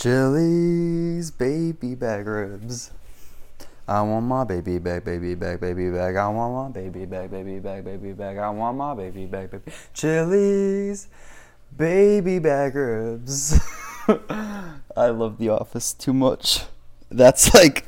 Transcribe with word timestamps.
Chili's 0.00 1.30
baby 1.30 1.94
back 1.94 2.24
ribs. 2.24 2.90
I 3.86 4.00
want 4.00 4.24
my 4.24 4.44
baby 4.44 4.78
back, 4.78 5.04
baby 5.04 5.34
back, 5.34 5.60
baby 5.60 5.90
back. 5.90 6.16
I 6.16 6.26
want 6.28 6.54
my 6.54 6.80
baby 6.80 7.04
back, 7.04 7.30
baby 7.30 7.58
back, 7.58 7.84
baby 7.84 8.14
back. 8.14 8.38
I 8.38 8.48
want 8.48 8.78
my 8.78 8.94
baby 8.94 9.26
back, 9.26 9.50
baby. 9.50 9.70
Chili's 9.92 11.06
baby 11.76 12.38
back 12.38 12.74
ribs. 12.74 13.60
I 14.08 15.10
love 15.10 15.36
The 15.36 15.50
Office 15.50 15.92
too 15.92 16.14
much. 16.14 16.62
That's 17.10 17.52
like 17.52 17.86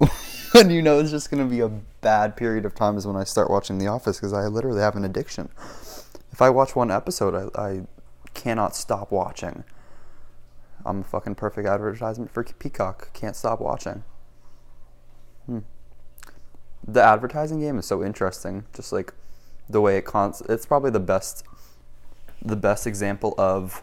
when 0.52 0.68
you 0.68 0.82
know 0.82 0.98
it's 0.98 1.10
just 1.10 1.30
gonna 1.30 1.46
be 1.46 1.60
a 1.60 1.70
bad 2.02 2.36
period 2.36 2.66
of 2.66 2.74
time 2.74 2.98
is 2.98 3.06
when 3.06 3.16
I 3.16 3.24
start 3.24 3.48
watching 3.48 3.78
The 3.78 3.86
Office 3.86 4.18
because 4.18 4.34
I 4.34 4.48
literally 4.48 4.82
have 4.82 4.96
an 4.96 5.04
addiction. 5.06 5.48
If 6.30 6.42
I 6.42 6.50
watch 6.50 6.76
one 6.76 6.90
episode, 6.90 7.50
I, 7.56 7.58
I 7.58 7.80
cannot 8.34 8.76
stop 8.76 9.10
watching. 9.10 9.64
I'm 10.84 11.00
a 11.00 11.04
fucking 11.04 11.36
perfect 11.36 11.66
advertisement 11.66 12.30
for 12.30 12.44
Peacock. 12.44 13.12
Can't 13.12 13.36
stop 13.36 13.60
watching. 13.60 14.04
Hmm. 15.46 15.60
The 16.86 17.02
advertising 17.02 17.60
game 17.60 17.78
is 17.78 17.86
so 17.86 18.04
interesting. 18.04 18.64
Just 18.74 18.92
like 18.92 19.14
the 19.68 19.80
way 19.80 19.96
it 19.96 20.04
cons. 20.04 20.42
It's 20.48 20.66
probably 20.66 20.90
the 20.90 21.00
best. 21.00 21.44
The 22.42 22.56
best 22.56 22.86
example 22.86 23.34
of 23.38 23.82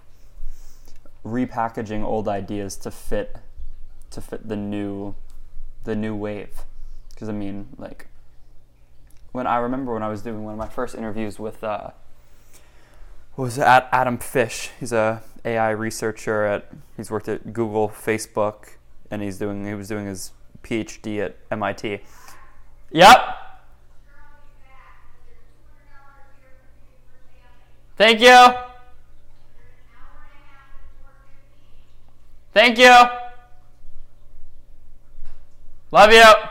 repackaging 1.26 2.04
old 2.04 2.28
ideas 2.28 2.76
to 2.76 2.92
fit 2.92 3.38
to 4.10 4.22
fit 4.22 4.48
the 4.48 4.56
new 4.56 5.16
the 5.84 5.96
new 5.96 6.16
wave 6.16 6.64
because 7.10 7.30
i 7.30 7.32
mean 7.32 7.68
like 7.78 8.08
when 9.32 9.46
i 9.46 9.58
remember 9.58 9.94
when 9.94 10.02
i 10.02 10.10
was 10.10 10.22
doing 10.24 10.44
one 10.44 10.54
of 10.54 10.58
my 10.58 10.68
first 10.68 10.96
interviews 10.96 11.38
with 11.38 11.64
uh 11.64 11.92
was 13.38 13.60
at 13.60 13.88
adam 13.92 14.18
fish 14.18 14.72
he's 14.80 14.92
a 14.92 15.22
ai 15.46 15.72
researcher 15.72 16.46
at 16.46 16.70
he's 16.98 17.10
worked 17.10 17.28
at 17.28 17.54
google 17.54 17.90
facebook 17.90 18.76
and 19.10 19.22
he's 19.22 19.38
doing 19.38 19.66
he 19.66 19.74
was 19.74 19.88
doing 19.88 20.06
his 20.06 20.32
phd 20.64 21.20
at 21.20 21.60
mit 21.60 22.02
yep 22.92 23.20
thank 27.98 28.22
you 28.22 28.54
Thank 32.54 32.78
you. 32.78 32.94
Love 35.92 36.12
you. 36.12 36.51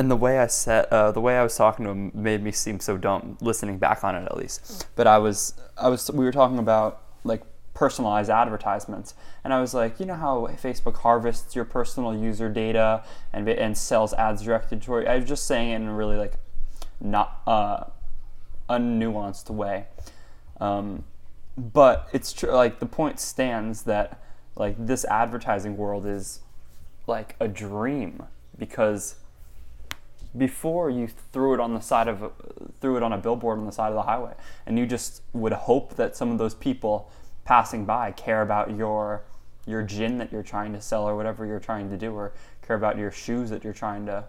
And 0.00 0.10
the 0.10 0.16
way 0.16 0.38
I 0.38 0.46
said, 0.46 0.86
uh, 0.86 1.12
the 1.12 1.20
way 1.20 1.36
I 1.36 1.42
was 1.42 1.54
talking 1.56 1.84
to 1.84 1.90
him 1.90 2.10
made 2.14 2.42
me 2.42 2.52
seem 2.52 2.80
so 2.80 2.96
dumb. 2.96 3.36
Listening 3.42 3.76
back 3.76 4.02
on 4.02 4.14
it, 4.14 4.22
at 4.22 4.34
least. 4.34 4.88
But 4.96 5.06
I 5.06 5.18
was, 5.18 5.52
I 5.76 5.90
was, 5.90 6.10
we 6.10 6.24
were 6.24 6.32
talking 6.32 6.58
about 6.58 7.02
like 7.22 7.42
personalized 7.74 8.30
advertisements, 8.30 9.12
and 9.44 9.52
I 9.52 9.60
was 9.60 9.74
like, 9.74 10.00
you 10.00 10.06
know 10.06 10.14
how 10.14 10.46
Facebook 10.52 10.96
harvests 10.96 11.54
your 11.54 11.66
personal 11.66 12.16
user 12.16 12.48
data 12.48 13.04
and 13.30 13.46
and 13.46 13.76
sells 13.76 14.14
ads 14.14 14.40
directed 14.40 14.80
toward. 14.80 15.04
You. 15.04 15.10
I 15.10 15.16
was 15.16 15.26
just 15.26 15.46
saying 15.46 15.68
it 15.68 15.76
in 15.76 15.88
a 15.88 15.94
really 15.94 16.16
like 16.16 16.32
not 16.98 17.42
uh, 17.46 17.84
unnuanced 18.70 19.50
way. 19.50 19.84
Um, 20.62 21.04
but 21.58 22.08
it's 22.14 22.32
true. 22.32 22.52
Like 22.52 22.80
the 22.80 22.86
point 22.86 23.20
stands 23.20 23.82
that 23.82 24.18
like 24.56 24.76
this 24.78 25.04
advertising 25.04 25.76
world 25.76 26.06
is 26.06 26.40
like 27.06 27.36
a 27.38 27.48
dream 27.48 28.22
because 28.58 29.16
before 30.36 30.90
you 30.90 31.08
threw 31.32 31.54
it 31.54 31.60
on 31.60 31.74
the 31.74 31.80
side 31.80 32.06
of 32.06 32.32
threw 32.80 32.96
it 32.96 33.02
on 33.02 33.12
a 33.12 33.18
billboard 33.18 33.58
on 33.58 33.66
the 33.66 33.72
side 33.72 33.88
of 33.88 33.94
the 33.94 34.02
highway 34.02 34.32
and 34.64 34.78
you 34.78 34.86
just 34.86 35.22
would 35.32 35.52
hope 35.52 35.96
that 35.96 36.16
some 36.16 36.30
of 36.30 36.38
those 36.38 36.54
people 36.54 37.10
passing 37.44 37.84
by 37.84 38.12
care 38.12 38.42
about 38.42 38.76
your 38.76 39.24
your 39.66 39.82
gin 39.82 40.18
that 40.18 40.32
you're 40.32 40.42
trying 40.42 40.72
to 40.72 40.80
sell 40.80 41.08
or 41.08 41.16
whatever 41.16 41.46
you're 41.46 41.60
trying 41.60 41.90
to 41.90 41.96
do 41.96 42.12
or 42.12 42.32
care 42.66 42.76
about 42.76 42.98
your 42.98 43.10
shoes 43.10 43.50
that 43.50 43.64
you're 43.64 43.72
trying 43.72 44.06
to 44.06 44.24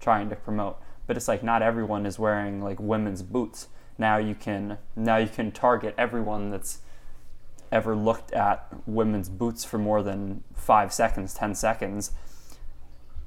trying 0.00 0.28
to 0.28 0.36
promote. 0.36 0.78
But 1.06 1.16
it's 1.16 1.28
like 1.28 1.42
not 1.42 1.62
everyone 1.62 2.06
is 2.06 2.18
wearing 2.18 2.62
like 2.62 2.78
women's 2.80 3.22
boots. 3.22 3.68
Now 3.98 4.16
you 4.18 4.34
can 4.34 4.78
now 4.96 5.16
you 5.16 5.28
can 5.28 5.52
target 5.52 5.94
everyone 5.96 6.50
that's 6.50 6.78
ever 7.72 7.96
looked 7.96 8.32
at 8.32 8.66
women's 8.86 9.28
boots 9.28 9.64
for 9.64 9.78
more 9.78 10.02
than 10.02 10.44
five 10.54 10.92
seconds, 10.92 11.34
ten 11.34 11.54
seconds, 11.54 12.12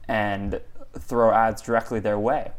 and 0.07 0.61
throw 0.97 1.31
ads 1.31 1.61
directly 1.61 1.99
their 1.99 2.19
way. 2.19 2.51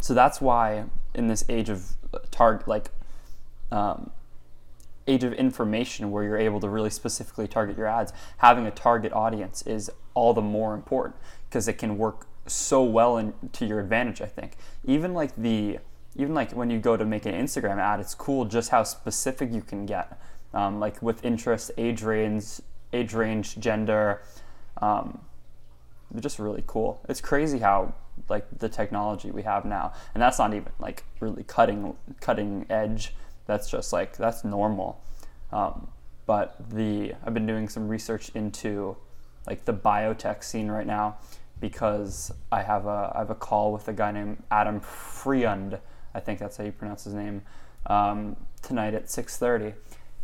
So 0.00 0.14
that's 0.14 0.40
why 0.40 0.84
in 1.14 1.28
this 1.28 1.44
age 1.48 1.68
of 1.68 1.94
target 2.30 2.66
like 2.66 2.90
um, 3.70 4.10
age 5.06 5.24
of 5.24 5.32
information 5.32 6.10
where 6.10 6.24
you're 6.24 6.38
able 6.38 6.60
to 6.60 6.68
really 6.68 6.90
specifically 6.90 7.48
target 7.48 7.76
your 7.76 7.86
ads, 7.86 8.12
having 8.38 8.66
a 8.66 8.70
target 8.70 9.12
audience 9.12 9.62
is 9.62 9.90
all 10.14 10.34
the 10.34 10.42
more 10.42 10.74
important 10.74 11.16
because 11.48 11.68
it 11.68 11.74
can 11.74 11.98
work 11.98 12.26
so 12.46 12.82
well 12.82 13.16
in, 13.16 13.32
to 13.52 13.66
your 13.66 13.80
advantage. 13.80 14.20
I 14.20 14.26
think 14.26 14.56
even 14.84 15.14
like 15.14 15.34
the 15.36 15.78
even 16.14 16.34
like 16.34 16.52
when 16.52 16.68
you 16.68 16.78
go 16.78 16.96
to 16.96 17.04
make 17.04 17.24
an 17.24 17.34
Instagram 17.34 17.78
ad, 17.78 17.98
it's 17.98 18.14
cool 18.14 18.44
just 18.44 18.68
how 18.68 18.82
specific 18.82 19.50
you 19.50 19.62
can 19.62 19.86
get, 19.86 20.20
um, 20.52 20.78
like 20.78 21.00
with 21.00 21.24
interest, 21.24 21.70
age 21.78 22.02
range, 22.02 22.60
age 22.92 23.14
range, 23.14 23.58
gender. 23.58 24.20
Um, 24.80 25.20
just 26.20 26.38
really 26.38 26.64
cool. 26.66 27.00
It's 27.08 27.20
crazy 27.20 27.58
how 27.58 27.94
like 28.28 28.46
the 28.58 28.68
technology 28.68 29.30
we 29.30 29.42
have 29.42 29.64
now, 29.64 29.92
and 30.14 30.22
that's 30.22 30.38
not 30.38 30.54
even 30.54 30.72
like 30.78 31.04
really 31.20 31.44
cutting 31.44 31.96
cutting 32.20 32.66
edge. 32.68 33.14
That's 33.46 33.70
just 33.70 33.92
like 33.92 34.16
that's 34.16 34.44
normal. 34.44 35.02
Um, 35.52 35.88
but 36.26 36.56
the 36.70 37.14
I've 37.24 37.34
been 37.34 37.46
doing 37.46 37.68
some 37.68 37.88
research 37.88 38.30
into 38.34 38.96
like 39.46 39.64
the 39.64 39.74
biotech 39.74 40.44
scene 40.44 40.70
right 40.70 40.86
now 40.86 41.16
because 41.60 42.32
I 42.50 42.62
have 42.62 42.86
a 42.86 43.12
I 43.14 43.18
have 43.18 43.30
a 43.30 43.34
call 43.34 43.72
with 43.72 43.88
a 43.88 43.92
guy 43.92 44.12
named 44.12 44.42
Adam 44.50 44.80
Freund 44.80 45.78
I 46.14 46.20
think 46.20 46.38
that's 46.38 46.56
how 46.56 46.64
you 46.64 46.72
pronounce 46.72 47.04
his 47.04 47.14
name, 47.14 47.42
um, 47.86 48.36
tonight 48.60 48.94
at 48.94 49.10
6:30. 49.10 49.74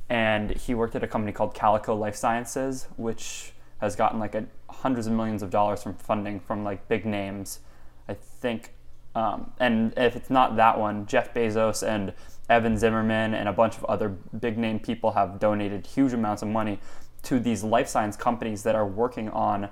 And 0.08 0.50
he 0.50 0.74
worked 0.74 0.96
at 0.96 1.04
a 1.04 1.06
company 1.06 1.32
called 1.32 1.54
Calico 1.54 1.94
Life 1.94 2.16
Sciences, 2.16 2.86
which 2.96 3.52
has 3.80 3.96
gotten 3.96 4.18
like 4.18 4.34
a, 4.34 4.46
hundreds 4.70 5.06
of 5.06 5.12
millions 5.12 5.42
of 5.42 5.50
dollars 5.50 5.82
from 5.82 5.94
funding 5.94 6.40
from 6.40 6.64
like 6.64 6.88
big 6.88 7.04
names. 7.04 7.60
I 8.08 8.14
think, 8.14 8.74
um, 9.14 9.52
and 9.58 9.92
if 9.96 10.16
it's 10.16 10.30
not 10.30 10.56
that 10.56 10.78
one, 10.78 11.06
Jeff 11.06 11.34
Bezos 11.34 11.86
and 11.86 12.12
Evan 12.48 12.76
Zimmerman 12.78 13.34
and 13.34 13.48
a 13.48 13.52
bunch 13.52 13.76
of 13.76 13.84
other 13.84 14.08
big 14.08 14.56
name 14.56 14.78
people 14.78 15.12
have 15.12 15.38
donated 15.38 15.86
huge 15.86 16.12
amounts 16.12 16.42
of 16.42 16.48
money 16.48 16.80
to 17.24 17.38
these 17.38 17.62
life 17.62 17.88
science 17.88 18.16
companies 18.16 18.62
that 18.62 18.74
are 18.74 18.86
working 18.86 19.28
on 19.30 19.68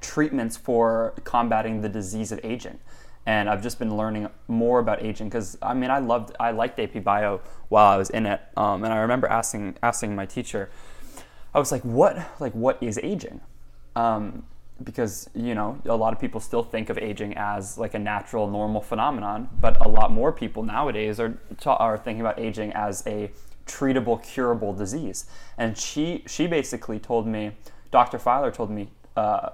treatments 0.00 0.56
for 0.56 1.14
combating 1.24 1.82
the 1.82 1.88
disease 1.88 2.32
of 2.32 2.40
aging 2.42 2.78
and 3.26 3.48
I've 3.48 3.62
just 3.62 3.78
been 3.78 3.96
learning 3.96 4.28
more 4.48 4.78
about 4.78 5.02
aging 5.02 5.28
because 5.28 5.56
I 5.62 5.74
mean 5.74 5.90
I 5.90 5.98
loved 5.98 6.34
I 6.40 6.50
liked 6.52 6.78
AP 6.78 7.04
Bio 7.04 7.40
while 7.68 7.86
I 7.86 7.96
was 7.96 8.10
in 8.10 8.26
it, 8.26 8.40
um, 8.56 8.82
and 8.84 8.92
I 8.92 8.98
remember 8.98 9.26
asking 9.28 9.76
asking 9.82 10.16
my 10.16 10.26
teacher, 10.26 10.70
I 11.54 11.58
was 11.58 11.72
like, 11.72 11.82
what 11.82 12.18
like 12.40 12.52
what 12.52 12.78
is 12.80 12.98
aging? 13.02 13.40
Um, 13.96 14.44
because 14.82 15.28
you 15.34 15.54
know 15.54 15.78
a 15.84 15.96
lot 15.96 16.12
of 16.12 16.20
people 16.20 16.40
still 16.40 16.62
think 16.62 16.90
of 16.90 16.98
aging 16.98 17.34
as 17.36 17.76
like 17.76 17.94
a 17.94 17.98
natural 17.98 18.48
normal 18.48 18.80
phenomenon, 18.80 19.48
but 19.60 19.84
a 19.84 19.88
lot 19.88 20.12
more 20.12 20.32
people 20.32 20.62
nowadays 20.62 21.18
are 21.20 21.38
are 21.66 21.98
thinking 21.98 22.20
about 22.20 22.38
aging 22.38 22.72
as 22.72 23.06
a 23.06 23.30
treatable 23.66 24.22
curable 24.22 24.72
disease. 24.72 25.26
And 25.58 25.76
she 25.76 26.22
she 26.26 26.46
basically 26.46 26.98
told 26.98 27.26
me, 27.26 27.52
Dr. 27.90 28.18
Filer 28.18 28.50
told 28.50 28.70
me. 28.70 28.90
Uh, 29.16 29.50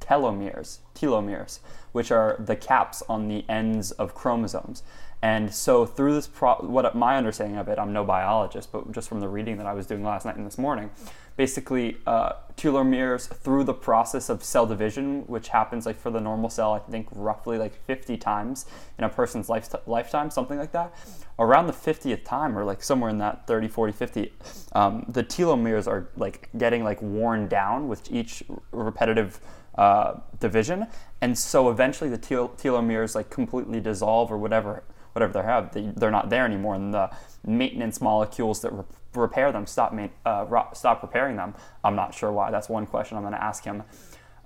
telomeres, 0.00 0.78
telomeres, 0.94 1.58
which 1.92 2.10
are 2.10 2.36
the 2.38 2.56
caps 2.56 3.02
on 3.08 3.28
the 3.28 3.44
ends 3.48 3.90
of 3.92 4.14
chromosomes. 4.14 4.82
And 5.20 5.52
so 5.52 5.84
through 5.84 6.14
this, 6.14 6.28
pro- 6.28 6.56
what 6.56 6.94
my 6.94 7.16
understanding 7.16 7.56
of 7.56 7.68
it, 7.68 7.78
I'm 7.78 7.92
no 7.92 8.04
biologist, 8.04 8.70
but 8.70 8.92
just 8.92 9.08
from 9.08 9.20
the 9.20 9.28
reading 9.28 9.56
that 9.58 9.66
I 9.66 9.72
was 9.72 9.86
doing 9.86 10.04
last 10.04 10.24
night 10.24 10.36
and 10.36 10.46
this 10.46 10.58
morning, 10.58 10.90
basically 11.36 11.96
uh, 12.06 12.34
telomeres 12.56 13.28
through 13.28 13.64
the 13.64 13.74
process 13.74 14.28
of 14.28 14.44
cell 14.44 14.64
division, 14.64 15.22
which 15.26 15.48
happens 15.48 15.86
like 15.86 15.98
for 15.98 16.10
the 16.10 16.20
normal 16.20 16.50
cell, 16.50 16.72
I 16.72 16.78
think 16.78 17.08
roughly 17.12 17.58
like 17.58 17.74
50 17.86 18.16
times 18.16 18.66
in 18.96 19.04
a 19.04 19.08
person's 19.08 19.48
life- 19.48 19.74
lifetime, 19.86 20.30
something 20.30 20.58
like 20.58 20.72
that. 20.72 20.94
Around 21.40 21.66
the 21.66 21.72
50th 21.72 22.24
time, 22.24 22.56
or 22.56 22.64
like 22.64 22.82
somewhere 22.82 23.10
in 23.10 23.18
that 23.18 23.46
30, 23.48 23.68
40, 23.68 23.92
50, 23.92 24.32
um, 24.72 25.04
the 25.08 25.24
telomeres 25.24 25.88
are 25.88 26.10
like 26.16 26.48
getting 26.58 26.84
like 26.84 27.00
worn 27.02 27.48
down 27.48 27.88
with 27.88 28.10
each 28.10 28.42
repetitive 28.70 29.40
uh, 29.76 30.14
division, 30.40 30.86
and 31.20 31.38
so 31.38 31.70
eventually 31.70 32.10
the 32.10 32.18
tel- 32.18 32.48
telomeres 32.50 33.14
like 33.14 33.30
completely 33.30 33.80
dissolve 33.80 34.32
or 34.32 34.38
whatever 34.38 34.82
whatever 35.18 35.32
they 35.32 35.42
have 35.42 35.72
they, 35.72 35.92
they're 35.96 36.10
not 36.10 36.30
there 36.30 36.44
anymore, 36.44 36.74
and 36.74 36.94
the 36.94 37.10
maintenance 37.46 38.00
molecules 38.00 38.60
that 38.62 38.72
re- 38.72 38.84
repair 39.14 39.50
them 39.52 39.66
stop 39.66 39.92
ma- 39.92 40.08
uh, 40.24 40.44
ro- 40.48 40.68
stop 40.72 41.02
repairing 41.02 41.36
them. 41.36 41.54
I'm 41.84 41.96
not 41.96 42.14
sure 42.14 42.32
why. 42.32 42.50
That's 42.50 42.68
one 42.68 42.86
question 42.86 43.16
I'm 43.16 43.22
going 43.22 43.34
to 43.34 43.42
ask 43.42 43.64
him. 43.64 43.82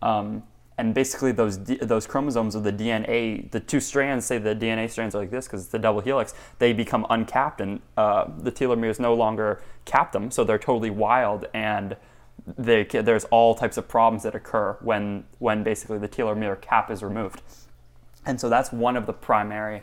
Um, 0.00 0.42
and 0.78 0.94
basically 0.94 1.32
those 1.32 1.58
D, 1.58 1.76
those 1.76 2.06
chromosomes 2.06 2.54
of 2.54 2.64
the 2.64 2.72
DNA, 2.72 3.50
the 3.50 3.60
two 3.60 3.78
strands, 3.78 4.24
say 4.24 4.38
the 4.38 4.54
DNA 4.54 4.90
strands 4.90 5.14
are 5.14 5.18
like 5.18 5.30
this 5.30 5.46
because 5.46 5.62
it's 5.62 5.70
the 5.70 5.78
double 5.78 6.00
helix, 6.00 6.34
they 6.58 6.72
become 6.72 7.06
uncapped, 7.10 7.60
and 7.60 7.80
uh, 7.96 8.24
the 8.38 8.50
telomeres 8.50 8.98
no 8.98 9.14
longer 9.14 9.62
cap 9.84 10.12
them, 10.12 10.30
so 10.30 10.44
they're 10.44 10.58
totally 10.58 10.90
wild, 10.90 11.46
and 11.52 11.96
they, 12.56 12.84
there's 12.84 13.24
all 13.26 13.54
types 13.54 13.76
of 13.76 13.86
problems 13.86 14.22
that 14.22 14.34
occur 14.34 14.76
when 14.80 15.24
when 15.38 15.62
basically 15.62 15.98
the 15.98 16.08
telomere 16.08 16.60
cap 16.60 16.90
is 16.90 17.02
removed, 17.02 17.42
and 18.24 18.40
so 18.40 18.48
that's 18.48 18.72
one 18.72 18.96
of 18.96 19.06
the 19.06 19.12
primary 19.12 19.82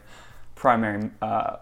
primary 0.59 1.09
uh, 1.21 1.55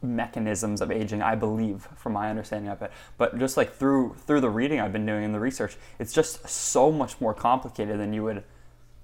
mechanisms 0.00 0.80
of 0.80 0.90
aging, 0.90 1.22
I 1.22 1.34
believe, 1.34 1.88
from 1.96 2.12
my 2.12 2.30
understanding 2.30 2.70
of 2.70 2.80
it. 2.80 2.92
But 3.18 3.38
just 3.38 3.56
like 3.56 3.74
through 3.74 4.14
through 4.14 4.40
the 4.40 4.48
reading 4.48 4.80
I've 4.80 4.92
been 4.92 5.04
doing 5.04 5.24
and 5.24 5.34
the 5.34 5.40
research, 5.40 5.76
it's 5.98 6.12
just 6.12 6.48
so 6.48 6.90
much 6.90 7.20
more 7.20 7.34
complicated 7.34 7.98
than 7.98 8.12
you 8.12 8.22
would 8.22 8.44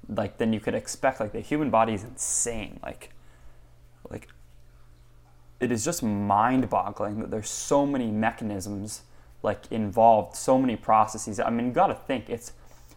like 0.08 0.38
than 0.38 0.52
you 0.52 0.60
could 0.60 0.74
expect. 0.74 1.20
Like 1.20 1.32
the 1.32 1.40
human 1.40 1.68
body 1.68 1.94
is 1.94 2.04
insane. 2.04 2.78
Like 2.82 3.10
like 4.08 4.28
it 5.60 5.72
is 5.72 5.84
just 5.84 6.04
mind-boggling 6.04 7.18
that 7.18 7.32
there's 7.32 7.50
so 7.50 7.84
many 7.84 8.12
mechanisms 8.12 9.02
like 9.42 9.70
involved, 9.72 10.36
so 10.36 10.58
many 10.58 10.76
processes. 10.76 11.40
I 11.40 11.50
mean, 11.50 11.66
you 11.66 11.72
got 11.72 11.88
to 11.88 11.94
think 11.94 12.30
it's 12.30 12.52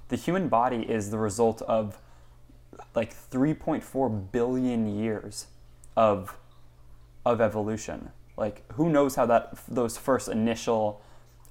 the 0.09 0.15
human 0.15 0.50
body 0.50 0.83
is 0.88 1.09
the 1.09 1.17
result 1.17 1.63
of 1.63 1.97
like 2.94 3.15
3.4 3.15 4.31
billion 4.31 4.88
years 4.88 5.47
of 5.95 6.38
of 7.25 7.41
evolution. 7.41 8.09
Like 8.38 8.69
who 8.73 8.89
knows 8.89 9.15
how 9.15 9.25
that 9.27 9.57
those 9.67 9.97
first 9.97 10.29
initial 10.29 11.01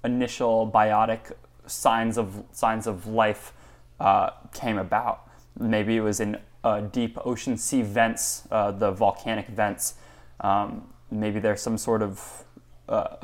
initial 0.04 0.70
biotic 0.70 1.32
signs 1.66 2.19
of 2.19 2.42
signs 2.52 2.87
of 2.87 3.06
life 3.06 3.52
uh, 4.00 4.31
came 4.52 4.78
about. 4.78 5.28
Maybe 5.58 5.96
it 5.96 6.00
was 6.00 6.20
in 6.20 6.38
uh, 6.64 6.81
deep 6.81 7.19
ocean 7.25 7.56
sea 7.56 7.82
vents, 7.82 8.44
uh, 8.50 8.70
the 8.72 8.90
volcanic 8.90 9.48
vents. 9.48 9.94
Um, 10.40 10.88
maybe 11.10 11.38
there's 11.40 11.60
some 11.60 11.78
sort 11.78 12.02
of 12.02 12.44
uh, 12.88 13.16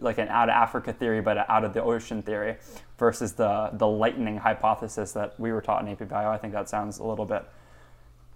like 0.00 0.18
an 0.18 0.28
out 0.28 0.48
of 0.48 0.54
Africa 0.54 0.92
theory, 0.92 1.20
but 1.20 1.48
out 1.48 1.64
of 1.64 1.74
the 1.74 1.82
ocean 1.82 2.22
theory, 2.22 2.56
versus 2.98 3.32
the 3.32 3.70
the 3.72 3.86
lightning 3.86 4.38
hypothesis 4.38 5.12
that 5.12 5.38
we 5.38 5.52
were 5.52 5.60
taught 5.60 5.82
in 5.82 5.88
AP 5.88 6.08
Bio. 6.08 6.30
I 6.30 6.38
think 6.38 6.52
that 6.52 6.68
sounds 6.68 6.98
a 6.98 7.04
little 7.04 7.26
bit 7.26 7.44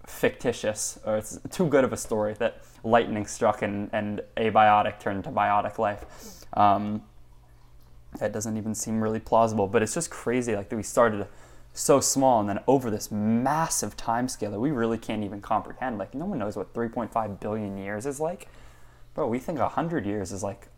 fictitious, 0.07 0.97
or 1.05 1.17
it's 1.17 1.37
too 1.51 1.67
good 1.67 1.83
of 1.83 1.93
a 1.93 1.97
story 1.97 2.33
that 2.35 2.61
lightning 2.83 3.27
struck 3.27 3.61
and, 3.61 3.89
and 3.93 4.21
abiotic 4.37 4.99
turned 4.99 5.25
to 5.25 5.29
biotic 5.29 5.77
life. 5.77 6.05
Um, 6.53 7.03
that 8.19 8.31
doesn't 8.31 8.57
even 8.57 8.73
seem 8.73 9.01
really 9.03 9.19
plausible, 9.19 9.67
but 9.67 9.83
it's 9.83 9.93
just 9.93 10.09
crazy. 10.09 10.55
Like 10.55 10.69
that 10.69 10.75
we 10.75 10.83
started 10.83 11.27
so 11.73 11.99
small, 11.99 12.39
and 12.39 12.49
then 12.49 12.59
over 12.67 12.89
this 12.89 13.11
massive 13.11 13.95
time 13.95 14.27
scale 14.27 14.49
that 14.51 14.59
we 14.59 14.71
really 14.71 14.97
can't 14.97 15.23
even 15.23 15.41
comprehend. 15.41 15.99
Like 15.99 16.15
no 16.15 16.25
one 16.25 16.39
knows 16.39 16.55
what 16.55 16.73
3.5 16.73 17.39
billion 17.39 17.77
years 17.77 18.05
is 18.05 18.19
like, 18.19 18.47
bro. 19.13 19.27
We 19.27 19.39
think 19.39 19.59
100 19.59 20.05
years 20.05 20.31
is 20.31 20.41
like 20.41 20.69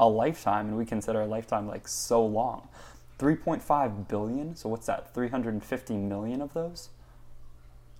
a 0.00 0.08
lifetime, 0.08 0.68
and 0.68 0.76
we 0.76 0.86
consider 0.86 1.20
a 1.20 1.26
lifetime 1.26 1.68
like 1.68 1.86
so 1.86 2.24
long. 2.24 2.68
3.5 3.18 4.08
billion. 4.08 4.56
So 4.56 4.70
what's 4.70 4.86
that? 4.86 5.12
350 5.14 5.96
million 5.98 6.40
of 6.40 6.54
those? 6.54 6.88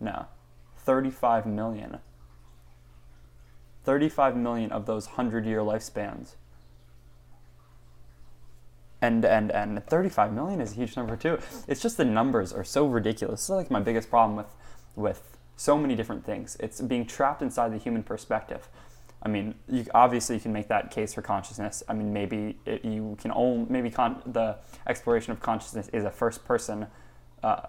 No, 0.00 0.26
35 0.90 1.46
million. 1.46 1.98
35 3.84 4.36
million 4.36 4.72
of 4.72 4.86
those 4.86 5.06
100 5.06 5.46
year 5.46 5.60
lifespans. 5.60 6.34
And, 9.00 9.24
and, 9.24 9.52
and 9.52 9.86
35 9.86 10.32
million 10.32 10.60
is 10.60 10.72
a 10.72 10.74
huge 10.74 10.96
number 10.96 11.14
too. 11.16 11.38
It's 11.68 11.80
just 11.80 11.96
the 11.96 12.04
numbers 12.04 12.52
are 12.52 12.64
so 12.64 12.88
ridiculous. 12.88 13.42
This 13.42 13.50
is 13.50 13.50
like 13.50 13.70
my 13.70 13.78
biggest 13.78 14.10
problem 14.10 14.36
with, 14.36 14.48
with 14.96 15.36
so 15.56 15.78
many 15.78 15.94
different 15.94 16.26
things. 16.26 16.56
It's 16.58 16.80
being 16.80 17.06
trapped 17.06 17.40
inside 17.40 17.72
the 17.72 17.78
human 17.78 18.02
perspective. 18.02 18.68
I 19.22 19.28
mean, 19.28 19.54
you, 19.68 19.86
obviously 19.94 20.34
you 20.34 20.40
can 20.40 20.52
make 20.52 20.66
that 20.68 20.90
case 20.90 21.14
for 21.14 21.22
consciousness. 21.22 21.84
I 21.88 21.92
mean, 21.92 22.12
maybe 22.12 22.58
it, 22.66 22.84
you 22.84 23.16
can 23.22 23.30
only 23.32 23.70
maybe 23.70 23.90
con- 23.90 24.22
the 24.26 24.56
exploration 24.88 25.30
of 25.30 25.38
consciousness 25.38 25.88
is 25.92 26.02
a 26.02 26.10
first 26.10 26.44
person 26.44 26.88
uh, 27.44 27.60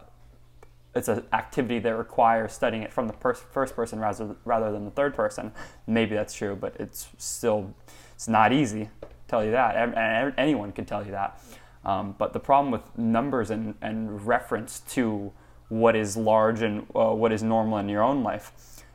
it's 0.94 1.08
an 1.08 1.24
activity 1.32 1.80
that 1.80 1.96
requires 1.96 2.52
studying 2.54 2.84
it 2.84 2.92
from 2.92 3.08
the 3.08 3.14
first 3.14 3.76
person 3.76 4.00
rather 4.00 4.36
rather 4.44 4.72
than 4.72 4.86
the 4.86 4.92
third 4.92 5.16
person. 5.16 5.52
Maybe 5.88 6.16
that's 6.16 6.34
true, 6.34 6.56
but 6.56 6.76
it's 6.80 7.08
still 7.18 7.74
it's 8.14 8.28
not 8.28 8.52
easy. 8.52 8.90
Tell 9.28 9.46
you 9.46 9.52
that, 9.52 9.76
and 9.76 10.34
anyone 10.38 10.74
can 10.74 10.86
tell 10.86 11.06
you 11.06 11.12
that. 11.12 11.42
Um, 11.86 12.16
but 12.18 12.34
the 12.34 12.40
problem 12.40 12.72
with 12.72 12.98
numbers 12.98 13.50
and, 13.50 13.76
and 13.82 14.26
reference 14.28 14.82
to 14.92 15.32
what 15.70 15.96
is 15.96 16.18
large 16.18 16.62
and 16.62 16.86
uh, 16.94 17.14
what 17.14 17.32
is 17.32 17.42
normal 17.42 17.78
in 17.78 17.88
your 17.88 18.04
own 18.04 18.24
life 18.24 18.52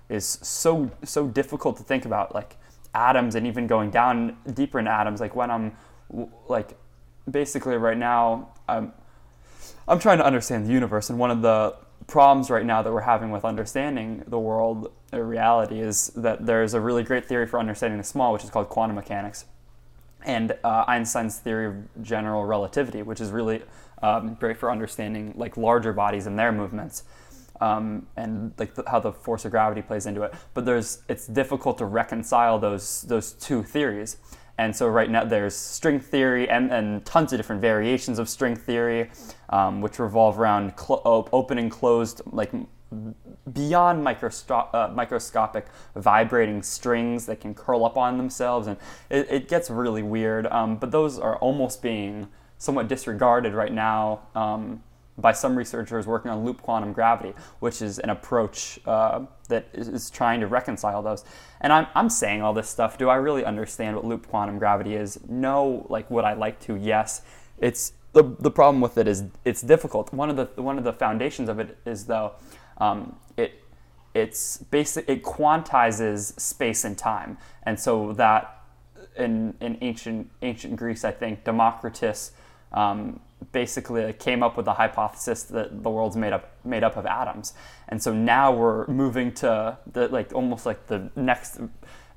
is 0.09 0.25
so 0.43 0.91
so 1.03 1.27
difficult 1.27 1.79
to 1.79 1.83
think 1.83 2.05
about. 2.05 2.35
Like 2.35 2.57
atoms, 2.95 3.35
and 3.35 3.47
even 3.47 3.67
going 3.67 3.91
down 3.91 4.37
deeper 4.53 4.79
in 4.79 4.87
atoms. 4.87 5.21
Like 5.21 5.35
when 5.35 5.51
I'm 5.51 5.77
like 6.49 6.77
basically 7.31 7.77
right 7.77 7.97
now, 7.99 8.51
I'm 8.69 8.93
I'm 9.89 9.99
trying 9.99 10.19
to 10.19 10.25
understand 10.25 10.67
the 10.67 10.73
universe, 10.73 11.11
and 11.11 11.19
one 11.19 11.31
of 11.31 11.43
the 11.43 11.77
problems 12.07 12.51
right 12.51 12.65
now 12.65 12.83
that 12.83 12.93
we're 12.93 13.01
having 13.01 13.31
with 13.31 13.45
understanding 13.45 14.23
the 14.27 14.39
world 14.39 14.93
or 15.13 15.25
reality 15.25 15.81
is 15.81 16.09
that 16.17 16.47
there's 16.47 16.75
a 16.75 16.81
really 16.81 17.03
great 17.03 17.27
theory 17.27 17.47
for 17.47 17.59
understanding 17.59 17.99
the 17.99 18.05
small, 18.05 18.33
which 18.33 18.45
is 18.45 18.51
called 18.51 18.69
quantum 18.69 18.97
mechanics, 18.97 19.45
and 20.25 20.57
uh, 20.65 20.85
Einstein's 20.87 21.39
theory 21.39 21.67
of 21.67 22.03
general 22.03 22.45
relativity, 22.45 23.03
which 23.03 23.21
is 23.21 23.31
really 23.31 23.63
um, 24.03 24.35
great 24.35 24.57
for 24.59 24.71
understanding 24.71 25.33
like 25.37 25.57
larger 25.57 25.93
bodies 25.93 26.27
and 26.27 26.39
their 26.39 26.53
movements. 26.53 27.05
Um, 27.59 28.07
and 28.19 28.53
like 28.59 28.75
the, 28.75 28.85
how 28.87 29.01
the 29.01 29.13
force 29.13 29.47
of 29.47 29.51
gravity 29.51 29.81
plays 29.81 30.05
into 30.05 30.23
it, 30.23 30.35
but 30.53 30.67
there's 30.67 31.03
it's 31.09 31.27
difficult 31.27 31.79
to 31.79 31.87
reconcile 31.87 32.59
those 32.59 33.03
those 33.03 33.33
two 33.33 33.63
theories. 33.63 34.19
And 34.59 34.75
so 34.75 34.89
right 34.89 35.11
now 35.11 35.25
there's 35.25 35.55
string 35.55 36.01
theory 36.01 36.49
and, 36.49 36.73
and 36.73 37.05
tons 37.05 37.33
of 37.33 37.39
different 37.39 37.61
variations 37.61 38.19
of 38.19 38.29
string 38.29 38.57
theory, 38.57 39.11
um, 39.51 39.81
which 39.81 39.99
revolve 39.99 40.39
around 40.39 40.73
cl- 40.79 41.03
open 41.33 41.59
and 41.59 41.71
closed, 41.71 42.23
like 42.27 42.53
beyond 43.53 44.03
microsco- 44.03 44.69
uh, 44.73 44.91
microscopic 44.95 45.67
vibrating 45.95 46.63
strings 46.63 47.27
that 47.27 47.41
can 47.41 47.55
curl 47.55 47.85
up 47.85 47.97
on 47.97 48.17
themselves. 48.17 48.67
And 48.67 48.79
it, 49.11 49.27
it 49.31 49.49
gets 49.49 49.69
really 49.71 50.03
weird. 50.03 50.47
Um, 50.47 50.77
but 50.77 50.91
those 50.91 51.19
are 51.19 51.37
almost 51.37 51.83
being 51.83 52.29
somewhat 52.59 52.89
disregarded 52.89 53.53
right 53.53 53.73
now. 53.73 54.21
Um, 54.35 54.83
by 55.19 55.33
some 55.33 55.57
researchers 55.57 56.07
working 56.07 56.31
on 56.31 56.45
loop 56.45 56.63
quantum 56.63 56.93
gravity, 56.93 57.33
which 57.61 57.81
is 57.81 57.99
an 57.99 58.11
approach 58.11 58.79
uh, 58.87 59.25
that 59.49 59.69
is 59.73 60.11
trying 60.11 60.41
to 60.41 60.47
reconcile 60.47 61.03
those. 61.03 61.25
And 61.61 61.73
I'm, 61.73 61.87
I'm 61.95 62.11
saying 62.11 62.43
all 62.43 62.53
this 62.53 62.69
stuff. 62.69 62.99
Do 62.99 63.09
I 63.09 63.17
really 63.17 63.45
understand 63.45 63.97
what 63.97 64.05
loop 64.05 64.29
quantum 64.29 64.59
gravity 64.59 64.95
is? 64.95 65.19
No. 65.29 65.87
Like, 65.89 66.11
would 66.11 66.25
I 66.25 66.35
like 66.35 66.61
to? 66.61 66.77
Yes. 66.77 67.23
It's 67.59 67.93
the, 68.13 68.23
the 68.41 68.51
problem 68.51 68.81
with 68.81 68.97
it 68.97 69.07
is 69.07 69.25
it's 69.45 69.61
difficult. 69.61 70.13
One 70.13 70.31
of 70.31 70.37
the 70.37 70.63
one 70.63 70.79
of 70.79 70.85
the 70.85 70.93
foundations 70.93 71.51
of 71.51 71.59
it 71.59 71.77
is 71.85 72.07
though 72.07 72.33
um, 72.79 73.17
it 73.37 73.63
it's 74.15 74.57
basic 74.57 75.07
it 75.07 75.23
quantizes 75.23 76.39
space 76.41 76.85
and 76.85 76.97
time, 76.97 77.37
and 77.65 77.79
so 77.79 78.15
that 78.15 78.63
in 79.19 79.55
in 79.61 79.77
ancient 79.83 80.31
ancient 80.41 80.77
Greece, 80.77 81.05
I 81.05 81.11
think 81.11 81.45
Democritus 81.45 82.33
um, 82.73 83.21
basically 83.53 84.13
came 84.15 84.43
up 84.43 84.57
with 84.57 84.65
the 84.65 84.75
hypothesis 84.75 85.43
that 85.45 85.83
the 85.83 85.91
world's 85.91 86.17
made 86.17 86.33
up 86.33 86.57
made 86.65 86.83
up 86.83 86.97
of 86.97 87.07
atoms. 87.07 87.55
And 87.89 88.03
so 88.03 88.13
now 88.13 88.53
we're 88.53 88.87
moving 88.87 89.33
to 89.35 89.79
the 89.91 90.09
like 90.09 90.33
almost 90.33 90.67
like 90.67 90.87
the 90.87 91.11
next 91.17 91.59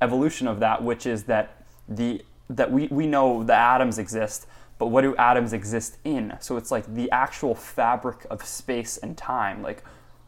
evolution 0.01 0.47
of 0.47 0.59
that, 0.59 0.83
which 0.83 1.05
is 1.05 1.23
that 1.23 1.63
the 1.88 2.23
that 2.49 2.71
we, 2.71 2.88
we 2.88 3.05
know 3.05 3.43
the 3.43 3.53
atoms 3.53 3.99
exist, 3.99 4.47
but 4.79 4.88
what 4.88 5.01
do 5.01 5.15
atoms 5.17 5.53
exist 5.53 5.97
in? 6.03 6.35
So 6.39 6.57
it's 6.57 6.71
like 6.71 6.93
the 6.93 7.11
actual 7.11 7.53
fabric 7.53 8.25
of 8.29 8.43
space 8.43 8.97
and 8.97 9.17
time, 9.17 9.61
like 9.61 9.83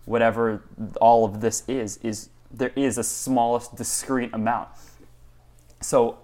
whatever 0.06 0.64
all 1.00 1.26
of 1.26 1.42
this 1.42 1.64
is, 1.68 1.98
is 1.98 2.30
there 2.52 2.72
is 2.76 2.98
a 2.98 3.04
smallest 3.04 3.76
discrete 3.76 4.34
amount. 4.34 4.70
So 5.82 6.20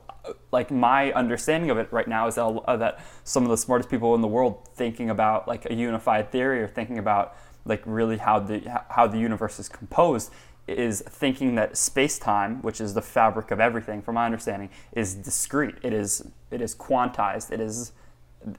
like 0.51 0.71
my 0.71 1.11
understanding 1.13 1.69
of 1.69 1.77
it 1.77 1.91
right 1.91 2.07
now 2.07 2.27
is 2.27 2.35
that, 2.35 2.45
uh, 2.45 2.77
that 2.77 2.99
some 3.23 3.43
of 3.43 3.49
the 3.49 3.57
smartest 3.57 3.89
people 3.89 4.15
in 4.15 4.21
the 4.21 4.27
world 4.27 4.67
thinking 4.75 5.09
about 5.09 5.47
like 5.47 5.69
a 5.69 5.73
unified 5.73 6.31
theory 6.31 6.61
or 6.61 6.67
thinking 6.67 6.97
about 6.97 7.35
like 7.65 7.81
really 7.85 8.17
how 8.17 8.39
the 8.39 8.61
how 8.89 9.07
the 9.07 9.17
universe 9.17 9.59
is 9.59 9.69
composed 9.69 10.31
is 10.67 11.01
thinking 11.07 11.55
that 11.55 11.77
space-time, 11.77 12.61
which 12.61 12.81
is 12.81 12.93
the 12.93 13.01
fabric 13.01 13.51
of 13.51 13.59
everything, 13.59 14.01
from 14.01 14.15
my 14.15 14.25
understanding, 14.25 14.69
is 14.91 15.15
discrete. 15.15 15.75
It 15.81 15.93
is 15.93 16.27
it 16.51 16.61
is 16.61 16.75
quantized. 16.75 17.51
It 17.51 17.59
is 17.59 17.93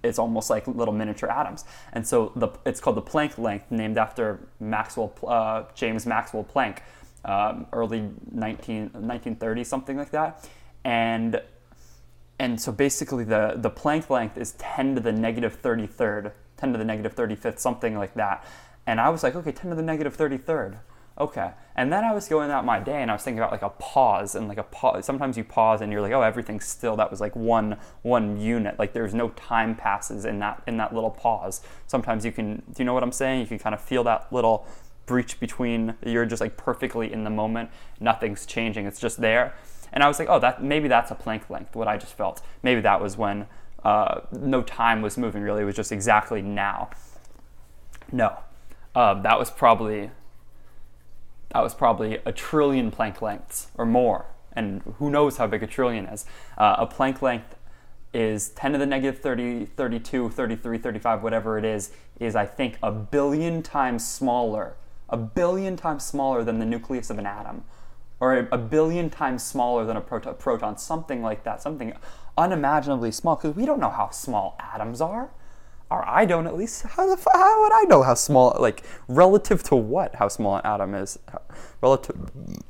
it's 0.03 0.19
almost 0.19 0.51
like 0.51 0.67
little 0.67 0.95
miniature 0.95 1.31
atoms. 1.31 1.65
And 1.93 2.07
so 2.07 2.33
the 2.35 2.49
it's 2.65 2.81
called 2.81 2.97
the 2.97 3.03
Planck 3.03 3.39
length, 3.39 3.71
named 3.71 3.99
after 3.99 4.49
Maxwell 4.61 5.15
uh, 5.27 5.65
James 5.75 6.07
Maxwell 6.07 6.45
Planck, 6.45 6.79
um, 7.25 7.67
early 7.73 8.11
19, 8.31 8.83
1930 8.93 9.65
something 9.65 9.97
like 9.97 10.11
that. 10.11 10.49
And 10.85 11.41
and 12.39 12.61
so 12.61 12.71
basically 12.71 13.25
the, 13.25 13.55
the 13.57 13.71
Planck 13.71 14.11
length 14.11 14.39
is 14.39 14.53
10 14.53 14.95
to 14.97 15.01
the 15.01 15.13
negative 15.13 15.61
33rd, 15.61 16.33
10 16.57 16.73
to 16.73 16.79
the 16.79 16.85
negative 16.85 17.15
35th, 17.15 17.59
something 17.59 17.97
like 17.97 18.15
that. 18.15 18.45
And 18.87 19.01
I 19.01 19.09
was 19.09 19.23
like, 19.23 19.35
okay, 19.35 19.53
10 19.53 19.71
to 19.71 19.77
the 19.77 19.83
negative 19.83 20.17
33rd. 20.17 20.79
Okay. 21.19 21.51
And 21.75 21.93
then 21.93 22.05
I 22.05 22.13
was 22.13 22.29
going 22.29 22.51
out 22.51 22.65
my 22.65 22.79
day 22.79 23.03
and 23.03 23.11
I 23.11 23.15
was 23.15 23.23
thinking 23.23 23.41
about 23.41 23.51
like 23.51 23.63
a 23.63 23.71
pause 23.71 24.37
and 24.37 24.47
like 24.47 24.59
a 24.59 24.63
pause. 24.63 25.05
Sometimes 25.05 25.37
you 25.37 25.43
pause 25.43 25.81
and 25.81 25.91
you're 25.91 26.01
like, 26.01 26.13
oh, 26.13 26.23
everything's 26.23 26.65
still. 26.65 26.95
That 26.95 27.11
was 27.11 27.21
like 27.21 27.35
one 27.35 27.77
one 28.03 28.41
unit. 28.41 28.79
Like 28.79 28.93
there's 28.93 29.15
no 29.15 29.31
time 29.31 29.75
passes 29.75 30.25
in 30.25 30.39
that 30.39 30.63
in 30.69 30.77
that 30.77 30.95
little 30.95 31.11
pause. 31.11 31.61
Sometimes 31.89 32.25
you 32.25 32.31
can. 32.31 32.63
Do 32.73 32.75
you 32.79 32.85
know 32.85 32.95
what 32.95 33.03
I'm 33.03 33.13
saying? 33.13 33.41
You 33.41 33.47
can 33.47 33.59
kind 33.59 33.75
of 33.75 33.81
feel 33.81 34.05
that 34.05 34.33
little 34.33 34.67
breach 35.07 35.41
between. 35.41 35.97
You're 36.07 36.27
just 36.27 36.41
like 36.41 36.57
perfectly 36.57 37.13
in 37.13 37.25
the 37.25 37.31
moment. 37.31 37.71
Nothing's 37.99 38.47
changing. 38.47 38.87
It's 38.87 39.01
just 39.01 39.21
there. 39.21 39.55
And 39.93 40.03
I 40.03 40.09
was 40.09 40.19
like, 40.19 40.29
oh, 40.29 40.39
that 40.39 40.63
maybe 40.63 40.89
that's 40.89 41.11
a 41.11 41.15
Planck 41.15 41.51
length. 41.51 41.75
What 41.75 41.89
I 41.89 41.97
just 41.97 42.15
felt. 42.15 42.43
Maybe 42.63 42.81
that 42.81 43.01
was 43.01 43.17
when 43.17 43.47
uh, 43.85 44.21
no 44.33 44.63
time 44.63 45.03
was 45.03 45.17
moving. 45.17 45.43
Really, 45.43 45.63
it 45.63 45.67
was 45.67 45.77
just 45.77 45.93
exactly 45.93 46.43
now. 46.43 46.91
No, 48.11 48.39
uh, 48.95 49.15
that 49.23 49.39
was 49.39 49.51
probably 49.51 50.11
that 51.53 51.63
was 51.63 51.75
probably 51.75 52.19
a 52.27 52.33
trillion 52.33 52.91
Planck 52.91 53.21
lengths 53.21 53.69
or 53.77 53.87
more. 53.87 54.27
And 54.53 54.83
who 54.99 55.11
knows 55.11 55.37
how 55.37 55.47
big 55.47 55.63
a 55.63 55.67
trillion 55.67 56.07
is. 56.07 56.27
Uh, 56.57 56.77
a 56.79 56.87
Planck 56.87 57.23
length 57.23 57.57
is 58.13 58.51
10 58.51 58.73
to 58.73 58.79
the 58.79 58.87
negative 58.87 59.21
30, 59.21 59.67
32, 59.67 60.31
33, 60.31 60.79
35, 60.79 61.23
whatever 61.23 61.59
it 61.59 61.65
is, 61.65 61.93
is 62.19 62.35
I 62.35 62.47
think 62.47 62.79
a 62.83 62.91
billion 62.91 63.63
times 63.63 64.07
smaller, 64.07 64.75
a 65.09 65.17
billion 65.17 65.77
times 65.77 66.05
smaller 66.05 66.43
than 66.43 66.59
the 66.59 66.67
nucleus 66.67 67.11
of 67.11 67.19
an 67.19 67.27
atom, 67.27 67.65
or 68.21 68.49
a, 68.51 68.59
billion 68.59 69.11
times 69.11 69.43
smaller 69.43 69.85
than 69.85 69.97
a 69.97 70.01
proton, 70.01 70.77
something 70.77 71.23
like 71.23 71.45
that, 71.45 71.63
something 71.63 71.93
unimaginably 72.37 73.13
small, 73.13 73.37
because 73.37 73.55
we 73.55 73.65
don't 73.65 73.81
know 73.81 73.91
how 73.91 74.11
small 74.11 74.57
atoms 74.59 75.01
are 75.01 75.31
or 75.91 76.07
I 76.07 76.25
don't 76.25 76.47
at 76.47 76.57
least. 76.57 76.83
How 76.83 77.15
the 77.15 77.21
how 77.33 77.63
would 77.63 77.73
I 77.73 77.85
know 77.89 78.03
how 78.03 78.15
small 78.15 78.57
like 78.59 78.85
relative 79.09 79.63
to 79.65 79.77
what 79.77 80.15
how 80.17 80.29
small 80.29 80.57
an 80.57 80.63
atom 80.65 80.95
is? 80.95 81.19
Relative 81.81 82.17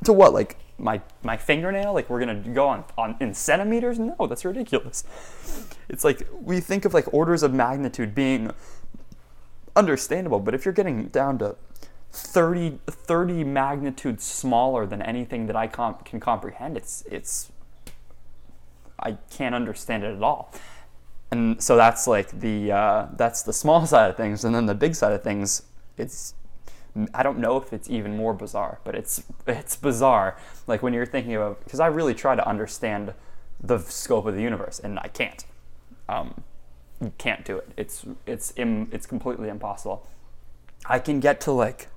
to 0.04 0.12
what 0.12 0.32
like 0.32 0.56
my 0.78 1.00
my 1.22 1.36
fingernail? 1.36 1.92
Like 1.92 2.08
we're 2.08 2.20
gonna 2.20 2.36
go 2.36 2.68
on 2.68 2.84
on 2.96 3.16
in 3.20 3.34
centimeters? 3.34 3.98
No, 3.98 4.26
that's 4.28 4.44
ridiculous. 4.44 5.04
It's 5.88 6.04
like 6.04 6.26
we 6.40 6.60
think 6.60 6.84
of 6.84 6.94
like 6.94 7.12
orders 7.12 7.42
of 7.42 7.52
magnitude 7.52 8.14
being 8.14 8.52
understandable, 9.74 10.40
but 10.40 10.54
if 10.54 10.64
you're 10.64 10.74
getting 10.74 11.06
down 11.06 11.38
to 11.38 11.56
30, 12.12 12.78
30 12.86 13.44
magnitudes 13.44 14.24
smaller 14.24 14.86
than 14.86 15.02
anything 15.02 15.46
that 15.46 15.56
I 15.56 15.66
comp- 15.66 16.04
can 16.04 16.20
comprehend, 16.20 16.76
it's 16.76 17.04
it's 17.10 17.52
I 19.00 19.12
can't 19.30 19.54
understand 19.54 20.04
it 20.04 20.16
at 20.16 20.22
all. 20.22 20.52
And 21.30 21.62
so 21.62 21.76
that's 21.76 22.06
like 22.06 22.40
the 22.40 22.72
uh, 22.72 23.06
that's 23.16 23.42
the 23.42 23.52
small 23.52 23.86
side 23.92 24.10
of 24.10 24.16
things. 24.16 24.44
And 24.44 24.54
then 24.54 24.66
the 24.66 24.74
big 24.74 24.94
side 24.94 25.12
of 25.12 25.22
things 25.22 25.62
it's 25.96 26.34
I 27.14 27.22
don't 27.22 27.38
know 27.38 27.56
if 27.58 27.72
it's 27.72 27.88
even 27.90 28.16
more 28.16 28.32
bizarre 28.32 28.80
but 28.84 28.94
it's 28.94 29.22
it's 29.46 29.76
bizarre. 29.76 30.36
Like 30.66 30.82
when 30.82 30.92
you're 30.92 31.06
thinking 31.06 31.34
about 31.34 31.62
because 31.64 31.80
I 31.80 31.86
really 31.86 32.14
try 32.14 32.34
to 32.34 32.46
understand 32.48 33.14
the 33.60 33.78
scope 33.78 34.26
of 34.26 34.34
the 34.34 34.42
universe 34.42 34.78
and 34.78 34.98
I 34.98 35.08
can't. 35.08 35.44
Um, 36.08 36.42
can't 37.18 37.44
do 37.44 37.56
it. 37.58 37.70
It's 37.76 38.04
it's 38.26 38.52
Im, 38.56 38.88
it's 38.92 39.06
completely 39.06 39.48
impossible. 39.48 40.06
I 40.86 40.98
can 40.98 41.20
get 41.20 41.40
to 41.42 41.52
like 41.52 41.88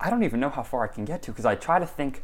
I 0.00 0.10
don't 0.10 0.24
even 0.24 0.40
know 0.40 0.50
how 0.50 0.62
far 0.62 0.84
I 0.84 0.88
can 0.88 1.04
get 1.04 1.22
to 1.22 1.30
because 1.30 1.46
I 1.46 1.54
try 1.54 1.78
to 1.78 1.86
think 1.86 2.22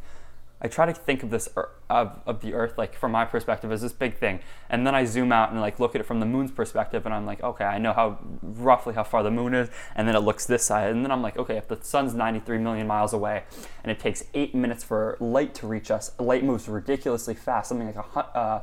I 0.63 0.69
try 0.69 0.85
to 0.85 0.93
think 0.93 1.23
of 1.23 1.31
this 1.31 1.49
of, 1.89 2.21
of 2.27 2.41
the 2.43 2.53
Earth 2.53 2.77
like 2.77 2.95
from 2.95 3.13
my 3.13 3.25
perspective 3.25 3.73
as 3.73 3.81
this 3.81 3.93
big 3.93 4.19
thing, 4.19 4.41
and 4.69 4.87
then 4.87 4.95
I 4.95 5.07
zoom 5.07 5.33
out 5.33 5.51
and 5.51 5.61
like 5.61 5.81
look 5.81 5.95
at 5.95 6.03
it 6.03 6.05
from 6.05 6.21
the 6.21 6.27
Moon's 6.27 6.51
perspective, 6.51 7.07
and 7.07 7.15
I'm 7.15 7.25
like, 7.25 7.43
okay, 7.43 7.65
I 7.65 7.79
know 7.79 7.95
how 7.95 8.19
roughly 8.43 8.95
how 8.95 9.03
far 9.03 9.23
the 9.23 9.31
Moon 9.31 9.55
is, 9.55 9.71
and 9.97 10.07
then 10.07 10.15
it 10.15 10.21
looks 10.21 10.45
this 10.45 10.63
side, 10.63 10.91
and 10.91 11.03
then 11.03 11.11
I'm 11.11 11.23
like, 11.23 11.39
okay, 11.39 11.57
if 11.57 11.69
the 11.69 11.79
Sun's 11.81 12.15
93 12.15 12.59
million 12.59 12.87
miles 12.87 13.15
away, 13.15 13.45
and 13.83 13.91
it 13.91 13.99
takes 13.99 14.23
eight 14.35 14.55
minutes 14.55 14.85
for 14.85 15.17
light 15.19 15.55
to 15.57 15.67
reach 15.67 15.91
us, 15.91 16.13
light 16.19 16.45
moves 16.45 16.69
ridiculously 16.69 17.35
fast, 17.35 17.71
something 17.71 17.87
like 17.87 17.97
a 17.97 18.39
uh, 18.39 18.61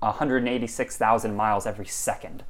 186,000 0.00 1.34
miles 1.34 1.66
every 1.66 1.86
second. 1.86 2.44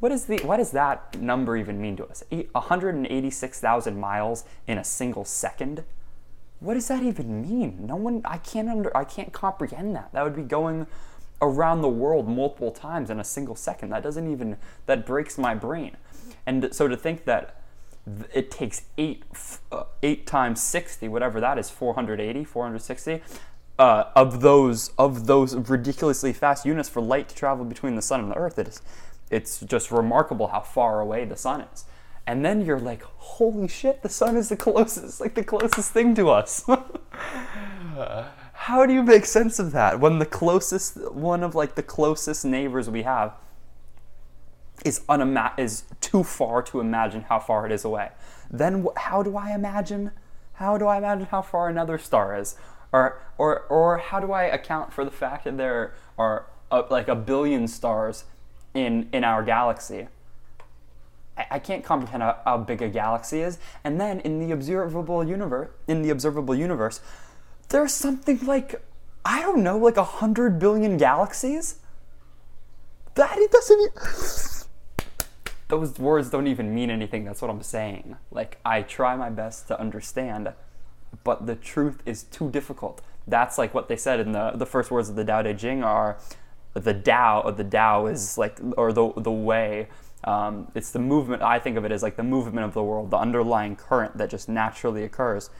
What 0.00 0.12
is 0.12 0.26
the 0.26 0.38
what 0.38 0.58
does 0.58 0.70
that 0.72 1.20
number 1.20 1.56
even 1.56 1.80
mean 1.80 1.96
to 1.96 2.06
us? 2.06 2.22
186,000 2.30 3.98
miles 3.98 4.44
in 4.66 4.78
a 4.78 4.84
single 4.84 5.24
second? 5.24 5.84
what 6.60 6.74
does 6.74 6.88
that 6.88 7.02
even 7.02 7.42
mean? 7.42 7.86
No 7.86 7.96
one, 7.96 8.22
I 8.24 8.38
can't 8.38 8.68
under, 8.68 8.94
I 8.96 9.04
can't 9.04 9.32
comprehend 9.32 9.94
that. 9.94 10.12
That 10.12 10.24
would 10.24 10.34
be 10.34 10.42
going 10.42 10.86
around 11.40 11.82
the 11.82 11.88
world 11.88 12.28
multiple 12.28 12.72
times 12.72 13.10
in 13.10 13.20
a 13.20 13.24
single 13.24 13.54
second. 13.54 13.90
That 13.90 14.02
doesn't 14.02 14.30
even, 14.30 14.56
that 14.86 15.06
breaks 15.06 15.38
my 15.38 15.54
brain. 15.54 15.96
And 16.46 16.68
so 16.74 16.88
to 16.88 16.96
think 16.96 17.24
that 17.26 17.60
it 18.34 18.50
takes 18.50 18.82
eight, 18.96 19.22
uh, 19.70 19.84
eight 20.02 20.26
times 20.26 20.60
60, 20.62 21.06
whatever 21.08 21.40
that 21.40 21.58
is, 21.58 21.70
480, 21.70 22.44
460, 22.44 23.22
uh, 23.78 24.04
of 24.16 24.40
those 24.40 24.88
of 24.98 25.28
those 25.28 25.54
ridiculously 25.54 26.32
fast 26.32 26.66
units 26.66 26.88
for 26.88 27.00
light 27.00 27.28
to 27.28 27.34
travel 27.36 27.64
between 27.64 27.94
the 27.94 28.02
sun 28.02 28.18
and 28.18 28.28
the 28.28 28.34
earth. 28.34 28.58
It 28.58 28.66
is, 28.66 28.82
it's 29.30 29.60
just 29.60 29.90
remarkable 29.90 30.48
how 30.48 30.60
far 30.60 31.00
away 31.00 31.24
the 31.24 31.36
sun 31.36 31.62
is 31.72 31.84
and 32.28 32.44
then 32.44 32.62
you're 32.62 32.78
like, 32.78 33.02
holy 33.16 33.68
shit, 33.68 34.02
the 34.02 34.10
sun 34.10 34.36
is 34.36 34.50
the 34.50 34.56
closest, 34.56 35.18
like 35.18 35.34
the 35.34 35.42
closest 35.42 35.92
thing 35.92 36.14
to 36.14 36.28
us. 36.28 36.62
How 38.52 38.84
do 38.84 38.92
you 38.92 39.02
make 39.02 39.24
sense 39.24 39.58
of 39.58 39.72
that 39.72 39.98
when 39.98 40.18
the 40.18 40.26
closest, 40.26 41.10
one 41.10 41.42
of 41.42 41.54
like 41.54 41.74
the 41.74 41.82
closest 41.82 42.44
neighbors 42.44 42.90
we 42.90 43.04
have 43.04 43.32
is 44.84 45.00
unima- 45.08 45.58
is 45.58 45.84
too 46.02 46.22
far 46.22 46.60
to 46.64 46.80
imagine 46.80 47.22
how 47.22 47.38
far 47.38 47.64
it 47.64 47.72
is 47.72 47.82
away? 47.82 48.10
Then 48.50 48.86
how 48.98 49.22
do 49.22 49.34
I 49.38 49.54
imagine? 49.54 50.10
How 50.54 50.76
do 50.76 50.86
I 50.86 50.98
imagine 50.98 51.28
how 51.30 51.40
far 51.40 51.70
another 51.70 51.96
star 51.96 52.38
is? 52.38 52.56
Or 52.92 53.22
or 53.38 53.60
or 53.70 53.96
how 53.96 54.20
do 54.20 54.32
I 54.32 54.42
account 54.42 54.92
for 54.92 55.02
the 55.02 55.10
fact 55.10 55.44
that 55.44 55.56
there 55.56 55.94
are 56.18 56.44
uh, 56.70 56.82
like 56.90 57.08
a 57.08 57.16
billion 57.16 57.66
stars 57.66 58.24
in 58.78 59.08
in 59.12 59.24
our 59.24 59.42
galaxy? 59.42 60.08
I 61.50 61.58
can't 61.60 61.84
comprehend 61.84 62.22
how, 62.22 62.36
how, 62.44 62.58
big 62.58 62.82
a 62.82 62.88
galaxy 62.88 63.42
is. 63.42 63.58
And 63.84 64.00
then 64.00 64.18
in 64.20 64.40
the 64.40 64.52
observable 64.52 65.22
universe, 65.24 65.70
in 65.86 66.02
the 66.02 66.10
observable 66.10 66.54
universe, 66.54 67.00
there's 67.68 67.94
something 67.94 68.44
like 68.44 68.82
I 69.24 69.42
don't 69.42 69.62
know, 69.62 69.76
like 69.76 69.96
a 69.96 70.04
hundred 70.04 70.58
billion 70.58 70.96
galaxies. 70.96 71.76
That 73.14 73.36
it 73.38 73.50
doesn't. 73.50 73.92
Those 75.68 75.98
words 75.98 76.30
don't 76.30 76.46
even 76.46 76.74
mean 76.74 76.90
anything. 76.90 77.24
That's 77.24 77.42
what 77.42 77.50
I'm 77.50 77.62
saying. 77.62 78.16
Like 78.30 78.58
I 78.64 78.82
try 78.82 79.16
my 79.16 79.28
best 79.28 79.68
to 79.68 79.78
understand, 79.78 80.52
but 81.24 81.46
the 81.46 81.56
truth 81.56 82.02
is 82.06 82.22
too 82.22 82.50
difficult. 82.50 83.02
That's 83.26 83.58
like 83.58 83.74
what 83.74 83.88
they 83.88 83.96
said 83.96 84.20
in 84.20 84.32
the 84.32 84.52
the 84.54 84.66
first 84.66 84.90
words 84.90 85.10
of 85.10 85.16
the 85.16 85.24
Tao 85.24 85.42
Te 85.42 85.52
Ching 85.54 85.82
are, 85.82 86.18
the 86.78 86.94
Tao 86.94 87.42
or 87.44 87.52
the 87.52 87.64
Tao 87.64 88.06
is 88.06 88.38
like 88.38 88.58
or 88.76 88.92
the 88.92 89.12
the 89.16 89.30
way 89.30 89.88
um, 90.24 90.70
it's 90.74 90.90
the 90.90 90.98
movement, 90.98 91.42
I 91.42 91.58
think 91.58 91.76
of 91.76 91.84
it 91.84 91.92
as 91.92 92.02
like 92.02 92.16
the 92.16 92.22
movement 92.22 92.66
of 92.66 92.74
the 92.74 92.82
world, 92.82 93.10
the 93.10 93.16
underlying 93.16 93.76
current 93.76 94.18
that 94.18 94.30
just 94.30 94.48
naturally 94.48 95.04
occurs. 95.04 95.50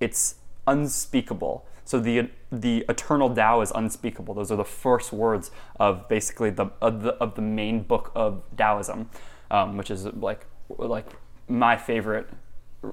It's 0.00 0.36
unspeakable. 0.66 1.66
So 1.84 2.00
the 2.00 2.30
the 2.50 2.84
eternal 2.88 3.34
Tao 3.34 3.60
is 3.60 3.72
unspeakable. 3.74 4.34
Those 4.34 4.50
are 4.50 4.56
the 4.56 4.64
first 4.64 5.12
words 5.12 5.50
of 5.78 6.08
basically 6.08 6.50
the 6.50 6.66
of 6.80 7.02
the, 7.02 7.14
of 7.14 7.34
the 7.34 7.42
main 7.42 7.82
book 7.82 8.12
of 8.14 8.42
Taoism, 8.56 9.10
um, 9.50 9.76
which 9.76 9.90
is 9.90 10.06
like 10.06 10.46
like 10.68 11.06
my 11.48 11.76
favorite 11.76 12.28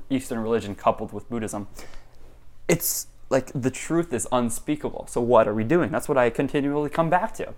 Eastern 0.10 0.40
religion 0.40 0.76
coupled 0.76 1.12
with 1.12 1.30
Buddhism. 1.30 1.68
It's 2.68 3.08
like 3.34 3.52
the 3.54 3.72
truth 3.72 4.14
is 4.14 4.28
unspeakable. 4.32 5.08
So 5.10 5.20
what 5.20 5.48
are 5.48 5.54
we 5.54 5.64
doing? 5.64 5.92
That's 5.92 6.08
what 6.08 6.20
I 6.20 6.30
continually 6.30 6.90
come 6.90 7.10
back 7.10 7.34
to. 7.34 7.54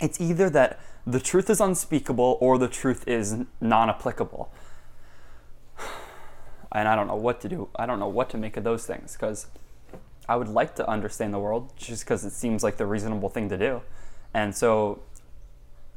It's 0.00 0.18
either 0.18 0.48
that 0.50 0.80
the 1.06 1.20
truth 1.20 1.50
is 1.50 1.60
unspeakable 1.60 2.38
or 2.40 2.56
the 2.56 2.66
truth 2.66 3.06
is 3.06 3.36
non 3.60 3.88
applicable. 3.88 4.50
And 6.72 6.86
I 6.86 6.94
don't 6.94 7.08
know 7.08 7.16
what 7.16 7.40
to 7.40 7.48
do. 7.48 7.68
I 7.74 7.84
don't 7.84 7.98
know 7.98 8.08
what 8.08 8.30
to 8.30 8.38
make 8.38 8.56
of 8.56 8.62
those 8.62 8.86
things 8.86 9.14
because 9.14 9.48
I 10.28 10.36
would 10.36 10.48
like 10.48 10.76
to 10.76 10.88
understand 10.88 11.34
the 11.34 11.40
world 11.40 11.72
just 11.76 12.04
because 12.04 12.24
it 12.24 12.30
seems 12.30 12.62
like 12.62 12.76
the 12.76 12.86
reasonable 12.86 13.28
thing 13.28 13.48
to 13.48 13.58
do. 13.58 13.82
And 14.32 14.54
so 14.54 15.02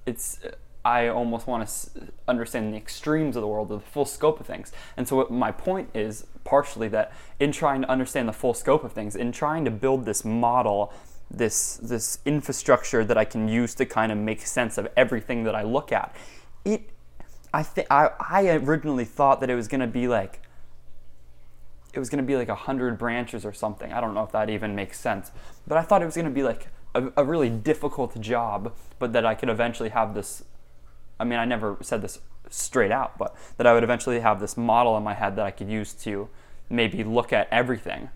it's 0.07 0.39
I 0.85 1.07
almost 1.07 1.47
want 1.47 1.67
to 1.67 2.11
understand 2.27 2.73
the 2.73 2.77
extremes 2.77 3.35
of 3.35 3.41
the 3.41 3.47
world, 3.47 3.69
the 3.69 3.79
full 3.79 4.05
scope 4.05 4.39
of 4.39 4.45
things. 4.45 4.71
And 4.97 5.07
so, 5.07 5.25
my 5.29 5.51
point 5.51 5.89
is 5.93 6.25
partially 6.43 6.89
that 6.89 7.13
in 7.39 7.51
trying 7.51 7.81
to 7.83 7.89
understand 7.89 8.27
the 8.27 8.33
full 8.33 8.53
scope 8.53 8.83
of 8.83 8.91
things, 8.91 9.15
in 9.15 9.31
trying 9.31 9.63
to 9.65 9.71
build 9.71 10.05
this 10.05 10.25
model 10.25 10.93
this 11.31 11.77
this 11.77 12.19
infrastructure 12.25 13.03
that 13.03 13.17
I 13.17 13.25
can 13.25 13.47
use 13.47 13.73
to 13.75 13.85
kind 13.85 14.11
of 14.11 14.17
make 14.17 14.41
sense 14.41 14.77
of 14.77 14.87
everything 14.95 15.43
that 15.45 15.55
I 15.55 15.63
look 15.63 15.91
at. 15.91 16.15
It 16.63 16.89
I 17.53 17.63
think 17.63 17.87
I 17.89 18.49
originally 18.49 19.05
thought 19.05 19.39
that 19.41 19.49
it 19.49 19.55
was 19.55 19.67
going 19.67 19.81
to 19.81 19.87
be 19.87 20.07
like 20.07 20.41
it 21.93 21.99
was 21.99 22.09
going 22.09 22.23
to 22.23 22.27
be 22.27 22.35
like 22.35 22.49
a 22.49 22.55
hundred 22.55 22.97
branches 22.97 23.45
or 23.45 23.53
something. 23.53 23.93
I 23.93 24.01
don't 24.01 24.13
know 24.13 24.23
if 24.23 24.31
that 24.31 24.49
even 24.49 24.75
makes 24.75 24.99
sense, 24.99 25.31
but 25.67 25.77
I 25.77 25.81
thought 25.81 26.01
it 26.01 26.05
was 26.05 26.15
going 26.15 26.25
to 26.25 26.31
be 26.31 26.43
like 26.43 26.67
a, 26.95 27.11
a 27.17 27.23
really 27.23 27.49
difficult 27.49 28.19
job, 28.19 28.73
but 28.97 29.13
that 29.13 29.25
I 29.25 29.35
could 29.35 29.49
eventually 29.49 29.89
have 29.89 30.15
this 30.15 30.43
I 31.23 31.25
mean, 31.25 31.39
I 31.39 31.45
never 31.45 31.77
said 31.79 32.01
this 32.01 32.19
straight 32.49 32.91
out, 32.91 33.17
but 33.17 33.33
that 33.55 33.65
I 33.65 33.73
would 33.73 33.83
eventually 33.85 34.19
have 34.19 34.41
this 34.41 34.57
model 34.57 34.97
in 34.97 35.03
my 35.03 35.13
head 35.13 35.37
that 35.37 35.45
I 35.45 35.51
could 35.51 35.69
use 35.69 35.93
to 36.03 36.27
maybe 36.69 37.01
look 37.01 37.31
at 37.31 37.47
everything. 37.49 38.09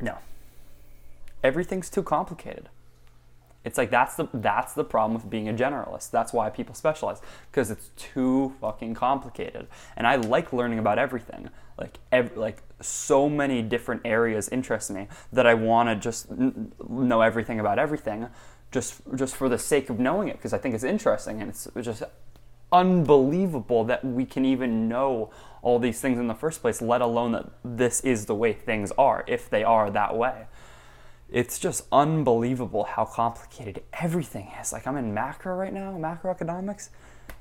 No. 0.00 0.18
Everything's 1.42 1.90
too 1.90 2.04
complicated. 2.04 2.68
It's 3.64 3.76
like 3.76 3.90
that's 3.90 4.14
the 4.14 4.28
that's 4.32 4.74
the 4.74 4.84
problem 4.84 5.14
with 5.20 5.28
being 5.28 5.48
a 5.48 5.52
generalist. 5.52 6.12
That's 6.12 6.32
why 6.32 6.48
people 6.48 6.76
specialize 6.76 7.20
because 7.50 7.72
it's 7.72 7.88
too 7.96 8.54
fucking 8.60 8.94
complicated. 8.94 9.66
And 9.96 10.06
I 10.06 10.14
like 10.14 10.52
learning 10.52 10.78
about 10.78 11.00
everything. 11.00 11.50
Like 11.76 11.98
ev- 12.12 12.36
like 12.36 12.62
so 12.80 13.28
many 13.28 13.62
different 13.62 14.02
areas 14.04 14.48
interest 14.50 14.92
me 14.92 15.08
that 15.32 15.48
I 15.48 15.54
want 15.54 15.88
to 15.88 15.96
just 15.96 16.30
n- 16.30 16.70
know 16.88 17.22
everything 17.22 17.58
about 17.58 17.80
everything 17.80 18.28
just 18.72 19.00
just 19.14 19.36
for 19.36 19.48
the 19.48 19.58
sake 19.58 19.88
of 19.90 19.98
knowing 19.98 20.28
it 20.28 20.36
because 20.36 20.52
I 20.52 20.58
think 20.58 20.74
it's 20.74 20.84
interesting 20.84 21.40
and 21.40 21.50
it's 21.50 21.68
just 21.82 22.02
unbelievable 22.72 23.84
that 23.84 24.04
we 24.04 24.24
can 24.24 24.44
even 24.44 24.88
know 24.88 25.30
all 25.62 25.78
these 25.78 26.00
things 26.00 26.18
in 26.18 26.26
the 26.26 26.34
first 26.34 26.60
place, 26.60 26.82
let 26.82 27.00
alone 27.00 27.32
that 27.32 27.46
this 27.64 28.00
is 28.00 28.26
the 28.26 28.34
way 28.34 28.52
things 28.52 28.92
are 28.98 29.24
if 29.26 29.48
they 29.48 29.64
are 29.64 29.90
that 29.90 30.16
way 30.16 30.46
it's 31.30 31.58
just 31.58 31.84
unbelievable 31.90 32.84
how 32.84 33.04
complicated 33.04 33.82
everything 33.92 34.50
is. 34.60 34.72
Like 34.72 34.86
I'm 34.86 34.96
in 34.96 35.12
macro 35.12 35.54
right 35.56 35.72
now, 35.72 35.92
macroeconomics. 35.92 36.90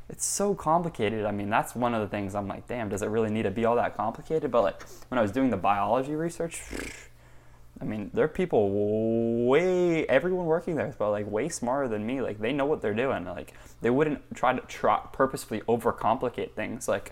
It's 0.09 0.25
so 0.25 0.53
complicated. 0.53 1.25
I 1.25 1.31
mean, 1.31 1.49
that's 1.49 1.75
one 1.75 1.93
of 1.93 2.01
the 2.01 2.07
things 2.07 2.35
I'm 2.35 2.47
like, 2.47 2.67
damn, 2.67 2.89
does 2.89 3.01
it 3.01 3.07
really 3.07 3.29
need 3.29 3.43
to 3.43 3.51
be 3.51 3.65
all 3.65 3.75
that 3.75 3.95
complicated? 3.95 4.51
But 4.51 4.61
like 4.63 4.83
when 5.09 5.17
I 5.17 5.21
was 5.21 5.31
doing 5.31 5.49
the 5.49 5.57
biology 5.57 6.15
research, 6.15 6.61
I 7.81 7.83
mean, 7.83 8.09
there 8.13 8.25
are 8.25 8.29
people 8.29 9.47
way 9.47 10.05
everyone 10.07 10.45
working 10.45 10.75
there 10.75 10.87
is 10.87 10.95
but 10.95 11.11
like 11.11 11.29
way 11.29 11.49
smarter 11.49 11.87
than 11.87 12.05
me. 12.05 12.21
Like 12.21 12.39
they 12.39 12.53
know 12.53 12.65
what 12.65 12.81
they're 12.81 12.93
doing. 12.93 13.25
Like 13.25 13.53
they 13.81 13.89
wouldn't 13.89 14.21
try 14.33 14.53
to 14.53 14.61
try, 14.67 15.01
purposefully 15.11 15.61
overcomplicate 15.67 16.53
things. 16.53 16.87
Like 16.87 17.11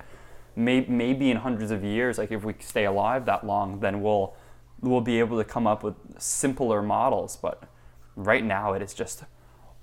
may, 0.56 0.86
maybe 0.86 1.32
in 1.32 1.38
hundreds 1.38 1.72
of 1.72 1.84
years, 1.84 2.18
like 2.18 2.32
if 2.32 2.44
we 2.44 2.56
stay 2.60 2.86
alive 2.86 3.26
that 3.26 3.46
long, 3.46 3.80
then 3.82 4.02
we'll 4.02 4.36
we'll 4.82 5.02
be 5.02 5.20
able 5.20 5.38
to 5.38 5.44
come 5.44 5.68
up 5.68 5.84
with 5.84 5.96
simpler 6.18 6.82
models. 6.82 7.36
But 7.36 7.64
right 8.16 8.44
now, 8.44 8.74
it 8.74 8.82
is 8.82 8.94
just 8.94 9.24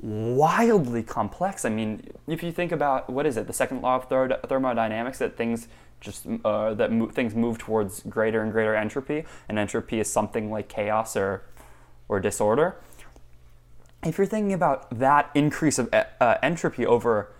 wildly 0.00 1.02
complex. 1.02 1.64
I 1.64 1.68
mean, 1.68 2.02
if 2.26 2.42
you 2.42 2.52
think 2.52 2.72
about 2.72 3.10
what 3.10 3.26
is 3.26 3.36
it, 3.36 3.46
the 3.46 3.52
second 3.52 3.82
law 3.82 3.96
of 3.96 4.48
thermodynamics, 4.48 5.18
that 5.18 5.36
things 5.36 5.68
just 6.00 6.26
uh, 6.44 6.74
that 6.74 6.92
mo- 6.92 7.08
things 7.08 7.34
move 7.34 7.58
towards 7.58 8.00
greater 8.02 8.42
and 8.42 8.52
greater 8.52 8.74
entropy, 8.74 9.24
and 9.48 9.58
entropy 9.58 10.00
is 10.00 10.10
something 10.10 10.50
like 10.50 10.68
chaos 10.68 11.16
or 11.16 11.42
or 12.08 12.20
disorder. 12.20 12.76
If 14.02 14.16
you're 14.16 14.26
thinking 14.26 14.52
about 14.52 14.98
that 14.98 15.30
increase 15.34 15.78
of 15.78 15.92
uh, 15.92 16.36
entropy 16.42 16.86
over 16.86 17.32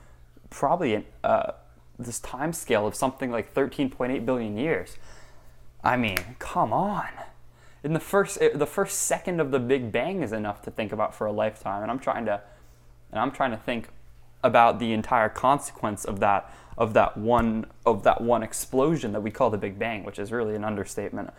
probably 0.51 1.07
uh, 1.25 1.53
this 1.99 2.21
time 2.21 2.53
scale 2.53 2.87
of 2.87 2.95
something 2.95 3.31
like 3.31 3.55
13.8 3.55 4.27
billion 4.27 4.59
years, 4.59 4.97
I 5.83 5.97
mean, 5.97 6.19
come 6.39 6.73
on 6.73 7.09
in 7.83 7.93
the 7.93 8.01
first 8.01 8.41
eh, 8.41 8.51
the 8.55 8.67
first 8.67 9.01
second 9.03 9.41
of 9.41 9.51
the 9.51 9.59
Big 9.59 9.93
Bang 9.93 10.23
is 10.23 10.33
enough 10.33 10.63
to 10.63 10.71
think 10.71 10.93
about 10.93 11.15
for 11.15 11.27
a 11.27 11.33
lifetime, 11.33 11.83
and 11.83 11.91
I'm 11.91 11.99
trying 11.99 12.27
to 12.27 12.41
and 13.11 13.21
I'm 13.21 13.31
trying 13.31 13.51
to 13.51 13.57
think 13.57 13.89
about 14.43 14.79
the 14.79 14.93
entire 14.93 15.29
consequence 15.29 16.05
of 16.05 16.21
that 16.21 16.53
of 16.81 16.95
that 16.95 17.17
one 17.17 17.67
of 17.85 18.03
that 18.03 18.23
one 18.23 18.43
explosion 18.43 19.13
that 19.13 19.21
we 19.21 19.31
call 19.31 19.51
the 19.51 19.59
Big 19.59 19.79
Bang, 19.79 20.03
which 20.03 20.19
is 20.19 20.33
really 20.33 20.57
an 20.57 20.65
understatement, 20.65 21.31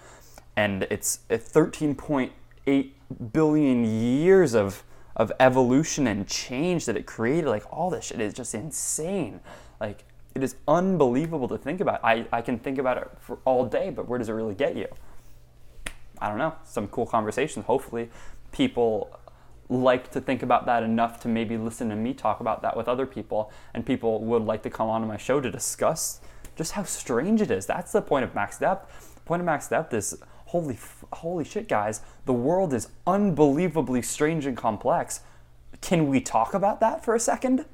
and 0.56 0.84
it's 0.84 1.20
13.8 1.30 2.92
billion 3.34 3.84
years 3.84 4.54
of 4.54 4.84
of 5.16 5.32
evolution 5.40 6.08
and 6.08 6.28
change 6.28 6.86
that 6.86 6.96
it 6.96 7.06
created. 7.06 7.50
Like 7.50 7.66
all 7.74 7.90
this 7.90 8.06
shit 8.06 8.22
is 8.22 8.34
just 8.34 8.54
insane. 8.54 9.42
Like 9.82 10.04
it 10.36 10.44
is 10.44 10.56
unbelievable 10.68 11.48
to 11.48 11.58
think 11.58 11.82
about. 11.82 12.00
I, 12.04 12.26
I 12.32 12.42
can 12.42 12.60
think 12.60 12.78
about 12.78 12.98
it 12.98 13.10
for 13.20 13.40
all 13.44 13.66
day, 13.66 13.90
but 13.90 14.08
where 14.08 14.20
does 14.20 14.30
it 14.30 14.34
really 14.34 14.56
get 14.56 14.78
you? 14.78 14.88
I 16.20 16.30
don't 16.30 16.38
know, 16.38 16.54
some 16.64 16.88
cool 16.88 17.08
conversations. 17.08 17.66
Hopefully, 17.66 18.12
people 18.52 19.20
like 19.72 20.12
to 20.12 20.20
think 20.20 20.44
about 20.44 20.66
that 20.66 20.84
enough 20.84 21.22
to 21.22 21.30
maybe 21.30 21.58
listen 21.58 21.90
to 21.90 21.96
me 21.96 22.14
talk 22.14 22.42
about 22.42 22.62
that 22.62 22.76
with 22.76 22.88
other 22.88 23.06
people, 23.06 23.52
and 23.74 23.86
people 23.86 24.22
would 24.24 24.44
like 24.44 24.62
to 24.64 24.70
come 24.70 24.90
onto 24.90 25.08
my 25.08 25.18
show 25.18 25.40
to 25.40 25.50
discuss 25.50 26.20
just 26.56 26.74
how 26.74 26.84
strange 26.84 27.42
it 27.42 27.50
is. 27.50 27.66
That's 27.66 27.94
the 27.94 28.02
point 28.02 28.26
of 28.26 28.36
max 28.36 28.60
depth. 28.60 29.16
The 29.16 29.22
point 29.22 29.40
of 29.40 29.46
max 29.46 29.70
depth 29.70 29.94
is 29.94 30.22
holy, 30.48 30.78
holy 31.14 31.46
shit, 31.46 31.70
guys. 31.70 32.02
The 32.26 32.34
world 32.34 32.74
is 32.74 32.90
unbelievably 33.08 34.02
strange 34.02 34.46
and 34.46 34.58
complex. 34.58 35.22
Can 35.80 36.08
we 36.08 36.20
talk 36.20 36.54
about 36.54 36.82
that 36.82 37.04
for 37.04 37.16
a 37.16 37.20
second? 37.20 37.66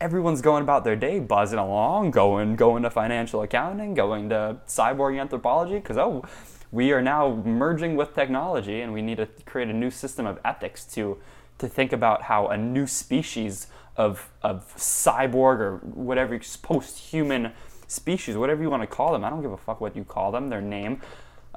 Everyone's 0.00 0.42
going 0.42 0.62
about 0.62 0.84
their 0.84 0.94
day, 0.94 1.18
buzzing 1.18 1.58
along, 1.58 2.10
going, 2.10 2.54
going 2.54 2.82
to 2.82 2.90
financial 2.90 3.42
accounting, 3.42 3.94
going 3.94 4.28
to 4.28 4.58
cyborg 4.68 5.18
anthropology, 5.18 5.76
because 5.76 5.96
oh, 5.96 6.22
we 6.70 6.92
are 6.92 7.02
now 7.02 7.42
merging 7.44 7.96
with 7.96 8.14
technology 8.14 8.80
and 8.80 8.92
we 8.92 9.02
need 9.02 9.16
to 9.16 9.26
create 9.46 9.68
a 9.68 9.72
new 9.72 9.90
system 9.90 10.26
of 10.26 10.38
ethics 10.44 10.84
to 10.84 11.18
to 11.58 11.68
think 11.68 11.92
about 11.92 12.22
how 12.22 12.46
a 12.48 12.56
new 12.56 12.86
species 12.86 13.66
of 13.96 14.30
of 14.42 14.72
cyborg 14.76 15.58
or 15.58 15.76
whatever 15.78 16.38
post-human 16.62 17.52
species, 17.88 18.36
whatever 18.36 18.62
you 18.62 18.70
want 18.70 18.82
to 18.82 18.86
call 18.86 19.12
them. 19.12 19.24
I 19.24 19.30
don't 19.30 19.42
give 19.42 19.52
a 19.52 19.56
fuck 19.56 19.80
what 19.80 19.96
you 19.96 20.04
call 20.04 20.30
them, 20.30 20.50
their 20.50 20.60
name. 20.60 21.00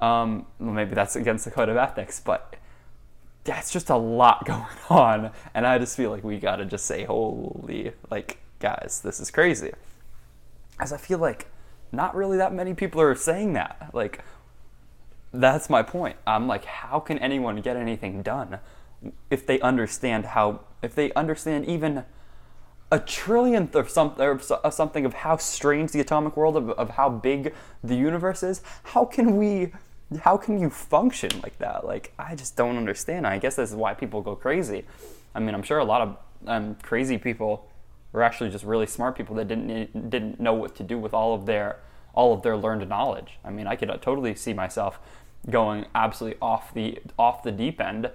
Um, 0.01 0.47
well, 0.59 0.73
maybe 0.73 0.95
that's 0.95 1.15
against 1.15 1.45
the 1.45 1.51
code 1.51 1.69
of 1.69 1.77
ethics, 1.77 2.19
but 2.19 2.55
that's 3.43 3.71
just 3.71 3.89
a 3.89 3.95
lot 3.95 4.45
going 4.45 4.65
on, 4.89 5.31
and 5.53 5.67
I 5.67 5.77
just 5.77 5.95
feel 5.95 6.09
like 6.09 6.23
we 6.23 6.39
gotta 6.39 6.65
just 6.65 6.85
say, 6.85 7.03
"Holy, 7.03 7.91
like, 8.09 8.39
guys, 8.59 9.01
this 9.03 9.19
is 9.19 9.29
crazy." 9.29 9.71
As 10.79 10.91
I 10.91 10.97
feel 10.97 11.19
like 11.19 11.47
not 11.91 12.15
really 12.15 12.37
that 12.37 12.53
many 12.53 12.73
people 12.73 13.01
are 13.01 13.13
saying 13.15 13.53
that. 13.53 13.91
Like, 13.93 14.23
that's 15.33 15.69
my 15.69 15.83
point. 15.83 16.17
I'm 16.27 16.47
like, 16.47 16.65
how 16.65 16.99
can 16.99 17.17
anyone 17.19 17.61
get 17.61 17.77
anything 17.77 18.21
done 18.21 18.59
if 19.29 19.45
they 19.45 19.59
understand 19.61 20.25
how, 20.27 20.61
if 20.81 20.93
they 20.93 21.11
understand 21.13 21.65
even 21.65 22.03
a 22.91 22.99
trillionth 22.99 23.73
of, 23.75 24.51
of 24.51 24.73
something 24.73 25.05
of 25.05 25.13
how 25.13 25.37
strange 25.37 25.91
the 25.91 26.01
atomic 26.01 26.35
world, 26.35 26.57
of, 26.57 26.69
of 26.71 26.91
how 26.91 27.09
big 27.09 27.53
the 27.83 27.95
universe 27.95 28.43
is? 28.43 28.61
How 28.83 29.05
can 29.05 29.37
we, 29.37 29.71
how 30.19 30.35
can 30.37 30.59
you 30.59 30.69
function 30.69 31.31
like 31.41 31.57
that? 31.59 31.85
Like, 31.85 32.13
I 32.19 32.35
just 32.35 32.57
don't 32.57 32.77
understand. 32.77 33.25
I 33.25 33.37
guess 33.37 33.55
this 33.55 33.69
is 33.69 33.75
why 33.75 33.93
people 33.93 34.21
go 34.21 34.35
crazy. 34.35 34.85
I 35.33 35.39
mean, 35.39 35.55
I'm 35.55 35.63
sure 35.63 35.79
a 35.79 35.85
lot 35.85 36.01
of 36.01 36.17
um, 36.47 36.75
crazy 36.81 37.17
people 37.17 37.69
were 38.11 38.23
actually 38.23 38.49
just 38.49 38.65
really 38.65 38.87
smart 38.87 39.15
people 39.15 39.35
that 39.37 39.47
didn't 39.47 40.09
didn't 40.09 40.39
know 40.39 40.53
what 40.53 40.75
to 40.75 40.83
do 40.83 40.97
with 40.97 41.13
all 41.13 41.33
of 41.33 41.45
their 41.45 41.77
all 42.13 42.33
of 42.33 42.41
their 42.41 42.57
learned 42.57 42.87
knowledge. 42.89 43.39
I 43.43 43.51
mean, 43.51 43.67
I 43.67 43.75
could 43.75 43.89
totally 44.01 44.35
see 44.35 44.53
myself 44.53 44.99
going 45.49 45.85
absolutely 45.95 46.39
off 46.41 46.73
the 46.73 46.99
off 47.17 47.43
the 47.43 47.51
deep 47.51 47.81
end 47.81 48.11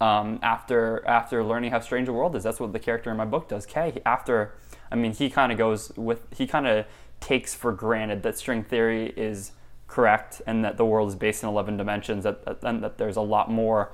um, 0.00 0.38
after 0.42 1.06
after 1.06 1.44
learning 1.44 1.70
how 1.70 1.80
strange 1.80 2.06
the 2.06 2.12
world 2.12 2.36
is. 2.36 2.42
That's 2.42 2.60
what 2.60 2.72
the 2.72 2.78
character 2.78 3.10
in 3.10 3.16
my 3.16 3.24
book 3.24 3.48
does. 3.48 3.66
Kay, 3.66 4.00
after 4.06 4.54
I 4.90 4.96
mean, 4.96 5.12
he 5.12 5.30
kind 5.30 5.52
of 5.52 5.58
goes 5.58 5.92
with 5.96 6.26
he 6.36 6.46
kind 6.46 6.66
of 6.66 6.86
takes 7.20 7.54
for 7.54 7.72
granted 7.72 8.22
that 8.22 8.36
string 8.38 8.64
theory 8.64 9.12
is 9.16 9.52
correct 9.90 10.40
and 10.46 10.64
that 10.64 10.76
the 10.76 10.84
world 10.84 11.08
is 11.08 11.14
based 11.14 11.42
in 11.42 11.48
11 11.48 11.76
dimensions 11.76 12.24
that, 12.24 12.44
that 12.44 12.58
and 12.62 12.82
that 12.82 12.96
there's 12.96 13.16
a 13.16 13.20
lot 13.20 13.50
more 13.50 13.90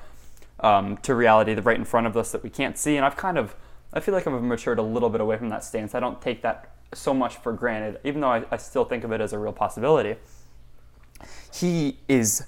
um, 0.61 0.97
to 0.99 1.15
reality 1.15 1.55
right 1.55 1.79
in 1.79 1.85
front 1.85 2.07
of 2.07 2.17
us 2.17 2.33
that 2.33 2.43
we 2.43 2.51
can't 2.51 2.79
see 2.79 2.97
and 2.97 3.05
i've 3.05 3.17
kind 3.17 3.39
of 3.39 3.57
i 3.93 4.01
feel 4.01 4.15
like 4.15 4.27
i've 4.27 4.43
matured 4.43 4.79
a 4.79 4.83
little 4.83 5.09
bit 5.09 5.21
away 5.21 5.37
from 5.37 5.49
that 5.49 5.65
stance 5.65 5.95
i 5.95 6.01
don't 6.01 6.21
take 6.21 6.43
that 6.43 6.75
so 6.93 7.15
much 7.15 7.37
for 7.37 7.53
granted 7.53 7.99
even 8.05 8.21
though 8.21 8.29
i, 8.29 8.45
I 8.51 8.59
still 8.59 8.85
think 8.85 9.05
of 9.05 9.13
it 9.13 9.21
as 9.21 9.33
a 9.33 9.39
real 9.39 9.53
possibility 9.53 10.17
he 11.53 11.99
is 12.09 12.47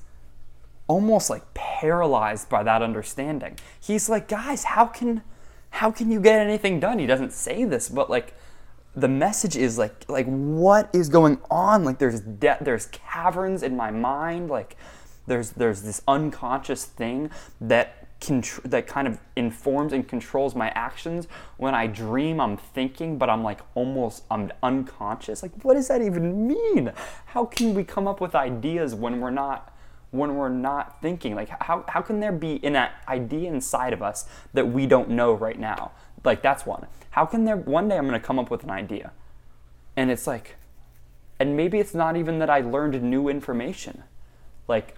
almost 0.88 1.30
like 1.30 1.54
paralyzed 1.54 2.48
by 2.48 2.62
that 2.64 2.82
understanding. 2.82 3.56
He's 3.78 4.08
like, 4.08 4.26
guys, 4.26 4.64
how 4.64 4.86
can 4.86 5.22
how 5.70 5.90
can 5.90 6.10
you 6.10 6.20
get 6.20 6.40
anything 6.40 6.80
done? 6.80 6.98
He 6.98 7.06
doesn't 7.06 7.32
say 7.32 7.64
this, 7.64 7.88
but 7.88 8.10
like 8.10 8.34
the 8.96 9.08
message 9.08 9.56
is 9.56 9.78
like 9.78 10.04
like 10.08 10.26
what 10.26 10.90
is 10.92 11.08
going 11.08 11.38
on? 11.50 11.84
Like 11.84 11.98
there's 11.98 12.20
de- 12.20 12.58
there's 12.60 12.86
caverns 12.86 13.62
in 13.62 13.76
my 13.76 13.90
mind, 13.90 14.48
like 14.50 14.76
there's 15.26 15.50
there's 15.50 15.82
this 15.82 16.02
unconscious 16.08 16.84
thing 16.84 17.30
that 17.60 17.94
Contr- 18.20 18.68
that 18.68 18.88
kind 18.88 19.06
of 19.06 19.20
informs 19.36 19.92
and 19.92 20.08
controls 20.08 20.56
my 20.56 20.70
actions. 20.70 21.28
When 21.56 21.72
I 21.72 21.86
dream, 21.86 22.40
I'm 22.40 22.56
thinking, 22.56 23.16
but 23.16 23.30
I'm 23.30 23.44
like 23.44 23.60
almost 23.76 24.24
I'm 24.28 24.50
unconscious. 24.60 25.40
Like, 25.40 25.52
what 25.62 25.74
does 25.74 25.86
that 25.86 26.02
even 26.02 26.48
mean? 26.48 26.92
How 27.26 27.44
can 27.44 27.74
we 27.74 27.84
come 27.84 28.08
up 28.08 28.20
with 28.20 28.34
ideas 28.34 28.92
when 28.92 29.20
we're 29.20 29.30
not 29.30 29.72
when 30.10 30.36
we're 30.36 30.48
not 30.48 31.00
thinking. 31.02 31.34
Like 31.34 31.48
how, 31.62 31.84
how 31.88 32.02
can 32.02 32.20
there 32.20 32.32
be 32.32 32.64
an 32.64 32.88
idea 33.06 33.50
inside 33.50 33.92
of 33.92 34.02
us 34.02 34.26
that 34.52 34.68
we 34.68 34.86
don't 34.86 35.10
know 35.10 35.32
right 35.32 35.58
now? 35.58 35.92
Like 36.24 36.42
that's 36.42 36.66
one. 36.66 36.86
How 37.10 37.26
can 37.26 37.44
there 37.44 37.56
one 37.56 37.88
day 37.88 37.96
i'm 37.96 38.06
going 38.06 38.20
to 38.20 38.24
come 38.26 38.38
up 38.38 38.50
with 38.50 38.62
an 38.62 38.70
idea 38.70 39.12
and 39.96 40.10
it's 40.10 40.26
like 40.26 40.56
and 41.40 41.56
maybe 41.56 41.78
it's 41.78 41.94
not 41.94 42.16
even 42.16 42.38
that 42.38 42.50
i 42.50 42.60
learned 42.60 43.00
new 43.02 43.28
information. 43.28 44.04
Like 44.66 44.96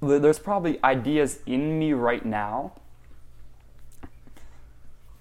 there's 0.00 0.38
probably 0.38 0.82
ideas 0.82 1.40
in 1.46 1.78
me 1.78 1.92
right 1.92 2.24
now 2.24 2.72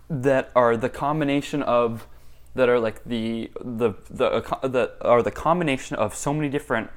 that 0.10 0.52
are 0.56 0.76
the 0.76 0.90
combination 0.90 1.64
of 1.64 2.08
that 2.56 2.70
are 2.70 2.80
like 2.80 3.04
the 3.04 3.52
the 3.62 3.94
the 4.10 4.92
are 5.02 5.24
the 5.24 5.32
combination 5.32 5.96
of 5.98 6.16
so 6.16 6.34
many 6.34 6.50
different 6.50 6.90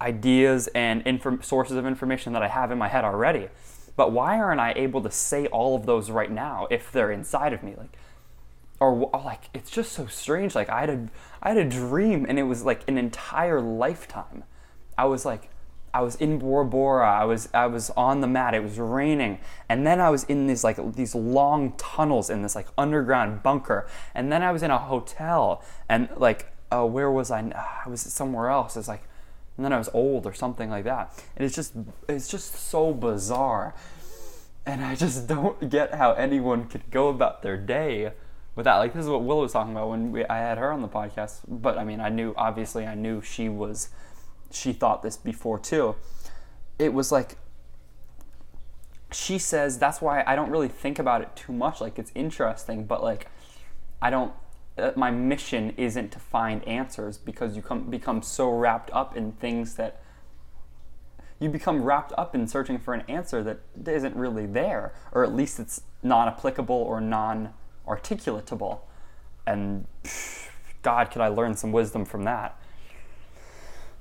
ideas 0.00 0.68
and 0.68 1.02
inform- 1.06 1.42
sources 1.42 1.76
of 1.76 1.86
information 1.86 2.32
that 2.32 2.42
I 2.42 2.48
have 2.48 2.70
in 2.70 2.78
my 2.78 2.88
head 2.88 3.04
already. 3.04 3.48
But 3.96 4.12
why 4.12 4.38
aren't 4.38 4.60
I 4.60 4.72
able 4.76 5.00
to 5.02 5.10
say 5.10 5.46
all 5.46 5.74
of 5.74 5.86
those 5.86 6.10
right 6.10 6.30
now 6.30 6.68
if 6.70 6.92
they're 6.92 7.10
inside 7.10 7.52
of 7.52 7.62
me? 7.62 7.74
Like, 7.76 7.96
or 8.78 9.10
like 9.12 9.50
it's 9.52 9.70
just 9.70 9.92
so 9.92 10.06
strange. 10.06 10.54
Like 10.54 10.68
I 10.68 10.80
had 10.80 10.90
a 10.90 11.08
I 11.42 11.48
had 11.48 11.58
a 11.58 11.68
dream 11.68 12.26
and 12.28 12.38
it 12.38 12.44
was 12.44 12.64
like 12.64 12.88
an 12.88 12.96
entire 12.96 13.60
lifetime. 13.60 14.44
I 14.96 15.06
was 15.06 15.24
like 15.24 15.50
I 15.94 16.02
was 16.02 16.16
in 16.16 16.38
Bora 16.38 16.64
Bora. 16.64 17.10
I 17.10 17.24
was 17.24 17.48
I 17.54 17.66
was 17.66 17.90
on 17.90 18.20
the 18.20 18.26
mat. 18.26 18.54
It 18.54 18.62
was 18.62 18.78
raining, 18.78 19.38
and 19.68 19.86
then 19.86 20.00
I 20.00 20.10
was 20.10 20.24
in 20.24 20.46
these 20.46 20.64
like 20.64 20.94
these 20.94 21.14
long 21.14 21.72
tunnels 21.76 22.30
in 22.30 22.42
this 22.42 22.54
like 22.54 22.68
underground 22.76 23.42
bunker, 23.42 23.88
and 24.14 24.32
then 24.32 24.42
I 24.42 24.52
was 24.52 24.62
in 24.62 24.70
a 24.70 24.78
hotel, 24.78 25.62
and 25.88 26.08
like 26.16 26.52
uh, 26.70 26.84
where 26.84 27.10
was 27.10 27.30
I? 27.30 27.40
I 27.84 27.88
was 27.88 28.00
somewhere 28.00 28.48
else. 28.48 28.76
It's 28.76 28.88
like 28.88 29.02
and 29.58 29.64
then 29.64 29.72
I 29.72 29.78
was 29.78 29.90
old 29.92 30.24
or 30.24 30.32
something 30.32 30.70
like 30.70 30.84
that. 30.84 31.12
And 31.36 31.44
it's 31.44 31.54
just 31.54 31.74
it's 32.08 32.28
just 32.28 32.54
so 32.54 32.94
bizarre. 32.94 33.74
And 34.64 34.84
I 34.84 34.94
just 34.94 35.26
don't 35.26 35.68
get 35.68 35.94
how 35.94 36.12
anyone 36.12 36.68
could 36.68 36.90
go 36.90 37.08
about 37.08 37.42
their 37.42 37.58
day 37.58 38.12
without 38.54 38.78
like 38.78 38.94
this 38.94 39.04
is 39.04 39.10
what 39.10 39.24
Willow 39.24 39.42
was 39.42 39.52
talking 39.52 39.72
about 39.72 39.90
when 39.90 40.12
we, 40.12 40.24
I 40.26 40.38
had 40.38 40.58
her 40.58 40.70
on 40.72 40.80
the 40.80 40.88
podcast. 40.88 41.40
But 41.48 41.76
I 41.76 41.84
mean, 41.84 42.00
I 42.00 42.08
knew 42.08 42.32
obviously 42.36 42.86
I 42.86 42.94
knew 42.94 43.20
she 43.20 43.48
was 43.48 43.88
she 44.50 44.72
thought 44.72 45.02
this 45.02 45.16
before 45.16 45.58
too. 45.58 45.96
It 46.78 46.92
was 46.92 47.12
like 47.12 47.36
she 49.10 49.38
says 49.38 49.78
that's 49.78 50.00
why 50.00 50.22
I 50.26 50.36
don't 50.36 50.50
really 50.50 50.68
think 50.68 50.98
about 50.98 51.22
it 51.22 51.34
too 51.34 51.52
much. 51.52 51.80
Like 51.80 51.98
it's 51.98 52.12
interesting, 52.14 52.84
but 52.84 53.02
like 53.02 53.28
I 54.00 54.10
don't 54.10 54.32
uh, 54.78 54.92
my 54.94 55.10
mission 55.10 55.74
isn't 55.76 56.12
to 56.12 56.18
find 56.18 56.66
answers 56.68 57.18
because 57.18 57.56
you 57.56 57.62
come, 57.62 57.90
become 57.90 58.22
so 58.22 58.50
wrapped 58.50 58.90
up 58.92 59.16
in 59.16 59.32
things 59.32 59.74
that 59.74 60.00
you 61.40 61.48
become 61.48 61.82
wrapped 61.82 62.12
up 62.16 62.34
in 62.34 62.46
searching 62.46 62.78
for 62.78 62.94
an 62.94 63.02
answer 63.08 63.42
that 63.42 63.60
isn't 63.86 64.16
really 64.16 64.46
there, 64.46 64.92
or 65.12 65.24
at 65.24 65.34
least 65.34 65.60
it's 65.60 65.82
non 66.02 66.28
applicable 66.28 66.74
or 66.74 67.00
non 67.00 67.54
articulatable. 67.86 68.80
And 69.46 69.86
God, 70.82 71.10
could 71.10 71.22
I 71.22 71.28
learn 71.28 71.56
some 71.56 71.72
wisdom 71.72 72.04
from 72.04 72.24
that? 72.24 72.60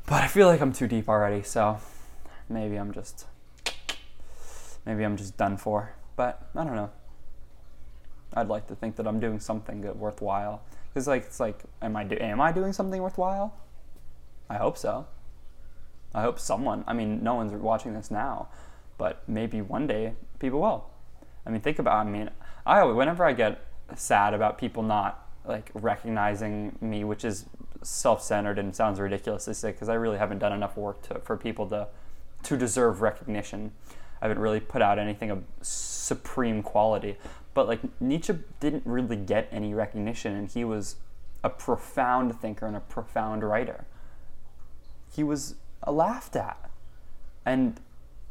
But 0.07 0.23
I 0.23 0.27
feel 0.27 0.47
like 0.47 0.61
I'm 0.61 0.71
too 0.71 0.87
deep 0.87 1.09
already, 1.09 1.43
so 1.43 1.79
maybe 2.47 2.77
I'm 2.77 2.93
just 2.93 3.25
maybe 4.85 5.03
I'm 5.03 5.17
just 5.17 5.35
done 5.35 5.57
for. 5.57 5.93
But 6.15 6.47
I 6.55 6.63
don't 6.63 6.75
know. 6.75 6.89
I'd 8.33 8.47
like 8.47 8.67
to 8.67 8.75
think 8.75 8.95
that 8.95 9.05
I'm 9.05 9.19
doing 9.19 9.41
something 9.41 9.81
good, 9.81 9.97
worthwhile. 9.97 10.63
Because 10.89 11.07
like 11.07 11.23
it's 11.23 11.41
like, 11.41 11.61
am 11.81 11.97
I 11.97 12.05
do, 12.05 12.15
am 12.15 12.39
I 12.39 12.53
doing 12.53 12.71
something 12.71 13.01
worthwhile? 13.01 13.53
I 14.49 14.55
hope 14.55 14.77
so. 14.77 15.07
I 16.15 16.21
hope 16.21 16.39
someone. 16.39 16.85
I 16.87 16.93
mean, 16.93 17.21
no 17.21 17.35
one's 17.35 17.51
watching 17.51 17.93
this 17.93 18.09
now, 18.09 18.47
but 18.97 19.27
maybe 19.27 19.61
one 19.61 19.87
day 19.87 20.13
people 20.39 20.61
will. 20.61 20.89
I 21.45 21.49
mean, 21.49 21.59
think 21.59 21.79
about. 21.79 21.97
I 21.97 22.09
mean, 22.09 22.29
I 22.65 22.81
whenever 22.85 23.25
I 23.25 23.33
get 23.33 23.59
sad 23.95 24.33
about 24.33 24.57
people 24.57 24.83
not 24.83 25.27
like 25.45 25.69
recognizing 25.73 26.77
me, 26.79 27.03
which 27.03 27.25
is 27.25 27.45
self-centered 27.83 28.59
and 28.59 28.75
sounds 28.75 28.99
ridiculous 28.99 29.45
to 29.45 29.53
say 29.53 29.71
because 29.71 29.89
I 29.89 29.93
really 29.95 30.17
haven't 30.17 30.39
done 30.39 30.53
enough 30.53 30.77
work 30.77 31.01
to, 31.03 31.19
for 31.19 31.37
people 31.37 31.67
to 31.67 31.87
to 32.43 32.57
deserve 32.57 33.01
recognition. 33.01 33.71
I 34.21 34.27
haven't 34.27 34.39
really 34.39 34.59
put 34.59 34.81
out 34.81 34.99
anything 34.99 35.31
of 35.31 35.43
supreme 35.61 36.63
quality. 36.63 37.17
But 37.53 37.67
like 37.67 37.79
Nietzsche 37.99 38.35
didn't 38.59 38.83
really 38.85 39.15
get 39.15 39.47
any 39.51 39.73
recognition, 39.73 40.35
and 40.35 40.47
he 40.47 40.63
was 40.63 40.95
a 41.43 41.49
profound 41.49 42.39
thinker 42.39 42.67
and 42.67 42.75
a 42.75 42.79
profound 42.81 43.43
writer. 43.43 43.85
He 45.11 45.23
was 45.23 45.55
laughed 45.85 46.35
at, 46.35 46.69
and 47.45 47.79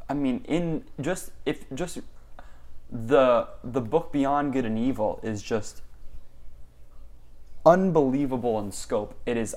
I 0.09 0.13
mean, 0.13 0.43
in 0.47 0.85
just 1.01 1.31
if 1.45 1.65
just 1.73 1.99
the 2.89 3.47
the 3.63 3.81
book 3.81 4.11
Beyond 4.11 4.53
Good 4.53 4.65
and 4.65 4.77
Evil 4.79 5.19
is 5.23 5.41
just 5.41 5.81
unbelievable 7.67 8.57
in 8.59 8.71
scope. 8.71 9.19
It 9.25 9.37
is 9.37 9.55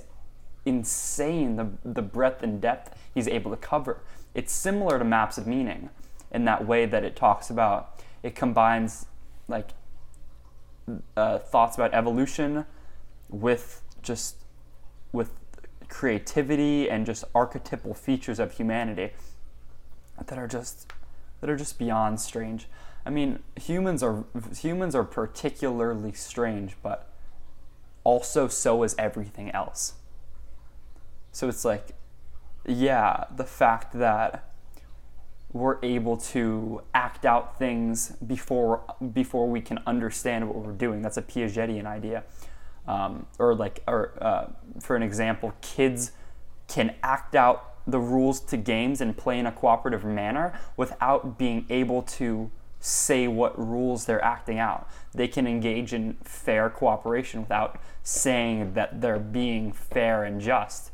insane 0.67 1.57
the 1.57 1.69
the 1.85 2.03
breadth 2.03 2.43
and 2.43 2.61
depth 2.61 2.99
he's 3.15 3.29
able 3.29 3.51
to 3.51 3.57
cover. 3.57 4.03
It's 4.35 4.53
similar 4.53 4.99
to 4.99 5.05
Maps 5.05 5.39
of 5.39 5.47
Meaning 5.47 5.89
in 6.31 6.45
that 6.45 6.67
way 6.67 6.87
that 6.87 7.05
it 7.05 7.17
talks 7.17 7.51
about 7.51 8.03
it 8.23 8.35
combines 8.35 9.07
like 9.49 9.71
uh, 11.17 11.39
thoughts 11.39 11.77
about 11.77 11.95
evolution 11.95 12.67
with 13.29 13.83
just 14.03 14.37
with 15.13 15.31
creativity 15.89 16.91
and 16.91 17.07
just 17.07 17.25
archetypal 17.35 17.95
features 17.95 18.39
of 18.39 18.53
humanity 18.53 19.11
that 20.27 20.39
are 20.39 20.49
just 20.49 20.93
that 21.41 21.49
are 21.49 21.57
just 21.57 21.79
beyond 21.79 22.21
strange. 22.21 22.69
I 23.07 23.11
mean, 23.11 23.39
humans 23.57 24.03
are 24.03 24.25
humans 24.59 24.95
are 24.95 25.05
particularly 25.05 26.13
strange, 26.13 26.77
but 26.83 27.10
also 28.05 28.49
so 28.49 28.83
is 28.83 28.95
everything 28.99 29.51
else. 29.51 29.95
So 31.33 31.49
it's 31.49 31.65
like 31.65 31.95
yeah, 32.67 33.25
the 33.35 33.45
fact 33.45 33.93
that 33.95 34.51
we're 35.53 35.79
able 35.83 36.17
to 36.17 36.83
act 36.95 37.25
out 37.25 37.59
things 37.59 38.11
before 38.27 38.83
before 39.13 39.49
we 39.49 39.61
can 39.61 39.81
understand 39.87 40.49
what 40.49 40.57
we're 40.57 40.73
doing. 40.73 41.03
That's 41.03 41.17
a 41.17 41.23
Piagetian 41.23 41.87
idea. 41.87 42.25
Um, 42.87 43.27
or 43.39 43.55
like, 43.55 43.83
or 43.87 44.15
uh, 44.21 44.47
for 44.81 44.97
an 44.97 45.03
example, 45.03 45.53
kids 45.61 46.13
can 46.67 46.95
act 47.03 47.35
out 47.35 47.67
the 47.87 47.99
rules 47.99 48.41
to 48.41 48.57
games 48.57 49.01
and 49.01 49.17
play 49.17 49.39
in 49.39 49.47
a 49.47 49.53
cooperative 49.53 50.05
manner 50.05 50.59
without 50.77 51.39
being 51.39 51.67
able 51.69 52.03
to 52.03 52.51
say 52.81 53.29
what 53.29 53.57
rules 53.59 54.07
they're 54.07 54.25
acting 54.25 54.59
out. 54.59 54.89
They 55.15 55.29
can 55.29 55.47
engage 55.47 55.93
in 55.93 56.15
fair 56.25 56.71
cooperation 56.71 57.41
without 57.43 57.79
saying 58.03 58.73
that 58.73 59.01
they're 59.01 59.19
being 59.19 59.73
fair 59.73 60.25
and 60.25 60.41
just 60.41 60.91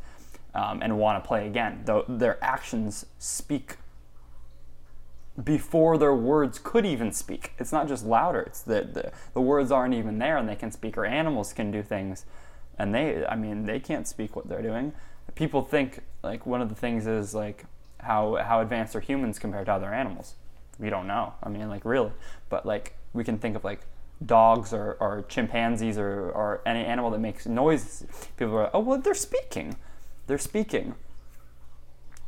um, 0.54 0.82
and 0.82 0.98
want 0.98 1.22
to 1.22 1.26
play 1.26 1.46
again. 1.46 1.82
Though 1.84 2.04
their 2.08 2.42
actions 2.42 3.06
speak 3.18 3.76
before 5.42 5.98
their 5.98 6.14
words 6.14 6.58
could 6.58 6.86
even 6.86 7.12
speak. 7.12 7.52
It's 7.58 7.72
not 7.72 7.88
just 7.88 8.04
louder, 8.04 8.40
it's 8.40 8.62
that 8.62 8.94
the, 8.94 9.12
the 9.34 9.40
words 9.40 9.70
aren't 9.70 9.94
even 9.94 10.18
there 10.18 10.36
and 10.36 10.48
they 10.48 10.56
can 10.56 10.72
speak, 10.72 10.96
or 10.96 11.04
animals 11.04 11.52
can 11.52 11.70
do 11.70 11.82
things. 11.82 12.24
And 12.78 12.94
they, 12.94 13.24
I 13.26 13.36
mean, 13.36 13.66
they 13.66 13.78
can't 13.78 14.08
speak 14.08 14.34
what 14.34 14.48
they're 14.48 14.62
doing. 14.62 14.92
People 15.34 15.62
think, 15.62 16.00
like, 16.22 16.46
one 16.46 16.62
of 16.62 16.68
the 16.68 16.74
things 16.74 17.06
is, 17.06 17.34
like, 17.34 17.64
how, 18.00 18.36
how 18.36 18.60
advanced 18.60 18.96
are 18.96 19.00
humans 19.00 19.38
compared 19.38 19.66
to 19.66 19.72
other 19.72 19.92
animals? 19.92 20.34
We 20.78 20.90
don't 20.90 21.06
know. 21.06 21.34
I 21.42 21.48
mean, 21.48 21.68
like, 21.68 21.84
really. 21.84 22.12
But, 22.48 22.66
like, 22.66 22.96
we 23.12 23.24
can 23.24 23.38
think 23.38 23.56
of, 23.56 23.64
like, 23.64 23.80
dogs 24.24 24.72
or, 24.72 24.96
or 25.00 25.24
chimpanzees 25.28 25.98
or, 25.98 26.30
or 26.30 26.62
any 26.66 26.84
animal 26.84 27.10
that 27.10 27.18
makes 27.18 27.46
noises. 27.46 28.06
People 28.36 28.54
are, 28.56 28.70
oh, 28.74 28.80
well, 28.80 28.98
they're 28.98 29.14
speaking. 29.14 29.76
They're 30.26 30.38
speaking. 30.38 30.94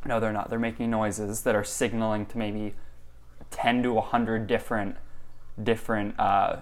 No, 0.05 0.19
they're 0.19 0.33
not. 0.33 0.49
They're 0.49 0.59
making 0.59 0.89
noises 0.89 1.41
that 1.43 1.55
are 1.55 1.63
signaling 1.63 2.25
to 2.27 2.37
maybe 2.37 2.73
10 3.51 3.83
to 3.83 3.93
100 3.93 4.47
different 4.47 4.95
different 5.61 6.17
uh, 6.17 6.57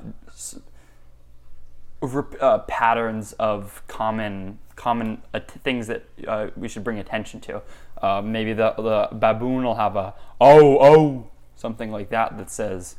uh, 2.02 2.60
patterns 2.68 3.34
of 3.34 3.84
common 3.88 4.58
common 4.76 5.22
uh, 5.34 5.40
things 5.64 5.88
that 5.88 6.04
uh, 6.28 6.48
we 6.56 6.68
should 6.68 6.84
bring 6.84 7.00
attention 7.00 7.40
to. 7.42 7.62
Uh, 8.02 8.22
maybe 8.22 8.54
the 8.54 8.74
the 8.78 9.10
baboon 9.16 9.64
will 9.64 9.76
have 9.76 9.96
a 9.96 10.14
oh 10.42 10.78
oh 10.80 11.28
something 11.58 11.92
like 11.92 12.10
that 12.10 12.38
that 12.38 12.50
says 12.50 12.96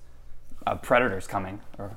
a 0.66 0.76
predator's 0.76 1.26
coming 1.26 1.60
or 1.78 1.96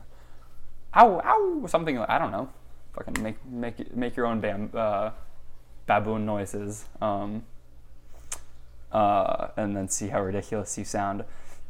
ow 0.96 1.20
ow 1.26 1.66
something 1.68 1.98
like 1.98 2.10
I 2.10 2.18
don't 2.18 2.32
know. 2.32 2.50
Fucking 2.94 3.22
make 3.22 3.46
make 3.46 3.94
make 3.94 4.16
your 4.16 4.26
own 4.26 4.40
bam, 4.40 4.70
uh, 4.74 5.12
baboon 5.86 6.26
noises. 6.26 6.86
Um, 7.02 7.44
and 8.94 9.76
then 9.76 9.88
see 9.88 10.08
how 10.08 10.22
ridiculous 10.22 10.78
you 10.78 10.84
sound 10.86 11.24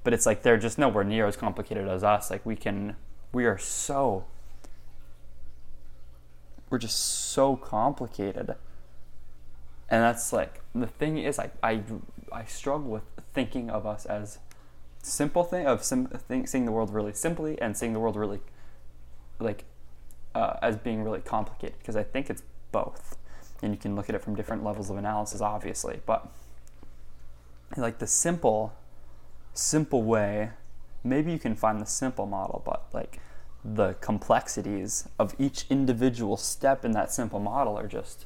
but 0.04 0.14
it's 0.14 0.26
like 0.26 0.42
they're 0.42 0.58
just 0.58 0.78
nowhere 0.78 1.04
near 1.04 1.28
as 1.28 1.38
complicated 1.38 1.88
as 1.88 2.04
us. 2.04 2.32
Like 2.32 2.46
we 2.46 2.56
can, 2.56 2.96
we 3.32 3.46
are 3.46 3.58
so, 3.58 4.26
we're 6.70 6.80
just 6.80 7.00
so 7.00 7.56
complicated. 7.56 8.56
And 9.90 10.04
that's 10.04 10.34
like 10.34 10.62
the 10.74 10.88
thing 10.88 11.18
is, 11.18 11.38
I 11.38 11.52
I, 11.62 11.84
I 12.32 12.46
struggle 12.46 12.90
with 12.90 13.04
thinking 13.34 13.70
of 13.70 13.86
us 13.86 14.06
as 14.06 14.40
simple 15.04 15.44
thing 15.44 15.66
of 15.66 15.84
sim, 15.84 16.08
seeing 16.46 16.66
the 16.66 16.72
world 16.72 16.94
really 16.94 17.14
simply 17.14 17.60
and 17.62 17.76
seeing 17.76 17.94
the 17.94 18.00
world 18.00 18.16
really 18.16 18.40
like 19.40 19.66
uh, 20.36 20.58
as 20.62 20.78
being 20.78 21.04
really 21.04 21.22
complicated 21.22 21.78
because 21.80 21.96
I 21.96 22.04
think 22.04 22.30
it's 22.30 22.44
both, 22.72 23.18
and 23.62 23.74
you 23.74 23.80
can 23.80 23.96
look 23.96 24.10
at 24.10 24.16
it 24.16 24.22
from 24.22 24.36
different 24.36 24.64
levels 24.64 24.90
of 24.90 24.98
analysis, 24.98 25.42
obviously. 25.42 26.00
But 26.06 26.32
like 27.78 28.00
the 28.00 28.08
simple 28.08 28.74
simple 29.54 30.04
way 30.04 30.52
maybe 31.04 31.32
you 31.32 31.40
can 31.40 31.56
find 31.56 31.82
the 31.82 31.86
simple 31.86 32.26
model 32.26 32.62
but 32.66 32.86
like 32.94 33.20
the 33.64 33.94
complexities 34.02 35.08
of 35.20 35.36
each 35.38 35.66
individual 35.70 36.38
step 36.38 36.84
in 36.86 36.92
that 36.92 37.12
simple 37.12 37.40
model 37.40 37.78
are 37.78 37.88
just 37.88 38.26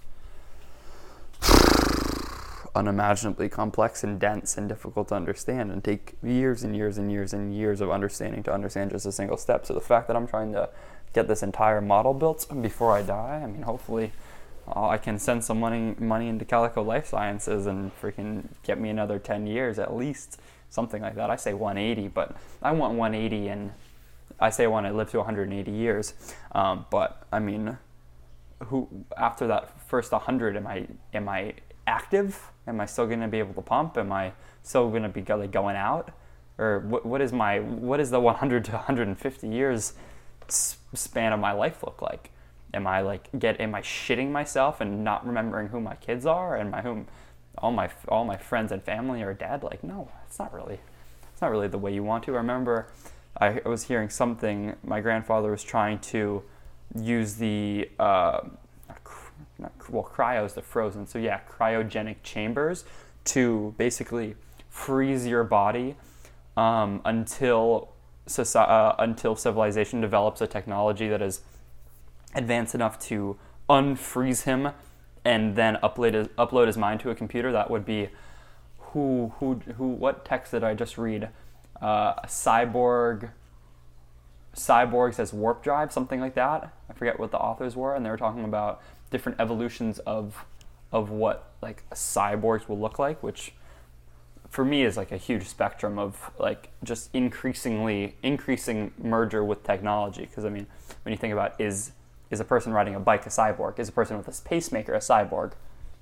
unimaginably 2.75 3.47
complex 3.47 4.03
and 4.03 4.19
dense 4.19 4.57
and 4.57 4.67
difficult 4.67 5.07
to 5.07 5.15
understand 5.15 5.71
and 5.71 5.83
take 5.83 6.15
years 6.21 6.63
and 6.63 6.75
years 6.75 6.97
and 6.97 7.11
years 7.11 7.33
and 7.33 7.55
years 7.55 7.79
of 7.81 7.89
understanding 7.89 8.43
to 8.43 8.53
understand 8.53 8.91
just 8.91 9.05
a 9.05 9.11
single 9.11 9.37
step. 9.37 9.65
So 9.65 9.73
the 9.73 9.81
fact 9.81 10.07
that 10.07 10.15
I'm 10.15 10.27
trying 10.27 10.51
to 10.51 10.69
get 11.13 11.27
this 11.27 11.41
entire 11.41 11.81
model 11.81 12.13
built 12.13 12.45
before 12.61 12.91
I 12.91 13.01
die, 13.01 13.41
I 13.43 13.47
mean, 13.47 13.61
hopefully 13.61 14.11
uh, 14.67 14.87
I 14.89 14.97
can 14.97 15.17
send 15.19 15.43
some 15.43 15.59
money 15.59 15.95
money 15.99 16.27
into 16.27 16.43
Calico 16.43 16.83
Life 16.83 17.07
Sciences 17.07 17.65
and 17.65 17.91
freaking 17.99 18.47
get 18.63 18.79
me 18.79 18.89
another 18.89 19.19
10 19.19 19.47
years 19.47 19.79
at 19.79 19.95
least, 19.95 20.39
something 20.69 21.01
like 21.01 21.15
that. 21.15 21.29
I 21.29 21.37
say 21.37 21.53
180, 21.53 22.09
but 22.09 22.35
I 22.61 22.71
want 22.71 22.95
180 22.95 23.47
and 23.47 23.71
I 24.39 24.49
say 24.49 24.65
I 24.65 24.67
want 24.67 24.85
to 24.85 24.93
live 24.93 25.09
to 25.11 25.17
180 25.17 25.71
years. 25.71 26.13
Um, 26.51 26.85
but 26.89 27.25
I 27.31 27.39
mean, 27.39 27.77
who 28.65 28.87
after 29.17 29.47
that 29.47 29.79
first 29.87 30.11
100 30.11 30.57
am 30.57 30.67
I 30.67 30.87
am 31.13 31.29
I 31.29 31.53
active? 31.87 32.51
Am 32.67 32.79
I 32.79 32.85
still 32.85 33.07
going 33.07 33.21
to 33.21 33.27
be 33.27 33.39
able 33.39 33.53
to 33.53 33.61
pump? 33.61 33.97
Am 33.97 34.11
I 34.11 34.33
still 34.63 34.89
going 34.89 35.03
to 35.03 35.09
be 35.09 35.21
like 35.21 35.51
going 35.51 35.75
out? 35.75 36.11
Or 36.57 36.79
what, 36.79 37.05
what 37.05 37.21
is 37.21 37.33
my 37.33 37.59
what 37.59 37.99
is 37.99 38.11
the 38.11 38.19
100 38.21 38.65
to 38.65 38.71
150 38.71 39.47
years 39.47 39.93
span 40.47 41.33
of 41.33 41.39
my 41.39 41.51
life 41.51 41.83
look 41.83 42.01
like? 42.01 42.31
Am 42.73 42.87
I 42.87 43.01
like 43.01 43.29
get 43.37 43.59
am 43.59 43.75
I 43.75 43.81
shitting 43.81 44.31
myself 44.31 44.81
and 44.81 45.03
not 45.03 45.25
remembering 45.25 45.69
who 45.69 45.79
my 45.79 45.95
kids 45.95 46.25
are 46.25 46.55
and 46.55 46.71
my 46.71 46.81
whom 46.81 47.07
all 47.57 47.71
my 47.71 47.89
all 48.07 48.25
my 48.25 48.37
friends 48.37 48.71
and 48.71 48.83
family 48.83 49.21
are 49.21 49.33
dead? 49.33 49.63
Like 49.63 49.83
no, 49.83 50.09
it's 50.27 50.39
not 50.39 50.53
really 50.53 50.79
it's 51.31 51.41
not 51.41 51.51
really 51.51 51.67
the 51.67 51.77
way 51.77 51.93
you 51.93 52.03
want 52.03 52.23
to. 52.25 52.33
I 52.33 52.37
remember 52.37 52.87
I 53.39 53.61
was 53.65 53.83
hearing 53.83 54.09
something. 54.09 54.75
My 54.83 55.01
grandfather 55.01 55.51
was 55.51 55.63
trying 55.63 55.99
to 55.99 56.43
use 56.97 57.35
the 57.35 57.89
uh, 57.99 58.41
not, 59.57 59.71
well, 59.89 60.03
cryo 60.03 60.45
is 60.45 60.53
the 60.53 60.61
frozen. 60.61 61.07
So 61.07 61.19
yeah, 61.19 61.39
cryogenic 61.49 62.17
chambers 62.23 62.85
to 63.25 63.73
basically 63.77 64.35
freeze 64.69 65.25
your 65.25 65.43
body 65.43 65.95
um, 66.57 67.01
until 67.05 67.89
uh, 68.37 68.95
until 68.99 69.35
civilization 69.35 70.01
develops 70.01 70.41
a 70.41 70.47
technology 70.47 71.07
that 71.07 71.21
is 71.21 71.41
advanced 72.33 72.75
enough 72.75 72.99
to 72.99 73.37
unfreeze 73.69 74.43
him 74.43 74.69
and 75.23 75.55
then 75.55 75.77
upload 75.83 76.13
his, 76.13 76.27
upload 76.29 76.67
his 76.67 76.77
mind 76.77 76.99
to 77.01 77.09
a 77.09 77.15
computer. 77.15 77.51
That 77.51 77.69
would 77.69 77.85
be 77.85 78.09
who 78.79 79.33
who 79.39 79.61
who. 79.77 79.87
What 79.87 80.25
text 80.25 80.51
did 80.51 80.63
I 80.63 80.73
just 80.73 80.97
read? 80.97 81.29
Uh, 81.81 82.15
cyborg 82.23 83.29
cyborgs 84.55 85.19
as 85.19 85.33
warp 85.33 85.63
drive, 85.63 85.91
something 85.91 86.19
like 86.19 86.35
that. 86.35 86.73
I 86.89 86.93
forget 86.93 87.19
what 87.19 87.31
the 87.31 87.37
authors 87.37 87.75
were, 87.75 87.93
and 87.95 88.05
they 88.05 88.09
were 88.09 88.17
talking 88.17 88.43
about 88.45 88.81
different 89.11 89.39
evolutions 89.39 89.99
of 89.99 90.45
of 90.91 91.09
what 91.09 91.51
like 91.61 91.83
cyborgs 91.91 92.69
will 92.69 92.79
look 92.79 92.99
like, 92.99 93.21
which 93.21 93.53
for 94.49 94.63
me 94.63 94.83
is 94.83 94.95
like 94.95 95.11
a 95.11 95.17
huge 95.17 95.47
spectrum 95.47 95.99
of 95.99 96.31
like 96.39 96.69
just 96.83 97.09
increasingly 97.13 98.15
increasing 98.23 98.93
merger 98.97 99.43
with 99.43 99.63
technology. 99.63 100.25
Because 100.25 100.45
I 100.45 100.49
mean, 100.49 100.67
when 101.03 101.11
you 101.11 101.17
think 101.17 101.33
about 101.33 101.59
is 101.59 101.91
is 102.31 102.39
a 102.39 102.45
person 102.45 102.73
riding 102.73 102.95
a 102.95 102.99
bike 102.99 103.25
a 103.25 103.29
cyborg? 103.29 103.79
Is 103.79 103.89
a 103.89 103.91
person 103.91 104.17
with 104.17 104.27
a 104.27 104.41
pacemaker 104.47 104.93
a 104.93 104.99
cyborg? 104.99 105.53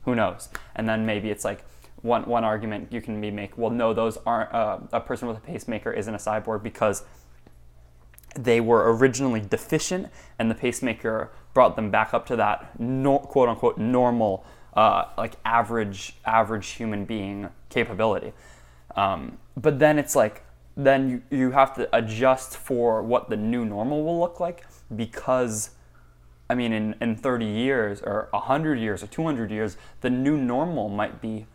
Who 0.06 0.16
knows? 0.16 0.50
And 0.76 0.88
then 0.88 1.06
maybe 1.06 1.30
it's 1.30 1.46
like 1.46 1.64
one 2.02 2.24
one 2.24 2.44
argument 2.44 2.92
you 2.92 3.02
can 3.02 3.20
be 3.20 3.32
make. 3.32 3.58
Well, 3.58 3.72
no, 3.72 3.94
those 3.94 4.18
aren't. 4.26 4.54
Uh, 4.54 4.80
a 4.92 5.00
person 5.00 5.28
with 5.28 5.38
a 5.38 5.42
pacemaker 5.42 5.92
isn't 5.92 6.14
a 6.14 6.18
cyborg 6.18 6.62
because 6.62 7.04
they 8.36 8.60
were 8.60 8.96
originally 8.96 9.42
deficient, 9.42 10.10
and 10.40 10.50
the 10.50 10.56
pacemaker 10.56 11.32
brought 11.54 11.76
them 11.76 11.92
back 11.92 12.14
up 12.14 12.26
to 12.28 12.36
that 12.36 12.80
no, 12.80 13.20
quote 13.20 13.50
unquote 13.50 13.78
normal, 13.78 14.46
uh, 14.76 15.06
like 15.18 15.34
average 15.46 16.16
average 16.26 16.70
human 16.70 17.06
being 17.06 17.50
capability. 17.70 18.34
Um, 18.96 19.38
but 19.56 19.80
then 19.80 20.00
it's 20.00 20.16
like 20.16 20.44
then 20.76 21.10
you, 21.10 21.38
you 21.38 21.52
have 21.52 21.76
to 21.76 21.88
adjust 21.96 22.58
for 22.58 23.04
what 23.04 23.30
the 23.30 23.38
new 23.38 23.64
normal 23.66 24.04
will 24.04 24.20
look 24.20 24.40
like 24.40 24.66
because 24.96 25.72
I 26.50 26.56
mean 26.56 26.74
in, 26.74 26.96
in 27.00 27.16
30 27.16 27.46
years 27.46 28.02
or 28.02 28.28
100 28.32 28.80
years 28.80 29.04
or 29.04 29.08
200 29.08 29.52
years 29.52 29.78
the 30.02 30.10
new 30.10 30.38
normal 30.38 30.90
might 30.90 31.22
be 31.22 31.46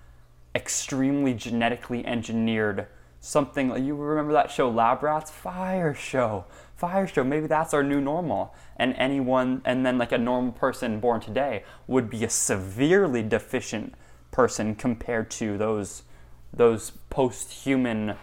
extremely 0.54 1.34
genetically 1.34 2.04
engineered. 2.06 2.86
Something 3.20 3.84
you 3.84 3.96
remember 3.96 4.32
that 4.32 4.50
show 4.50 4.70
Lab 4.70 5.02
Rats? 5.02 5.30
Fire 5.30 5.94
Show 5.94 6.44
fire 6.78 7.06
show. 7.06 7.24
Maybe 7.24 7.48
that's 7.48 7.74
our 7.74 7.82
new 7.82 8.00
normal. 8.00 8.54
And 8.76 8.94
anyone, 8.96 9.60
and 9.64 9.84
then 9.84 9.98
like 9.98 10.12
a 10.12 10.18
normal 10.18 10.52
person 10.52 11.00
born 11.00 11.20
today 11.20 11.64
would 11.88 12.08
be 12.08 12.24
a 12.24 12.30
severely 12.30 13.22
deficient 13.22 13.94
person 14.30 14.74
compared 14.74 15.30
to 15.32 15.58
those 15.58 16.04
those 16.50 16.92
post-human 17.10 18.14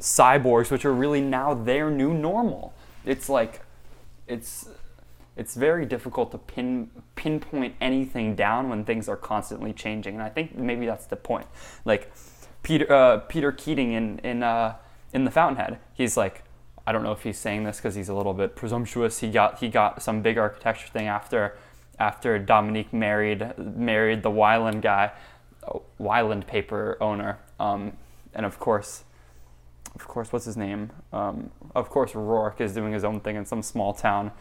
cyborgs, 0.00 0.72
which 0.72 0.84
are 0.84 0.92
really 0.92 1.20
now 1.20 1.54
their 1.54 1.88
new 1.90 2.12
normal. 2.12 2.72
It's 3.04 3.28
like 3.28 3.60
it's 4.26 4.68
it's 5.36 5.54
very 5.54 5.84
difficult 5.86 6.32
to 6.32 6.38
pin 6.38 6.90
pinpoint 7.14 7.74
anything 7.80 8.34
down 8.34 8.70
when 8.70 8.84
things 8.84 9.08
are 9.08 9.16
constantly 9.16 9.72
changing, 9.72 10.14
and 10.14 10.22
I 10.22 10.30
think 10.30 10.56
maybe 10.56 10.86
that's 10.86 11.06
the 11.06 11.16
point. 11.16 11.46
Like 11.84 12.10
Peter 12.62 12.90
uh, 12.90 13.18
Peter 13.18 13.52
Keating 13.52 13.92
in 13.92 14.18
in 14.20 14.42
uh, 14.42 14.76
in 15.12 15.24
the 15.24 15.30
Fountainhead, 15.30 15.78
he's 15.94 16.16
like 16.16 16.44
I 16.86 16.92
don't 16.92 17.02
know 17.02 17.12
if 17.12 17.22
he's 17.22 17.38
saying 17.38 17.64
this 17.64 17.76
because 17.76 17.94
he's 17.94 18.08
a 18.08 18.14
little 18.14 18.34
bit 18.34 18.56
presumptuous. 18.56 19.20
He 19.20 19.30
got 19.30 19.58
he 19.58 19.68
got 19.68 20.02
some 20.02 20.22
big 20.22 20.38
architecture 20.38 20.88
thing 20.88 21.06
after 21.06 21.56
after 21.98 22.38
Dominique 22.38 22.92
married 22.92 23.52
married 23.58 24.22
the 24.22 24.30
Weiland 24.30 24.82
guy, 24.82 25.12
Weiland 26.00 26.46
paper 26.46 26.96
owner, 27.00 27.38
um, 27.60 27.96
and 28.34 28.44
of 28.44 28.58
course, 28.58 29.04
of 29.94 30.08
course, 30.08 30.32
what's 30.32 30.44
his 30.44 30.56
name? 30.56 30.90
Um, 31.12 31.50
of 31.74 31.88
course, 31.88 32.12
Roark 32.12 32.60
is 32.60 32.74
doing 32.74 32.92
his 32.92 33.04
own 33.04 33.20
thing 33.20 33.36
in 33.36 33.44
some 33.44 33.62
small 33.62 33.92
town. 33.92 34.32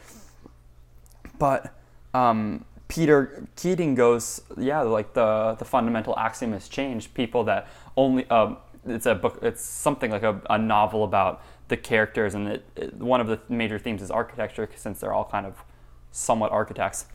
But 1.38 1.74
um, 2.14 2.66
Peter 2.88 3.48
Keating 3.56 3.96
goes, 3.96 4.42
yeah, 4.58 4.82
like 4.82 5.14
the 5.14 5.56
the 5.60 5.66
fundamental 5.66 6.18
axiom 6.18 6.54
has 6.54 6.68
changed. 6.68 7.14
People 7.14 7.44
that 7.44 7.68
only 7.96 8.28
um, 8.30 8.58
it's 8.86 9.06
a 9.06 9.16
book, 9.16 9.40
it's 9.42 9.64
something 9.64 10.10
like 10.10 10.24
a, 10.24 10.42
a 10.50 10.58
novel 10.58 11.04
about 11.04 11.44
the 11.72 11.78
characters, 11.78 12.36
and 12.36 12.48
it, 12.50 12.66
it, 12.76 12.94
one 12.96 13.22
of 13.22 13.28
the 13.28 13.40
major 13.48 13.80
themes 13.80 14.02
is 14.02 14.12
architecture, 14.12 14.70
since 14.76 15.00
they're 15.00 15.14
all 15.14 15.24
kind 15.24 15.46
of 15.46 15.64
somewhat 16.12 16.52
architects. 16.52 17.06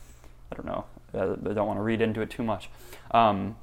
I 0.50 0.56
don't 0.56 0.66
know. 0.66 0.86
Uh, 1.14 1.50
I 1.50 1.52
don't 1.52 1.66
want 1.66 1.78
to 1.78 1.82
read 1.82 2.00
into 2.00 2.22
it 2.22 2.30
too 2.30 2.42
much. 2.42 2.70
Um, 3.10 3.56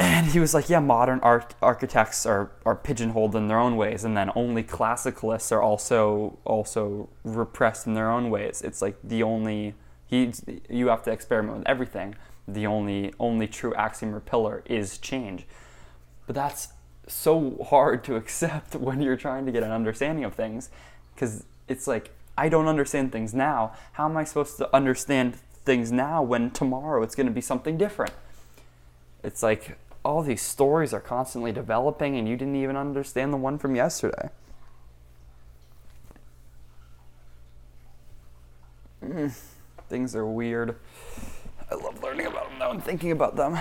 and 0.00 0.26
he 0.28 0.40
was 0.40 0.54
like, 0.54 0.70
yeah, 0.70 0.80
modern 0.80 1.20
art- 1.20 1.54
architects 1.60 2.24
are, 2.24 2.50
are 2.64 2.74
pigeonholed 2.74 3.36
in 3.36 3.46
their 3.48 3.58
own 3.58 3.76
ways, 3.76 4.04
and 4.04 4.16
then 4.16 4.30
only 4.34 4.64
classicalists 4.64 5.52
are 5.52 5.62
also 5.62 6.38
also 6.44 7.10
repressed 7.22 7.86
in 7.86 7.92
their 7.92 8.10
own 8.10 8.30
ways. 8.30 8.62
It's 8.62 8.80
like 8.80 8.96
the 9.04 9.22
only 9.22 9.74
he 10.06 10.32
you 10.70 10.88
have 10.88 11.02
to 11.04 11.12
experiment 11.12 11.58
with 11.58 11.68
everything. 11.68 12.16
The 12.48 12.66
only 12.66 13.12
only 13.20 13.46
true 13.46 13.74
axiom 13.74 14.14
or 14.14 14.20
pillar 14.20 14.62
is 14.64 14.96
change. 14.98 15.46
But 16.26 16.34
that's 16.34 16.68
so 17.06 17.64
hard 17.68 18.04
to 18.04 18.16
accept 18.16 18.74
when 18.74 19.00
you're 19.00 19.16
trying 19.16 19.46
to 19.46 19.52
get 19.52 19.62
an 19.62 19.70
understanding 19.70 20.24
of 20.24 20.34
things 20.34 20.70
because 21.14 21.44
it's 21.68 21.86
like 21.86 22.10
I 22.36 22.48
don't 22.48 22.66
understand 22.66 23.12
things 23.12 23.32
now. 23.32 23.72
How 23.92 24.06
am 24.08 24.16
I 24.16 24.24
supposed 24.24 24.56
to 24.58 24.74
understand 24.74 25.36
things 25.64 25.92
now 25.92 26.22
when 26.22 26.50
tomorrow 26.50 27.02
it's 27.02 27.14
going 27.14 27.26
to 27.26 27.32
be 27.32 27.40
something 27.40 27.78
different? 27.78 28.12
It's 29.22 29.42
like 29.42 29.78
all 30.04 30.22
these 30.22 30.42
stories 30.42 30.92
are 30.92 31.00
constantly 31.00 31.52
developing 31.52 32.16
and 32.16 32.28
you 32.28 32.36
didn't 32.36 32.56
even 32.56 32.76
understand 32.76 33.32
the 33.32 33.36
one 33.36 33.58
from 33.58 33.74
yesterday. 33.74 34.28
Mm, 39.02 39.32
things 39.88 40.16
are 40.16 40.26
weird. 40.26 40.76
I 41.70 41.74
love 41.76 42.02
learning 42.02 42.26
about 42.26 42.50
them 42.50 42.58
though 42.58 42.70
and 42.70 42.84
thinking 42.84 43.12
about 43.12 43.36
them. 43.36 43.58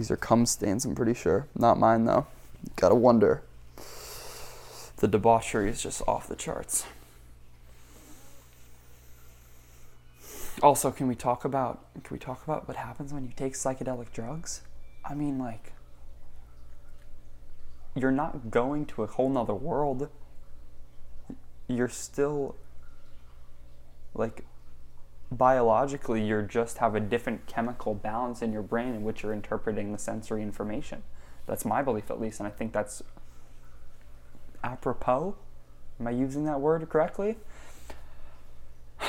These 0.00 0.10
are 0.10 0.16
cum 0.16 0.46
stains, 0.46 0.86
I'm 0.86 0.94
pretty 0.94 1.12
sure. 1.12 1.46
Not 1.54 1.78
mine, 1.78 2.06
though. 2.06 2.26
You 2.64 2.70
Gotta 2.74 2.94
wonder. 2.94 3.42
The 4.96 5.06
debauchery 5.06 5.68
is 5.68 5.82
just 5.82 6.00
off 6.08 6.26
the 6.26 6.36
charts. 6.36 6.86
Also, 10.62 10.90
can 10.90 11.06
we 11.06 11.14
talk 11.14 11.44
about 11.44 11.84
can 12.02 12.14
we 12.14 12.18
talk 12.18 12.42
about 12.44 12.66
what 12.66 12.78
happens 12.78 13.12
when 13.12 13.24
you 13.24 13.32
take 13.36 13.52
psychedelic 13.52 14.10
drugs? 14.10 14.62
I 15.04 15.12
mean, 15.12 15.38
like, 15.38 15.74
you're 17.94 18.10
not 18.10 18.50
going 18.50 18.86
to 18.86 19.02
a 19.02 19.06
whole 19.06 19.28
nother 19.28 19.52
world. 19.52 20.08
You're 21.68 21.90
still 21.90 22.56
like 24.14 24.46
biologically 25.30 26.26
you 26.26 26.42
just 26.42 26.78
have 26.78 26.94
a 26.94 27.00
different 27.00 27.46
chemical 27.46 27.94
balance 27.94 28.42
in 28.42 28.52
your 28.52 28.62
brain 28.62 28.94
in 28.94 29.02
which 29.04 29.22
you're 29.22 29.32
interpreting 29.32 29.92
the 29.92 29.98
sensory 29.98 30.42
information. 30.42 31.02
That's 31.46 31.64
my 31.64 31.82
belief, 31.82 32.10
at 32.10 32.20
least, 32.20 32.40
and 32.40 32.46
I 32.46 32.50
think 32.50 32.72
that's 32.72 33.02
apropos 34.62 35.36
Am 36.00 36.06
I 36.06 36.12
using 36.12 36.44
that 36.44 36.60
word 36.60 36.88
correctly? 36.88 37.36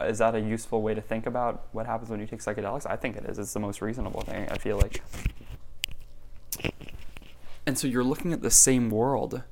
Is 0.00 0.18
that 0.18 0.34
a 0.34 0.40
useful 0.40 0.80
way 0.80 0.94
to 0.94 1.02
think 1.02 1.26
about 1.26 1.66
what 1.72 1.84
happens 1.84 2.08
when 2.08 2.18
you 2.18 2.26
take 2.26 2.40
psychedelics? 2.40 2.88
I 2.88 2.96
think 2.96 3.16
it 3.16 3.26
is. 3.26 3.38
It's 3.38 3.52
the 3.52 3.60
most 3.60 3.82
reasonable 3.82 4.22
thing, 4.22 4.48
I 4.48 4.56
feel 4.56 4.78
like. 4.78 5.02
And 7.66 7.78
so 7.78 7.86
you're 7.86 8.02
looking 8.02 8.32
at 8.32 8.40
the 8.40 8.50
same 8.50 8.88
world, 8.88 9.42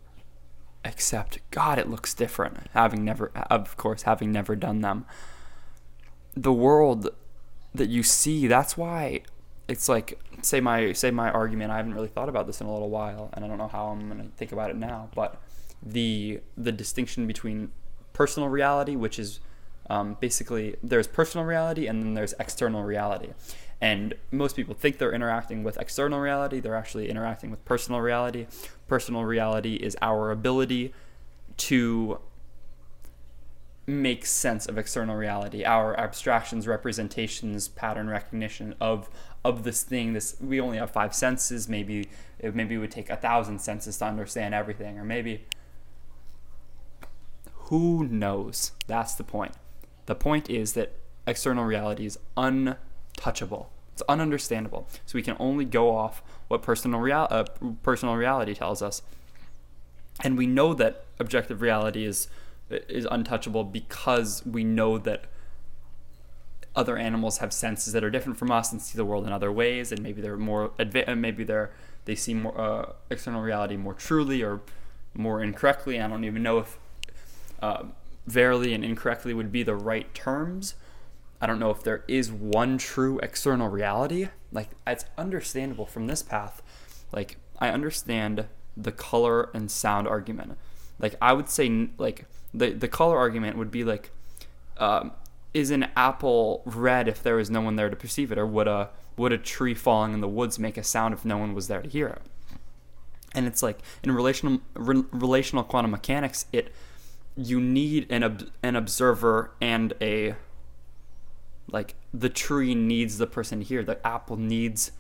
except, 0.85 1.39
God, 1.51 1.79
it 1.79 1.89
looks 1.89 2.15
different, 2.15 2.69
having 2.73 3.05
never, 3.05 3.31
of 3.51 3.77
course, 3.77 4.03
having 4.03 4.33
never 4.33 4.57
done 4.57 4.81
them. 4.81 5.07
The 6.35 6.53
world 6.53 7.09
that 7.75 7.89
you 7.89 8.03
see, 8.03 8.47
that's 8.47 8.77
why 8.77 9.23
it's 9.67 9.89
like 9.89 10.19
say 10.41 10.61
my 10.61 10.93
say 10.93 11.11
my 11.11 11.31
argument. 11.31 11.71
I 11.71 11.77
haven't 11.77 11.95
really 11.95 12.09
thought 12.09 12.29
about 12.29 12.47
this 12.47 12.61
in 12.61 12.67
a 12.67 12.73
little 12.73 12.91
while, 12.91 13.31
and 13.35 13.45
I 13.45 13.49
don't 13.49 13.59
know 13.59 13.69
how 13.69 13.89
I'm 13.89 14.09
gonna 14.09 14.29
think 14.37 14.53
about 14.53 14.71
it 14.71 14.77
now. 14.77 15.11
But 15.15 15.41
the 15.83 16.41
the 16.57 16.73
distinction 16.73 17.27
between 17.27 17.71
personal 18.13 18.49
reality, 18.49 18.97
which 18.97 19.19
is 19.19 19.41
um, 19.91 20.17
basically 20.21 20.77
there's 20.83 21.07
personal 21.07 21.47
reality 21.47 21.87
and 21.87 22.03
then 22.03 22.15
there's 22.15 22.35
external 22.41 22.83
reality. 22.83 23.31
And 23.81 24.15
most 24.33 24.57
people 24.57 24.75
think 24.75 24.99
they're 24.99 25.13
interacting 25.13 25.63
with 25.63 25.79
external 25.79 26.19
reality, 26.19 26.61
they're 26.61 26.75
actually 26.75 27.09
interacting 27.09 27.51
with 27.51 27.65
personal 27.65 28.01
reality. 28.01 28.47
Personal 28.89 29.25
reality 29.25 29.75
is 29.75 29.97
our 30.03 30.31
ability 30.31 30.93
to 31.59 32.19
make 33.87 34.27
sense 34.27 34.67
of 34.67 34.77
external 34.77 35.17
reality, 35.17 35.65
our 35.65 35.99
abstractions, 35.99 36.67
representations, 36.67 37.69
pattern 37.69 38.09
recognition 38.09 38.75
of 38.81 39.09
of 39.45 39.65
this 39.65 39.83
thing. 39.83 40.13
This 40.13 40.37
we 40.41 40.61
only 40.61 40.79
have 40.79 40.91
five 40.91 41.15
senses. 41.15 41.69
Maybe 41.69 42.09
it 42.39 42.55
maybe 42.55 42.75
it 42.75 42.79
would 42.79 42.91
take 42.91 43.11
a 43.11 43.17
thousand 43.17 43.61
senses 43.61 43.99
to 43.99 44.05
understand 44.05 44.55
everything, 44.55 44.99
or 44.99 45.05
maybe 45.05 45.45
who 47.69 48.07
knows. 48.07 48.73
That's 48.87 49.15
the 49.15 49.25
point. 49.25 49.53
The 50.07 50.15
point 50.15 50.49
is 50.49 50.73
that 50.73 50.93
external 51.27 51.65
reality 51.65 52.07
is 52.07 52.19
untouchable. 52.37 53.71
It's 53.93 54.03
ununderstandable. 54.09 54.85
So 55.05 55.15
we 55.15 55.23
can 55.23 55.37
only 55.39 55.65
go 55.65 55.95
off 55.95 56.23
what 56.49 56.63
personal 56.63 57.01
real 57.01 57.27
uh, 57.31 57.45
personal 57.83 58.17
reality 58.17 58.55
tells 58.55 58.83
us, 58.83 59.03
and 60.23 60.37
we 60.37 60.47
know 60.47 60.75
that 60.75 61.05
objective 61.19 61.63
reality 61.63 62.05
is 62.05 62.29
is 62.71 63.07
untouchable 63.11 63.65
because 63.65 64.45
we 64.45 64.65
know 64.65 64.99
that 64.99 65.25
other 66.77 66.97
animals 66.97 67.39
have 67.39 67.53
senses 67.53 67.93
that 67.93 68.05
are 68.05 68.11
different 68.11 68.39
from 68.39 68.51
us 68.51 68.73
and 68.73 68.81
see 68.81 68.97
the 68.97 69.05
world 69.05 69.27
in 69.27 69.33
other 69.33 69.51
ways, 69.51 69.91
and 69.93 70.03
maybe 70.03 70.21
they're 70.21 70.37
more 70.37 70.71
adva- 70.79 71.17
maybe 71.17 71.45
they're 71.45 71.71
they 72.05 72.15
see 72.15 72.35
more 72.35 72.59
uh, 72.59 72.93
external 73.11 73.43
reality 73.43 73.77
more 73.77 73.95
truly 73.95 74.43
or 74.43 74.61
more 75.15 75.43
incorrectly. 75.43 76.01
I 76.01 76.09
don't 76.09 76.25
even 76.25 76.43
know 76.43 76.59
if 76.59 76.79
uh, 77.61 77.85
verily 78.27 78.73
and 78.73 78.85
incorrectly 78.85 79.35
would 79.35 79.53
be 79.53 79.63
the 79.63 79.75
right 79.75 80.13
terms. 80.15 80.75
I 81.41 81.47
don't 81.47 81.59
know 81.59 81.71
if 81.71 81.83
there 81.83 82.05
is 82.09 82.33
one 82.33 82.79
true 82.79 83.19
external 83.19 83.69
reality. 83.69 84.29
Like 84.53 84.71
it's 84.87 85.05
understandable 85.17 85.87
from 85.87 86.07
this 86.07 86.23
path. 86.23 86.63
Like 87.13 87.37
I 87.59 87.69
understand 87.69 88.47
the 88.77 88.93
color 88.93 89.51
and 89.55 89.71
sound 89.71 90.07
argument. 90.07 90.57
Like 90.99 91.17
I 91.21 91.33
would 91.33 91.49
say 91.49 91.89
like 91.99 92.27
the 92.55 92.71
the 92.71 92.89
color 92.89 93.17
argument 93.17 93.57
would 93.57 93.71
be 93.71 93.85
like, 93.85 94.11
um, 94.79 95.13
is 95.55 95.71
an 95.71 95.89
apple 95.97 96.63
red 96.65 97.09
if 97.09 97.23
there 97.23 97.37
was 97.37 97.51
no 97.51 97.61
one 97.61 97.77
there 97.77 97.91
to 97.91 97.97
perceive 97.97 98.33
it, 98.33 98.39
or 98.39 98.47
would 98.47 98.69
a 98.69 98.91
would 99.17 99.33
a 99.33 99.39
tree 99.39 99.75
falling 99.75 100.15
in 100.15 100.21
the 100.21 100.29
woods 100.29 100.59
make 100.59 100.77
a 100.77 100.85
sound 100.85 101.13
if 101.13 101.25
no 101.25 101.37
one 101.37 101.55
was 101.55 101.69
there 101.69 101.83
to 101.83 101.89
hear 101.89 102.09
it? 102.09 102.23
And 103.35 103.47
it's 103.47 103.63
like 103.63 103.81
in 104.03 104.11
relational 104.13 104.61
re, 104.75 105.05
relational 105.11 105.65
quantum 105.65 105.91
mechanics, 105.91 106.47
it 106.53 106.73
you 107.37 107.61
need 107.61 108.11
an 108.11 108.25
ob, 108.25 108.49
an 108.63 108.75
observer 108.75 109.53
and 109.61 109.93
a 110.01 110.35
like 111.71 111.95
the 112.13 112.29
tree 112.29 112.75
needs 112.75 113.19
the 113.19 113.27
person 113.27 113.61
here. 113.61 113.83
The 113.83 114.05
apple 114.07 114.37
needs 114.37 114.93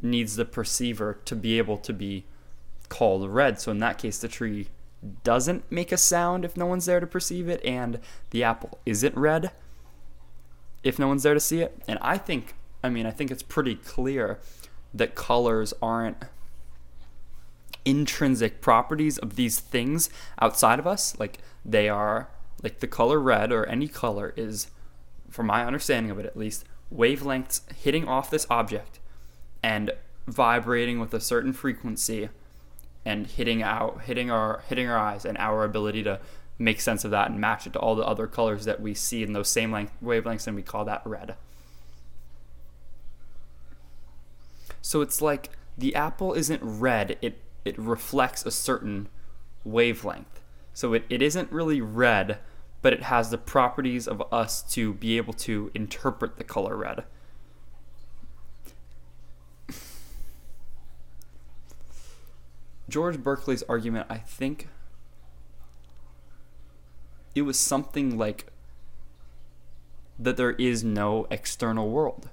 needs 0.00 0.36
the 0.36 0.44
perceiver 0.44 1.18
to 1.24 1.36
be 1.36 1.56
able 1.58 1.78
to 1.78 1.92
be 1.92 2.24
called 2.88 3.28
red. 3.28 3.60
So 3.60 3.70
in 3.70 3.78
that 3.78 3.98
case, 3.98 4.18
the 4.18 4.28
tree 4.28 4.68
doesn't 5.22 5.70
make 5.70 5.92
a 5.92 5.96
sound 5.96 6.44
if 6.44 6.56
no 6.56 6.66
one's 6.66 6.86
there 6.86 7.00
to 7.00 7.06
perceive 7.06 7.48
it, 7.48 7.64
and 7.64 8.00
the 8.30 8.42
apple 8.42 8.78
isn't 8.86 9.16
red 9.16 9.50
if 10.82 10.98
no 10.98 11.08
one's 11.08 11.22
there 11.22 11.34
to 11.34 11.40
see 11.40 11.60
it. 11.60 11.80
And 11.88 11.98
I 12.02 12.18
think, 12.18 12.54
I 12.82 12.88
mean, 12.88 13.06
I 13.06 13.10
think 13.10 13.30
it's 13.30 13.42
pretty 13.42 13.76
clear 13.76 14.38
that 14.92 15.14
colors 15.14 15.74
aren't 15.82 16.18
intrinsic 17.84 18.60
properties 18.60 19.18
of 19.18 19.36
these 19.36 19.58
things 19.60 20.08
outside 20.40 20.78
of 20.78 20.86
us. 20.86 21.18
Like 21.18 21.38
they 21.64 21.88
are, 21.88 22.28
like 22.62 22.80
the 22.80 22.86
color 22.86 23.18
red 23.18 23.52
or 23.52 23.66
any 23.66 23.88
color 23.88 24.32
is, 24.36 24.68
from 25.34 25.46
my 25.46 25.64
understanding 25.66 26.12
of 26.12 26.18
it 26.20 26.26
at 26.26 26.36
least, 26.36 26.64
wavelengths 26.94 27.60
hitting 27.72 28.06
off 28.06 28.30
this 28.30 28.46
object 28.48 29.00
and 29.64 29.90
vibrating 30.28 31.00
with 31.00 31.12
a 31.12 31.18
certain 31.18 31.52
frequency 31.52 32.28
and 33.04 33.26
hitting 33.26 33.60
out 33.60 34.02
hitting 34.02 34.30
our 34.30 34.62
hitting 34.68 34.88
our 34.88 34.96
eyes 34.96 35.24
and 35.24 35.36
our 35.38 35.64
ability 35.64 36.04
to 36.04 36.20
make 36.56 36.80
sense 36.80 37.04
of 37.04 37.10
that 37.10 37.30
and 37.30 37.40
match 37.40 37.66
it 37.66 37.72
to 37.72 37.80
all 37.80 37.96
the 37.96 38.06
other 38.06 38.28
colors 38.28 38.64
that 38.64 38.80
we 38.80 38.94
see 38.94 39.24
in 39.24 39.32
those 39.32 39.48
same 39.48 39.72
length 39.72 39.92
wavelengths 40.00 40.46
and 40.46 40.54
we 40.54 40.62
call 40.62 40.84
that 40.84 41.02
red. 41.04 41.34
So 44.80 45.00
it's 45.00 45.20
like 45.20 45.50
the 45.76 45.96
apple 45.96 46.32
isn't 46.34 46.60
red, 46.62 47.18
it 47.20 47.40
it 47.64 47.76
reflects 47.76 48.46
a 48.46 48.52
certain 48.52 49.08
wavelength. 49.64 50.40
So 50.72 50.92
it, 50.92 51.04
it 51.10 51.22
isn't 51.22 51.50
really 51.50 51.80
red, 51.80 52.38
but 52.84 52.92
it 52.92 53.04
has 53.04 53.30
the 53.30 53.38
properties 53.38 54.06
of 54.06 54.22
us 54.30 54.60
to 54.60 54.92
be 54.92 55.16
able 55.16 55.32
to 55.32 55.70
interpret 55.72 56.36
the 56.36 56.44
color 56.44 56.76
red. 56.76 57.04
George 62.86 63.22
Berkeley's 63.22 63.62
argument, 63.70 64.06
I 64.10 64.18
think, 64.18 64.68
it 67.34 67.40
was 67.40 67.58
something 67.58 68.18
like 68.18 68.48
that 70.18 70.36
there 70.36 70.52
is 70.52 70.84
no 70.84 71.26
external 71.30 71.88
world 71.88 72.28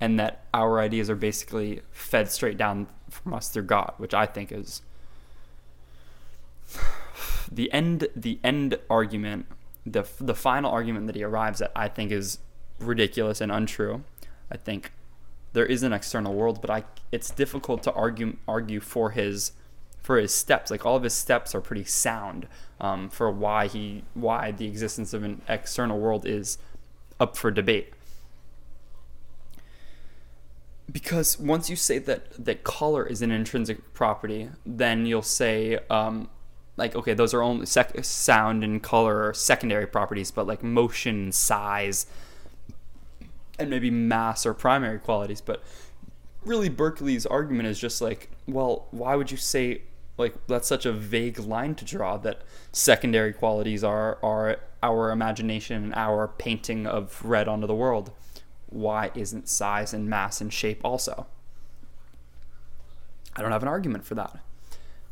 and 0.00 0.18
that 0.18 0.46
our 0.54 0.80
ideas 0.80 1.10
are 1.10 1.14
basically 1.14 1.82
fed 1.92 2.30
straight 2.30 2.56
down 2.56 2.86
from 3.10 3.34
us 3.34 3.50
through 3.50 3.64
God, 3.64 3.92
which 3.98 4.14
I 4.14 4.24
think 4.24 4.50
is 4.50 4.80
the 7.52 7.70
end 7.70 8.08
the 8.16 8.38
end 8.42 8.78
argument, 8.88 9.44
the 9.92 10.06
the 10.20 10.34
final 10.34 10.70
argument 10.70 11.06
that 11.06 11.16
he 11.16 11.22
arrives 11.22 11.60
at 11.60 11.72
I 11.74 11.88
think 11.88 12.12
is 12.12 12.38
ridiculous 12.78 13.40
and 13.40 13.50
untrue. 13.52 14.04
I 14.50 14.56
think 14.56 14.92
there 15.52 15.66
is 15.66 15.82
an 15.82 15.92
external 15.92 16.34
world, 16.34 16.60
but 16.60 16.70
I 16.70 16.84
it's 17.12 17.30
difficult 17.30 17.82
to 17.84 17.92
argue 17.92 18.36
argue 18.46 18.80
for 18.80 19.10
his 19.10 19.52
for 20.02 20.16
his 20.18 20.34
steps. 20.34 20.70
Like 20.70 20.86
all 20.86 20.96
of 20.96 21.02
his 21.02 21.14
steps 21.14 21.54
are 21.54 21.60
pretty 21.60 21.84
sound 21.84 22.46
um, 22.80 23.08
for 23.10 23.30
why 23.30 23.66
he 23.66 24.04
why 24.14 24.52
the 24.52 24.66
existence 24.66 25.12
of 25.12 25.22
an 25.22 25.42
external 25.48 25.98
world 25.98 26.26
is 26.26 26.58
up 27.18 27.36
for 27.36 27.50
debate. 27.50 27.92
Because 30.90 31.38
once 31.38 31.70
you 31.70 31.76
say 31.76 31.98
that 31.98 32.44
that 32.44 32.64
color 32.64 33.06
is 33.06 33.22
an 33.22 33.30
intrinsic 33.30 33.94
property, 33.94 34.48
then 34.66 35.06
you'll 35.06 35.22
say 35.22 35.78
um, 35.88 36.28
like 36.80 36.96
okay, 36.96 37.12
those 37.12 37.34
are 37.34 37.42
only 37.42 37.66
sec- 37.66 38.04
sound 38.04 38.64
and 38.64 38.82
color 38.82 39.28
are 39.28 39.34
secondary 39.34 39.86
properties, 39.86 40.30
but 40.30 40.46
like 40.46 40.62
motion, 40.62 41.30
size, 41.30 42.06
and 43.58 43.68
maybe 43.68 43.90
mass 43.90 44.46
are 44.46 44.54
primary 44.54 44.98
qualities. 44.98 45.42
But 45.42 45.62
really, 46.42 46.70
Berkeley's 46.70 47.26
argument 47.26 47.68
is 47.68 47.78
just 47.78 48.00
like, 48.00 48.30
well, 48.48 48.88
why 48.90 49.14
would 49.14 49.30
you 49.30 49.36
say 49.36 49.82
like 50.16 50.34
that's 50.46 50.66
such 50.66 50.86
a 50.86 50.92
vague 50.92 51.38
line 51.38 51.74
to 51.74 51.84
draw 51.84 52.16
that 52.16 52.42
secondary 52.72 53.34
qualities 53.34 53.84
are 53.84 54.18
are 54.22 54.58
our 54.82 55.10
imagination 55.10 55.84
and 55.84 55.94
our 55.94 56.28
painting 56.28 56.86
of 56.86 57.22
red 57.22 57.46
onto 57.46 57.66
the 57.66 57.74
world? 57.74 58.10
Why 58.70 59.10
isn't 59.14 59.50
size 59.50 59.92
and 59.92 60.08
mass 60.08 60.40
and 60.40 60.50
shape 60.50 60.80
also? 60.82 61.26
I 63.36 63.42
don't 63.42 63.52
have 63.52 63.62
an 63.62 63.68
argument 63.68 64.06
for 64.06 64.14
that. 64.14 64.38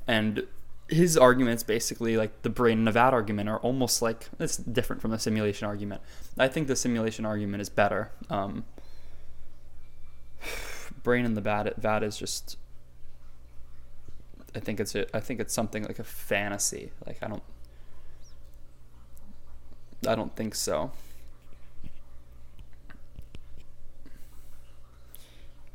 And 0.07 0.47
his 0.89 1.17
arguments 1.17 1.63
basically 1.63 2.17
like 2.17 2.43
the 2.43 2.51
brain 2.51 2.79
and 2.79 2.93
vat 2.93 3.13
argument 3.13 3.49
are 3.49 3.59
almost 3.59 4.01
like 4.01 4.29
it's 4.41 4.57
different 4.57 5.03
from 5.03 5.11
the 5.11 5.19
simulation 5.19 5.67
argument 5.67 6.01
i 6.39 6.49
think 6.49 6.67
the 6.67 6.77
simulation 6.77 7.27
argument 7.27 7.61
is 7.61 7.69
better 7.69 8.11
um, 8.31 8.65
brain 11.03 11.25
and 11.25 11.37
the 11.37 11.41
vat, 11.41 12.03
is 12.03 12.17
just 12.17 12.57
I 14.55 14.61
think 14.61 14.81
it's 14.81 14.95
a, 14.95 15.17
I 15.17 15.21
think 15.21 15.41
it's 15.41 15.55
something 15.55 15.85
like 15.85 15.99
a 15.99 16.05
fantasy. 16.05 16.91
Like 17.07 17.19
I 17.23 17.29
don't 17.29 17.43
I 20.07 20.15
don't 20.15 20.35
think 20.35 20.55
so. 20.55 20.91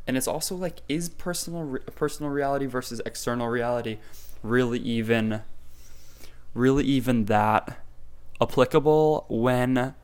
And 0.06 0.18
it's 0.18 0.28
also 0.28 0.56
like 0.56 0.82
is 0.90 1.10
personal 1.10 1.78
personal 1.96 2.32
reality 2.32 2.66
versus 2.66 3.02
external 3.06 3.48
reality 3.48 4.00
really 4.44 4.80
even 4.80 5.42
really 6.54 6.84
even 6.84 7.26
that 7.26 7.80
applicable 8.40 9.26
when 9.30 9.96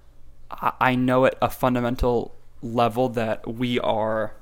I 0.52 0.96
know 0.96 1.26
at 1.26 1.36
a 1.42 1.50
fundamental 1.50 2.36
level 2.62 3.10
that 3.10 3.48
we 3.48 3.80
are 3.80 4.34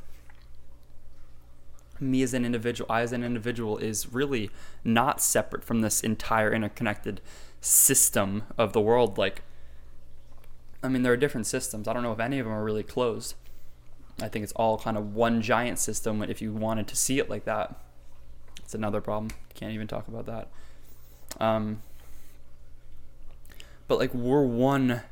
me 2.00 2.22
as 2.22 2.34
an 2.34 2.46
individual, 2.46 2.90
I 2.92 3.02
as 3.02 3.12
an 3.12 3.24
individual 3.24 3.78
is 3.78 4.14
really 4.14 4.50
not 4.84 5.22
separate 5.22 5.64
from 5.64 5.82
this 5.82 6.02
entire 6.02 6.54
interconnected 6.54 7.22
system 7.60 8.44
of 8.58 8.74
the 8.74 8.82
world. 8.82 9.18
Like, 9.18 9.42
I 10.84 10.88
mean, 10.88 11.02
there 11.02 11.12
are 11.12 11.18
different 11.18 11.48
systems. 11.48 11.88
I 11.88 11.94
don't 11.94 12.04
know 12.04 12.14
if 12.14 12.20
any 12.20 12.40
of 12.40 12.46
them 12.46 12.54
are 12.54 12.64
really 12.64 12.84
closed. 12.84 13.34
I 14.22 14.28
think 14.30 14.44
it's 14.44 14.54
all 14.54 14.78
kind 14.78 14.98
of 14.98 15.14
one 15.14 15.42
giant 15.42 15.80
system 15.80 16.24
if 16.24 16.42
you 16.42 16.54
wanted 16.54 16.88
to 16.88 16.96
see 16.96 17.20
it 17.20 17.30
like 17.30 17.46
that. 17.46 17.76
It's 18.68 18.76
another 18.76 19.00
problem. 19.00 19.32
Can't 19.54 19.72
even 19.72 19.88
talk 19.88 20.10
about 20.10 20.26
that. 20.26 20.50
Um, 21.40 21.82
but 23.88 23.98
like 23.98 24.14
we're 24.14 24.44
one 24.44 25.04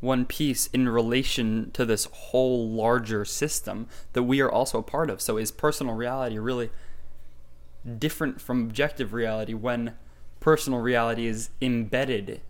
one 0.00 0.26
piece 0.26 0.66
in 0.74 0.86
relation 0.90 1.70
to 1.70 1.86
this 1.86 2.04
whole 2.12 2.68
larger 2.68 3.24
system 3.24 3.86
that 4.12 4.24
we 4.24 4.42
are 4.42 4.52
also 4.52 4.78
a 4.78 4.82
part 4.82 5.08
of. 5.08 5.22
So 5.22 5.38
is 5.38 5.50
personal 5.50 5.94
reality 5.94 6.38
really 6.38 6.68
different 7.98 8.42
from 8.42 8.64
objective 8.64 9.14
reality 9.14 9.54
when 9.54 9.94
personal 10.40 10.80
reality 10.80 11.26
is 11.26 11.48
embedded 11.62 12.42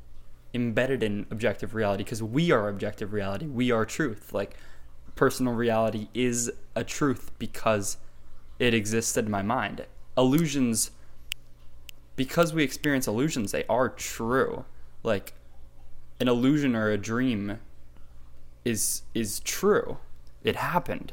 embedded 0.53 1.05
in 1.05 1.25
objective 1.31 1.73
reality 1.73 2.03
because 2.03 2.21
we 2.21 2.51
are 2.51 2.69
objective 2.69 3.13
reality. 3.13 3.47
We 3.47 3.71
are 3.71 3.85
truth. 3.85 4.33
Like 4.33 4.57
personal 5.15 5.53
reality 5.53 6.09
is 6.15 6.51
a 6.75 6.83
truth 6.83 7.31
because 7.39 7.97
it 8.59 8.75
exists 8.75 9.17
in 9.17 9.31
my 9.31 9.43
mind. 9.43 9.87
Illusions 10.17 10.91
because 12.17 12.53
we 12.53 12.63
experience 12.63 13.07
illusions, 13.07 13.53
they 13.53 13.65
are 13.69 13.89
true. 13.89 14.65
Like 15.03 15.33
an 16.21 16.29
illusion 16.29 16.77
or 16.77 16.91
a 16.91 16.99
dream 16.99 17.59
is 18.65 19.03
is 19.15 19.41
true. 19.41 19.99
It 20.45 20.57
happened. 20.57 21.13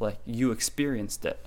Like 0.00 0.18
you 0.26 0.50
experienced 0.50 1.24
it. 1.24 1.44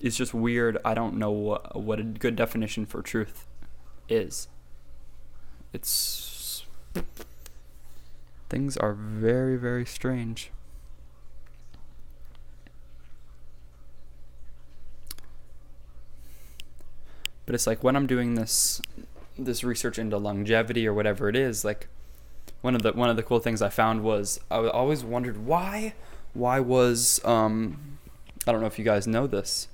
It's 0.00 0.16
just 0.16 0.32
weird. 0.32 0.78
I 0.84 0.94
don't 0.94 1.16
know 1.16 1.32
what, 1.32 1.74
what 1.74 1.98
a 1.98 2.04
good 2.04 2.36
definition 2.36 2.86
for 2.86 3.02
truth 3.02 3.46
is. 4.08 4.48
It's 5.72 6.64
things 8.48 8.76
are 8.76 8.92
very 8.92 9.56
very 9.56 9.84
strange. 9.84 10.50
But 17.48 17.54
it's 17.54 17.66
like 17.66 17.82
when 17.82 17.96
I'm 17.96 18.06
doing 18.06 18.34
this 18.34 18.82
this 19.38 19.64
research 19.64 19.98
into 19.98 20.18
longevity 20.18 20.86
or 20.86 20.92
whatever 20.92 21.30
it 21.30 21.34
is, 21.34 21.64
like 21.64 21.88
one 22.60 22.74
of 22.74 22.82
the 22.82 22.92
one 22.92 23.08
of 23.08 23.16
the 23.16 23.22
cool 23.22 23.38
things 23.38 23.62
I 23.62 23.70
found 23.70 24.02
was 24.02 24.38
I 24.50 24.66
always 24.68 25.02
wondered 25.02 25.46
why 25.46 25.94
why 26.34 26.60
was 26.60 27.24
um 27.24 27.96
I 28.46 28.52
don't 28.52 28.60
know 28.60 28.66
if 28.66 28.78
you 28.78 28.84
guys 28.84 29.06
know 29.06 29.26
this 29.26 29.68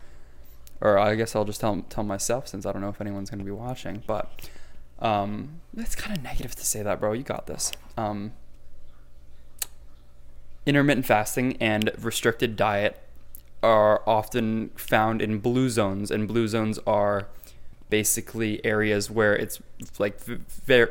or 0.81 0.99
I 0.99 1.17
guess 1.17 1.35
I'll 1.35 1.45
just 1.45 1.61
tell 1.61 1.85
tell 1.91 2.05
myself 2.05 2.47
since 2.47 2.65
I 2.65 2.71
don't 2.71 2.81
know 2.81 2.91
if 2.91 3.01
anyone's 3.01 3.29
going 3.29 3.41
to 3.41 3.45
be 3.45 3.51
watching, 3.51 4.05
but 4.07 4.49
um 5.01 5.61
it's 5.77 5.97
kind 5.97 6.17
of 6.17 6.23
negative 6.23 6.55
to 6.55 6.65
say 6.65 6.81
that, 6.81 7.01
bro. 7.01 7.13
You 7.13 7.25
got 7.25 7.49
this. 7.49 7.73
Um 7.97 8.35
intermittent 10.65 11.07
fasting 11.07 11.57
and 11.61 11.91
restricted 11.99 12.55
diet 12.55 13.01
are 13.65 14.09
often 14.09 14.71
found 14.77 15.21
in 15.21 15.41
blue 15.41 15.69
zones 15.69 16.13
and 16.13 16.29
blue 16.29 16.47
zones 16.47 16.79
are 16.87 17.27
basically 17.95 18.53
areas 18.67 19.09
where 19.09 19.37
it's 19.37 19.61
like 20.01 20.19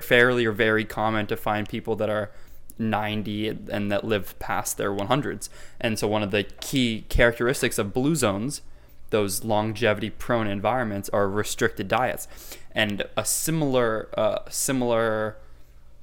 fairly 0.01 0.45
or 0.45 0.53
very 0.53 0.85
common 0.85 1.27
to 1.27 1.35
find 1.35 1.67
people 1.67 1.97
that 1.97 2.09
are 2.09 2.31
90 2.79 3.49
and 3.69 3.91
that 3.91 4.05
live 4.05 4.39
past 4.39 4.77
their 4.77 4.93
100s. 4.93 5.49
And 5.81 5.99
so 5.99 6.07
one 6.07 6.23
of 6.23 6.31
the 6.31 6.43
key 6.61 7.03
characteristics 7.09 7.77
of 7.77 7.91
blue 7.93 8.15
zones, 8.15 8.61
those 9.09 9.43
longevity 9.43 10.11
prone 10.11 10.47
environments, 10.47 11.09
are 11.09 11.27
restricted 11.27 11.89
diets. 11.89 12.29
And 12.71 13.03
a 13.17 13.25
similar 13.25 14.07
uh, 14.17 14.39
similar 14.49 15.35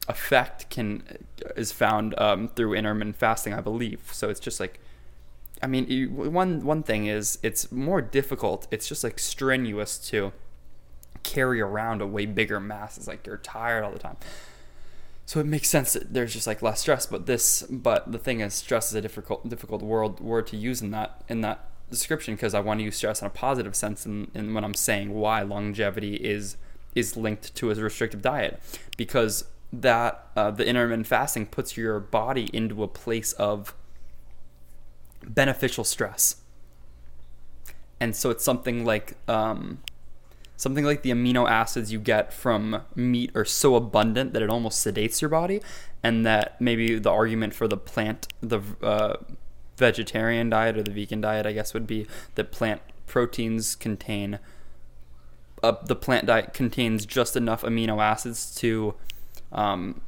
effect 0.07 0.69
can 0.69 1.03
is 1.57 1.73
found 1.73 2.15
um, 2.21 2.49
through 2.49 2.75
intermittent 2.75 3.17
fasting, 3.17 3.55
I 3.55 3.63
believe. 3.63 4.11
So 4.13 4.29
it's 4.29 4.41
just 4.41 4.61
like 4.61 4.81
I 5.63 5.67
mean, 5.67 6.15
one 6.15 6.63
one 6.63 6.83
thing 6.83 7.07
is 7.07 7.39
it's 7.43 7.73
more 7.73 8.03
difficult. 8.03 8.69
It's 8.71 8.87
just 8.87 9.03
like 9.03 9.19
strenuous 9.19 9.97
to 10.11 10.33
carry 11.23 11.61
around 11.61 12.03
a 12.03 12.07
way 12.07 12.27
bigger 12.27 12.61
mass. 12.61 12.97
It's 12.97 13.09
like 13.09 13.27
you're 13.27 13.39
tired 13.39 13.85
all 13.85 13.93
the 13.93 13.99
time. 13.99 14.17
So 15.27 15.39
it 15.39 15.47
makes 15.47 15.69
sense 15.69 15.93
that 15.93 16.13
there's 16.13 16.33
just 16.33 16.47
like 16.47 16.61
less 16.61 16.81
stress. 16.81 17.07
But 17.07 17.27
this, 17.27 17.63
but 17.63 18.11
the 18.11 18.19
thing 18.19 18.41
is, 18.41 18.55
stress 18.55 18.89
is 18.89 18.95
a 18.95 19.01
difficult, 19.01 19.49
difficult 19.49 19.83
word 19.83 20.19
word 20.21 20.47
to 20.49 20.57
use 20.57 20.83
in 20.83 20.91
that 20.91 21.23
in 21.29 21.41
that 21.43 21.69
description 21.89 22.35
because 22.35 22.55
I 22.55 22.61
want 22.61 22.81
to 22.81 22.85
use 22.85 22.97
stress 22.97 23.21
in 23.21 23.27
a 23.27 23.31
positive 23.31 23.77
sense. 23.77 24.05
And 24.05 24.31
in, 24.35 24.55
when 24.55 24.65
I'm 24.65 24.75
saying 24.75 25.15
why 25.15 25.43
longevity 25.43 26.17
is 26.17 26.57
is 26.95 27.17
linked 27.17 27.55
to 27.55 27.71
a 27.71 27.75
restrictive 27.75 28.23
diet, 28.23 28.61
because 28.97 29.45
that 29.73 30.27
uh, 30.35 30.51
the 30.51 30.67
intermittent 30.67 31.07
fasting 31.07 31.47
puts 31.47 31.77
your 31.77 32.01
body 32.01 32.51
into 32.53 32.83
a 32.83 32.89
place 32.89 33.33
of 33.35 33.75
beneficial 35.25 35.85
stress. 35.85 36.37
And 38.01 38.17
so 38.17 38.31
it's 38.31 38.43
something 38.43 38.85
like 38.85 39.17
um, 39.29 39.79
something 40.61 40.85
like 40.85 41.01
the 41.01 41.11
amino 41.11 41.49
acids 41.49 41.91
you 41.91 41.99
get 41.99 42.35
from 42.35 42.83
meat 42.95 43.31
are 43.35 43.47
so 43.47 43.77
abundant 43.77 44.35
that 44.35 44.43
it 44.43 44.51
almost 44.51 44.87
sedates 44.87 45.23
your 45.23 45.31
body, 45.31 45.63
and 46.03 46.27
that 46.27 46.61
maybe 46.61 46.99
the 46.99 47.11
argument 47.11 47.55
for 47.55 47.67
the 47.67 47.79
plant, 47.79 48.29
the 48.43 48.61
uh, 48.83 49.17
vegetarian 49.79 50.51
diet 50.51 50.77
or 50.77 50.83
the 50.83 50.91
vegan 50.91 51.23
diet, 51.23 51.47
I 51.47 51.53
guess, 51.53 51.73
would 51.73 51.87
be 51.87 52.07
that 52.35 52.53
plant 52.53 52.83
proteins 53.07 53.75
contain. 53.75 54.39
Uh, 55.63 55.73
the 55.83 55.97
plant 55.97 56.27
diet 56.27 56.53
contains 56.53 57.07
just 57.07 57.37
enough 57.37 57.63
amino 57.63 57.99
acids 57.99 58.55
to 58.57 58.95
um, 59.53 60.03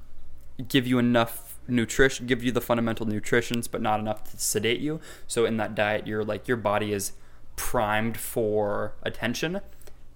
give 0.69 0.87
you 0.87 0.99
enough 0.99 1.57
nutrition, 1.67 2.27
give 2.27 2.45
you 2.45 2.53
the 2.53 2.61
fundamental 2.61 3.07
nutritions, 3.07 3.69
but 3.69 3.81
not 3.81 4.01
enough 4.01 4.31
to 4.33 4.39
sedate 4.39 4.81
you. 4.81 5.01
So 5.27 5.47
in 5.47 5.57
that 5.57 5.75
diet, 5.75 6.07
you're 6.07 6.25
like 6.25 6.47
your 6.47 6.59
body 6.59 6.93
is 6.93 7.13
primed 7.57 8.19
for 8.19 8.93
attention 9.03 9.63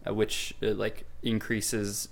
uh, 0.07 0.15
which 0.15 0.55
uh, 0.63 0.69
like 0.75 1.05
increases 1.23 2.09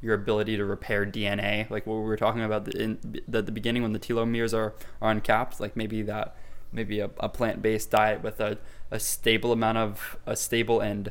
your 0.00 0.14
ability 0.14 0.56
to 0.56 0.64
repair 0.64 1.06
DNA, 1.06 1.68
like 1.70 1.86
what 1.86 1.94
we 1.96 2.02
were 2.02 2.16
talking 2.16 2.42
about 2.42 2.68
in 2.74 2.98
the, 3.26 3.42
the 3.42 3.52
beginning 3.52 3.82
when 3.82 3.92
the 3.92 3.98
telomeres 3.98 4.52
are, 4.52 4.74
are 5.00 5.10
uncapped, 5.10 5.60
like 5.60 5.76
maybe 5.76 6.02
that 6.02 6.36
maybe 6.72 7.00
a, 7.00 7.08
a 7.20 7.28
plant-based 7.28 7.90
diet 7.90 8.22
with 8.22 8.40
a, 8.40 8.58
a 8.90 8.98
stable 9.00 9.52
amount 9.52 9.78
of 9.78 10.18
a 10.26 10.36
stable 10.36 10.80
and 10.80 11.10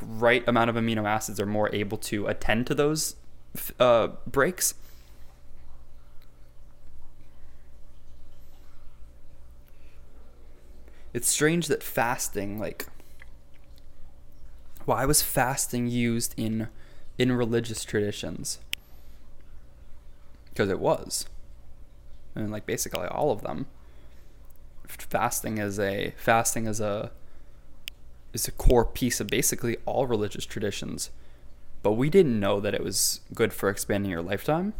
right 0.00 0.46
amount 0.48 0.70
of 0.70 0.76
amino 0.76 1.04
acids 1.06 1.40
are 1.40 1.46
more 1.46 1.74
able 1.74 1.98
to 1.98 2.26
attend 2.26 2.66
to 2.66 2.74
those 2.74 3.16
uh, 3.78 4.08
breaks. 4.26 4.74
It's 11.12 11.28
strange 11.28 11.66
that 11.68 11.82
fasting, 11.82 12.58
like 12.58 12.86
why 14.86 15.04
was 15.04 15.20
fasting 15.20 15.88
used 15.88 16.34
in 16.36 16.68
in 17.18 17.32
religious 17.32 17.84
traditions? 17.84 18.60
Because 20.48 20.70
it 20.70 20.80
was. 20.80 21.26
I 22.34 22.40
mean, 22.40 22.50
like 22.50 22.66
basically 22.66 23.06
all 23.06 23.30
of 23.30 23.42
them. 23.42 23.66
Fasting 24.86 25.58
is 25.58 25.78
a 25.78 26.14
fasting 26.16 26.66
is 26.66 26.80
a 26.80 27.10
is 28.32 28.46
a 28.46 28.52
core 28.52 28.84
piece 28.84 29.20
of 29.20 29.26
basically 29.26 29.76
all 29.84 30.06
religious 30.06 30.46
traditions. 30.46 31.10
But 31.82 31.92
we 31.92 32.08
didn't 32.08 32.38
know 32.38 32.60
that 32.60 32.74
it 32.74 32.82
was 32.82 33.20
good 33.34 33.52
for 33.52 33.68
expanding 33.68 34.10
your 34.10 34.22
lifetime. 34.22 34.74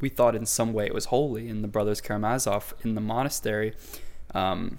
We 0.00 0.08
thought 0.08 0.34
in 0.34 0.46
some 0.46 0.72
way 0.72 0.86
it 0.86 0.94
was 0.94 1.06
holy. 1.06 1.48
And 1.48 1.62
the 1.62 1.68
brothers 1.68 2.00
Karamazov 2.00 2.74
in 2.84 2.94
the 2.94 3.00
monastery, 3.00 3.74
um, 4.34 4.78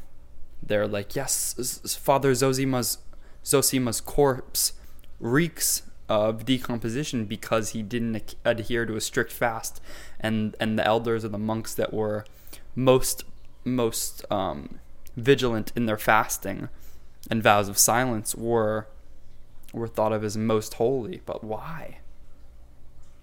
they're 0.67 0.87
like, 0.87 1.15
yes, 1.15 1.97
Father 2.01 2.31
Zosima's 2.31 2.99
Zosima's 3.43 3.99
corpse 3.99 4.73
reeks 5.19 5.83
of 6.09 6.45
decomposition 6.45 7.25
because 7.25 7.69
he 7.69 7.81
didn't 7.81 8.35
adhere 8.45 8.85
to 8.85 8.95
a 8.95 9.01
strict 9.01 9.31
fast, 9.31 9.81
and 10.19 10.55
and 10.59 10.77
the 10.77 10.85
elders 10.85 11.25
or 11.25 11.29
the 11.29 11.37
monks 11.37 11.73
that 11.75 11.93
were 11.93 12.25
most 12.75 13.23
most 13.63 14.25
um, 14.31 14.79
vigilant 15.15 15.71
in 15.75 15.85
their 15.85 15.97
fasting 15.97 16.69
and 17.29 17.41
vows 17.41 17.69
of 17.69 17.77
silence 17.77 18.35
were 18.35 18.87
were 19.73 19.87
thought 19.87 20.13
of 20.13 20.23
as 20.23 20.37
most 20.37 20.75
holy. 20.75 21.21
But 21.25 21.43
why? 21.43 21.99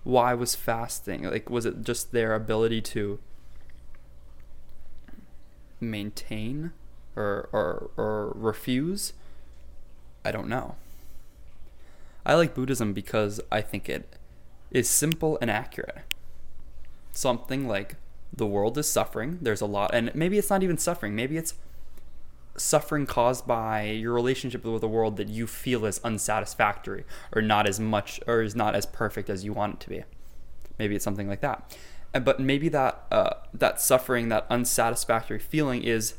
Why 0.05 0.35
was 0.35 0.55
fasting 0.55 1.25
like? 1.25 1.49
Was 1.51 1.67
it 1.67 1.83
just 1.83 2.13
their 2.13 2.35
ability 2.35 2.81
to 2.83 3.19
maintain 5.81 6.73
or, 7.17 7.49
or, 7.53 7.91
or 7.97 8.33
refuse 8.35 9.13
I 10.25 10.31
don't 10.33 10.49
know. 10.49 10.77
I 12.25 12.35
like 12.35 12.55
Buddhism 12.55 12.93
because 12.93 13.41
I 13.51 13.61
think 13.61 13.89
it 13.89 14.17
is 14.71 14.89
simple 14.89 15.39
and 15.41 15.51
accurate. 15.51 15.99
Something 17.13 17.67
like 17.67 17.97
the 18.33 18.47
world 18.47 18.79
is 18.79 18.89
suffering, 18.89 19.39
there's 19.41 19.61
a 19.61 19.67
lot, 19.67 19.93
and 19.95 20.15
maybe 20.15 20.39
it's 20.39 20.51
not 20.51 20.63
even 20.63 20.79
suffering, 20.79 21.17
maybe 21.17 21.37
it's 21.37 21.55
suffering 22.57 23.07
caused 23.07 23.47
by 23.47 23.85
your 23.85 24.13
relationship 24.13 24.65
with 24.65 24.83
the 24.83 24.89
world 24.89 25.17
that 25.17 25.29
you 25.29 25.47
feel 25.47 25.87
is 25.87 25.99
unsatisfactory 26.05 27.05
or 27.33 27.41
not 27.41 27.67
as 27.67 27.81
much 27.81 28.21
or 28.27 28.43
is 28.43 28.55
not 28.55 28.75
as 28.75 28.85
perfect 28.87 29.31
as 29.31 29.45
you 29.45 29.53
want 29.53 29.75
it 29.75 29.81
to 29.81 29.89
be. 29.89 30.05
Maybe 30.79 30.95
it's 30.95 31.05
something 31.05 31.29
like 31.29 31.41
that. 31.41 31.77
But 32.13 32.39
maybe 32.39 32.69
that 32.69 33.05
uh, 33.11 33.35
that 33.55 33.81
suffering, 33.81 34.29
that 34.29 34.47
unsatisfactory 34.51 35.39
feeling 35.39 35.83
is 35.83 36.15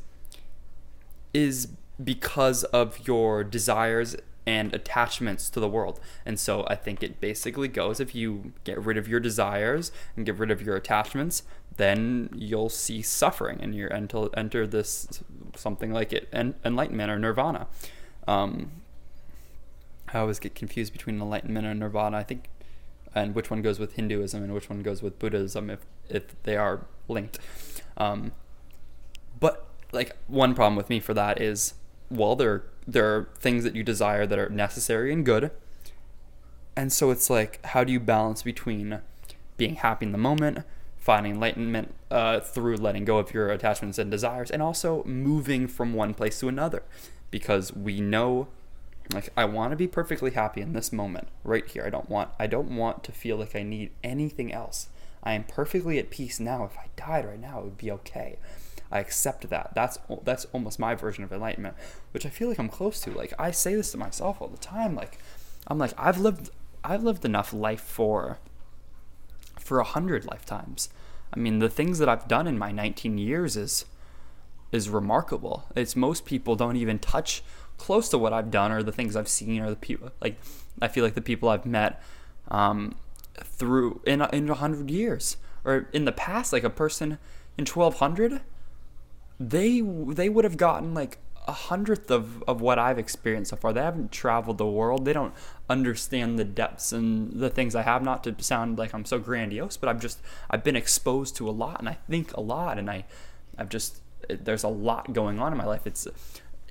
is 1.34 1.68
because 2.04 2.64
of 2.66 3.08
your 3.08 3.44
desires 3.44 4.16
and 4.46 4.74
attachments 4.74 5.50
to 5.50 5.60
the 5.60 5.68
world. 5.68 6.00
And 6.26 6.40
so 6.40 6.66
I 6.68 6.76
think 6.76 7.04
it 7.04 7.22
basically 7.22 7.68
goes 7.68 8.00
if 8.00 8.16
you 8.16 8.54
get 8.64 8.84
rid 8.84 8.98
of 8.98 9.08
your 9.08 9.20
desires 9.20 9.92
and 10.16 10.26
get 10.26 10.38
rid 10.38 10.52
of 10.52 10.62
your 10.62 10.76
attachments, 10.76 11.44
then 11.78 12.30
you'll 12.36 12.70
see 12.70 13.02
suffering 13.02 13.60
and 13.62 13.76
you 13.76 13.88
enter 13.90 14.30
enter 14.36 14.68
this 14.68 15.22
something 15.56 15.92
like 15.92 16.12
it 16.12 16.28
en- 16.34 16.56
enlightenment 16.66 17.12
or 17.12 17.20
nirvana. 17.20 17.68
Um, 18.28 18.72
I 20.14 20.20
always 20.20 20.40
get 20.40 20.56
confused 20.56 20.92
between 20.92 21.22
enlightenment 21.22 21.66
and 21.66 21.80
nirvana. 21.80 22.18
I 22.18 22.24
think 22.24 22.50
and 23.14 23.36
which 23.36 23.50
one 23.50 23.62
goes 23.62 23.80
with 23.80 23.94
Hinduism 23.94 24.44
and 24.44 24.54
which 24.54 24.70
one 24.70 24.82
goes 24.82 25.02
with 25.02 25.20
Buddhism 25.20 25.70
if 25.70 25.86
if 26.10 26.42
they 26.44 26.58
are 26.58 26.86
linked. 27.08 27.40
Um, 27.98 28.32
but 29.40 29.71
like 29.92 30.16
one 30.28 30.54
problem 30.54 30.76
with 30.76 30.90
me 30.90 31.00
for 31.00 31.14
that 31.14 31.42
is 31.42 31.74
well 32.10 32.36
there 32.36 32.64
there 32.88 33.16
are 33.16 33.30
things 33.40 33.64
that 33.64 33.76
you 33.76 33.84
desire 33.84 34.26
that 34.26 34.40
are 34.40 34.50
necessary 34.50 35.14
and 35.14 35.26
good. 35.26 35.52
And 36.76 36.92
so 36.92 37.12
it's 37.12 37.30
like 37.30 37.64
how 37.68 37.84
do 37.84 37.92
you 37.92 38.00
balance 38.00 38.44
between 38.44 39.02
being 39.58 39.76
happy 39.76 40.06
in 40.06 40.12
the 40.12 40.18
moment, 40.18 40.60
finding 40.98 41.34
enlightenment 41.34 41.94
uh, 42.10 42.40
through 42.40 42.78
letting 42.78 43.06
go 43.06 43.18
of 43.20 43.34
your 43.34 43.50
attachments 43.50 44.00
and 44.00 44.10
desires, 44.10 44.50
and 44.50 44.62
also 44.62 45.04
moving 45.04 45.68
from 45.68 45.94
one 45.94 46.14
place 46.14 46.40
to 46.40 46.48
another, 46.48 46.84
because 47.30 47.74
we 47.74 48.02
know 48.02 48.48
like 49.14 49.30
I 49.36 49.46
want 49.46 49.72
to 49.72 49.78
be 49.78 49.88
perfectly 49.88 50.32
happy 50.32 50.62
in 50.62 50.74
this 50.74 50.92
moment 50.92 51.28
right 51.44 51.68
here. 51.68 51.84
I 51.86 51.90
don't 51.90 52.10
want 52.10 52.30
I 52.40 52.48
don't 52.48 52.76
want 52.76 53.04
to 53.04 53.12
feel 53.12 53.38
like 53.38 53.56
I 53.56 53.64
need 53.64 53.92
anything 54.04 54.52
else. 54.52 54.88
I 55.24 55.34
am 55.34 55.44
perfectly 55.44 56.00
at 56.00 56.10
peace 56.10 56.40
now. 56.40 56.64
If 56.66 56.78
I 56.78 56.88
died 56.96 57.26
right 57.26 57.40
now, 57.40 57.60
it 57.60 57.64
would 57.66 57.78
be 57.78 57.92
okay. 57.92 58.38
I 58.92 59.00
accept 59.00 59.50
that. 59.50 59.72
That's 59.74 59.98
that's 60.24 60.46
almost 60.54 60.80
my 60.80 60.96
version 60.96 61.24
of 61.24 61.32
enlightenment, 61.32 61.76
which 62.12 62.26
I 62.26 62.30
feel 62.30 62.50
like 62.50 62.60
I'm 62.60 62.70
close 62.70 63.00
to. 63.02 63.12
Like 63.12 63.34
I 63.40 63.52
say 63.52 63.76
this 63.76 63.92
to 63.92 63.98
myself 63.98 64.42
all 64.42 64.48
the 64.48 64.58
time. 64.58 64.96
Like 64.96 65.18
I'm 65.68 65.78
like 65.78 65.94
I've 65.98 66.20
lived 66.20 66.50
I've 66.84 67.04
lived 67.04 67.26
enough 67.26 67.54
life 67.54 67.82
for 67.82 68.40
for 69.60 69.80
a 69.80 69.86
hundred 69.86 70.26
lifetimes. 70.26 70.90
I 71.34 71.40
mean, 71.40 71.60
the 71.60 71.70
things 71.70 72.00
that 72.00 72.10
I've 72.10 72.28
done 72.28 72.46
in 72.46 72.58
my 72.58 72.72
19 72.72 73.18
years 73.18 73.56
is 73.56 73.86
is 74.72 74.90
remarkable. 74.90 75.66
It's 75.76 75.96
most 75.96 76.26
people 76.26 76.56
don't 76.56 76.76
even 76.76 77.00
touch 77.00 77.44
close 77.78 78.10
to 78.10 78.18
what 78.18 78.34
I've 78.34 78.52
done 78.52 78.72
or 78.72 78.84
the 78.84 78.92
things 78.92 79.16
I've 79.16 79.28
seen 79.28 79.60
or 79.62 79.70
the 79.70 79.76
people 79.76 80.12
like 80.22 80.40
I 80.82 80.88
feel 80.88 81.04
like 81.04 81.16
the 81.16 81.22
people 81.22 81.50
I've 81.50 81.66
met 81.66 82.02
um, 82.50 82.96
through 83.44 84.02
in 84.06 84.22
in 84.34 84.50
a 84.50 84.56
hundred 84.56 84.92
years 84.92 85.38
or 85.64 85.88
in 85.94 86.06
the 86.06 86.12
past, 86.12 86.54
like 86.54 86.64
a 86.64 86.70
person 86.70 87.18
in 87.58 87.66
1200 87.66 88.42
they 89.50 89.82
they 89.82 90.30
would 90.30 90.44
have 90.44 90.58
gotten 90.58 90.94
like 90.94 91.18
a 91.48 91.52
hundredth 91.52 92.12
of, 92.12 92.44
of 92.44 92.62
what 92.62 92.78
I've 92.78 93.00
experienced 93.00 93.50
so 93.50 93.58
far. 93.58 93.74
They 93.74 93.82
haven't 93.82 94.12
traveled 94.12 94.58
the 94.58 94.68
world. 94.68 95.06
They 95.06 95.14
don't 95.14 95.34
understand 95.70 96.38
the 96.38 96.44
depths 96.44 96.92
and 96.92 97.32
the 97.34 97.50
things 97.50 97.76
I 97.76 97.82
have. 97.82 98.04
Not 98.04 98.24
to 98.26 98.36
sound 98.44 98.78
like 98.78 98.94
I'm 98.94 99.06
so 99.06 99.18
grandiose, 99.18 99.78
but 99.78 99.90
I've 99.90 100.00
just 100.00 100.20
I've 100.50 100.64
been 100.64 100.76
exposed 100.76 101.36
to 101.38 101.50
a 101.50 101.52
lot, 101.52 101.80
and 101.80 101.90
I 101.90 101.98
think 102.10 102.32
a 102.34 102.42
lot, 102.42 102.78
and 102.78 102.90
I 102.90 103.06
I've 103.58 103.70
just 103.70 104.02
there's 104.30 104.64
a 104.64 104.70
lot 104.70 105.14
going 105.14 105.40
on 105.40 105.52
in 105.52 105.58
my 105.58 105.66
life. 105.66 105.88
It's 105.88 106.08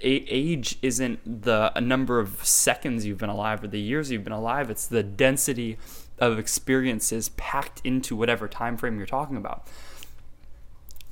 age 0.03 0.79
isn't 0.81 1.43
the 1.43 1.73
number 1.81 2.21
of 2.21 2.43
seconds 2.45 3.05
you've 3.05 3.19
been 3.19 3.29
alive 3.29 3.63
or 3.63 3.67
the 3.67 3.81
years 3.81 4.11
you've 4.11 4.25
been 4.25 4.33
alive. 4.33 4.71
It's 4.71 4.87
the 4.87 5.03
density 5.03 5.77
of 6.19 6.39
experiences 6.39 7.31
packed 7.31 7.81
into 7.85 8.17
whatever 8.17 8.49
time 8.49 8.77
frame 8.77 8.97
you're 8.97 9.07
talking 9.07 9.37
about. 9.37 9.67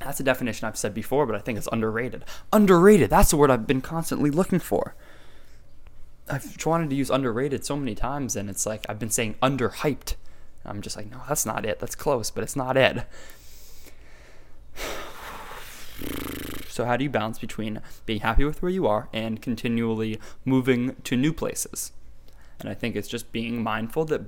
That's 0.01 0.21
a 0.21 0.25
definition 0.25 0.67
I've 0.67 0.77
said 0.77 0.95
before, 0.95 1.27
but 1.27 1.35
I 1.35 1.41
think 1.41 1.59
it's 1.59 1.69
underrated. 1.73 2.25
Underrated. 2.53 3.11
That's 3.11 3.31
the 3.31 3.37
word 3.37 3.51
I've 3.51 3.67
been 3.67 3.81
constantly 3.81 4.31
looking 4.31 4.61
for. 4.61 4.95
I've 6.31 6.57
wanted 6.65 6.91
to 6.91 6.97
use 6.97 7.11
underrated 7.11 7.65
so 7.65 7.77
many 7.77 7.95
times, 7.95 8.37
and 8.37 8.51
it's 8.51 8.67
like 8.67 8.85
I've 8.89 8.99
been 8.99 9.11
saying 9.11 9.37
underhyped. 9.43 10.15
I'm 10.65 10.83
just 10.83 10.97
like, 10.97 11.11
no, 11.11 11.23
that's 11.29 11.47
not 11.47 11.65
it. 11.65 11.81
That's 11.81 11.95
close, 11.95 12.31
but 12.31 12.45
it's 12.45 12.57
not 12.57 12.77
it. 12.77 13.05
So, 16.69 16.85
how 16.85 16.97
do 16.97 17.03
you 17.03 17.11
balance 17.11 17.41
between 17.41 17.81
being 18.07 18.21
happy 18.21 18.45
with 18.45 18.63
where 18.63 18.71
you 18.71 18.87
are 18.87 19.09
and 19.13 19.43
continually 19.43 20.21
moving 20.45 20.95
to 21.03 21.17
new 21.17 21.33
places? 21.33 21.91
And 22.61 22.69
I 22.69 22.75
think 22.75 22.95
it's 22.95 23.09
just 23.09 23.33
being 23.33 23.65
mindful 23.65 24.05
that 24.05 24.21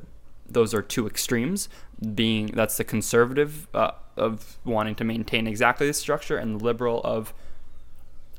those 0.49 0.75
are 0.75 0.83
two 0.83 1.07
extremes. 1.07 1.69
Being 2.15 2.47
that's 2.47 2.77
the 2.77 2.85
conservative 2.85 3.69
uh, 3.75 3.93
of 4.17 4.59
wanting 4.65 4.95
to 4.97 5.05
maintain 5.05 5.47
exactly 5.47 5.87
the 5.87 5.93
structure, 5.93 6.39
and 6.39 6.61
the 6.61 6.65
liberal 6.65 7.03
of 7.05 7.35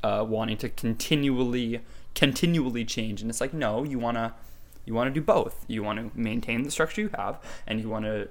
uh, 0.02 0.24
wanting 0.28 0.56
to 0.58 0.68
continually 0.68 1.80
continually 2.14 2.84
change. 2.84 3.20
And 3.20 3.30
it's 3.30 3.40
like, 3.40 3.54
no, 3.54 3.84
you 3.84 3.98
wanna 3.98 4.34
you 4.84 4.94
want 4.94 5.08
to 5.08 5.14
do 5.14 5.24
both. 5.24 5.64
You 5.68 5.82
want 5.82 5.98
to 5.98 6.18
maintain 6.18 6.64
the 6.64 6.70
structure 6.70 7.02
you 7.02 7.10
have, 7.16 7.38
and 7.66 7.80
you 7.80 7.88
want 7.88 8.04
to 8.04 8.28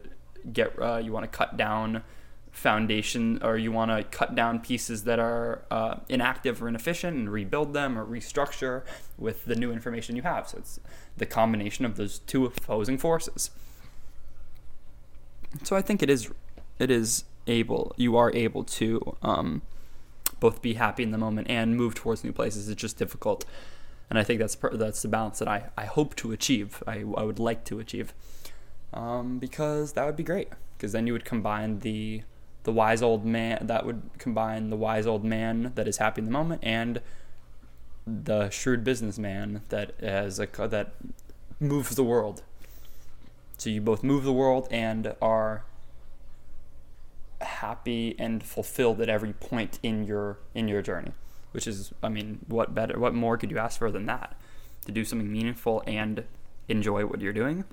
get 0.52 0.78
uh, 0.82 0.98
you 0.98 1.12
want 1.12 1.32
to 1.32 1.38
cut 1.38 1.56
down 1.58 2.04
foundation 2.52 3.40
or 3.42 3.58
you 3.58 3.72
want 3.72 3.92
to 3.92 4.04
cut 4.04 4.36
down 4.36 4.60
pieces 4.60 5.06
that 5.06 5.20
are 5.20 5.64
uh, 5.72 5.96
inactive 6.10 6.62
or 6.62 6.68
inefficient 6.68 7.16
and 7.16 7.32
rebuild 7.32 7.74
them 7.74 7.98
or 7.98 8.06
restructure 8.06 8.84
with 9.18 9.46
the 9.46 9.56
new 9.56 9.72
information 9.72 10.18
you 10.18 10.22
have 10.22 10.50
so 10.50 10.58
it's 10.58 10.80
the 11.16 11.26
combination 11.26 11.86
of 11.86 11.96
those 11.96 12.20
two 12.20 12.46
opposing 12.46 12.98
forces 12.98 13.52
so 15.64 15.76
i 15.76 15.82
think 15.82 16.02
it 16.02 16.10
is 16.10 16.30
it 16.80 16.90
is 16.90 17.26
able 17.48 17.94
you 17.98 18.16
are 18.18 18.32
able 18.34 18.64
to 18.64 19.16
um, 19.22 19.62
both 20.42 20.62
be 20.62 20.74
happy 20.74 21.04
in 21.04 21.12
the 21.12 21.18
moment 21.18 21.50
and 21.50 21.78
move 21.78 21.96
towards 21.96 22.24
new 22.24 22.34
places. 22.34 22.68
It's 22.68 22.82
just 22.82 22.98
difficult. 22.98 23.46
And 24.10 24.20
i 24.20 24.24
think 24.24 24.42
that's 24.42 24.58
that's 24.74 25.02
the 25.02 25.08
balance 25.08 25.40
that 25.40 25.48
i, 25.48 25.70
I 25.78 25.86
hope 25.86 26.16
to 26.18 26.34
achieve 26.34 26.84
I, 26.86 27.06
I 27.16 27.24
would 27.24 27.40
like 27.40 27.64
to 27.66 27.80
achieve 27.80 28.14
um, 28.94 29.40
because 29.40 29.94
that 29.94 30.06
would 30.06 30.18
be 30.18 30.24
great. 30.24 30.50
Because 30.78 30.92
then 30.92 31.08
you 31.08 31.14
would 31.14 31.24
combine 31.24 31.80
the 31.80 32.24
the 32.64 32.74
wise 32.74 33.02
old 33.02 33.26
man 33.26 33.66
that 33.68 33.86
would 33.86 34.02
combine 34.18 34.70
the 34.70 34.76
wise 34.76 35.08
old 35.08 35.24
man 35.24 35.72
that 35.76 35.88
is 35.88 35.98
happy 35.98 36.20
in 36.20 36.26
the 36.26 36.32
moment 36.32 36.62
and 36.64 37.02
the 38.06 38.50
shrewd 38.50 38.84
businessman 38.84 39.62
that 39.70 39.94
has 40.02 40.40
a 40.40 40.48
that 40.68 40.94
moves 41.60 41.96
the 41.96 42.04
world. 42.04 42.44
So 43.62 43.70
you 43.70 43.80
both 43.80 44.02
move 44.04 44.24
the 44.24 44.34
world 44.34 44.68
and 44.72 45.14
are 45.22 45.66
happy 47.42 48.16
and 48.18 48.42
fulfilled 48.42 49.00
at 49.02 49.08
every 49.08 49.34
point 49.34 49.78
in 49.84 50.04
your 50.04 50.40
in 50.56 50.68
your 50.68 50.82
journey, 50.82 51.12
which 51.52 51.68
is 51.68 51.94
I 52.02 52.10
mean, 52.10 52.40
what 52.48 52.74
better 52.74 53.00
what 53.00 53.14
more 53.14 53.38
could 53.38 53.52
you 53.52 53.60
ask 53.60 53.78
for 53.78 53.92
than 53.92 54.08
that? 54.08 54.36
To 54.88 54.92
do 54.92 55.06
something 55.06 55.32
meaningful 55.32 55.84
and 55.86 56.24
enjoy 56.68 57.06
what 57.06 57.22
you're 57.22 57.34
doing 57.34 57.66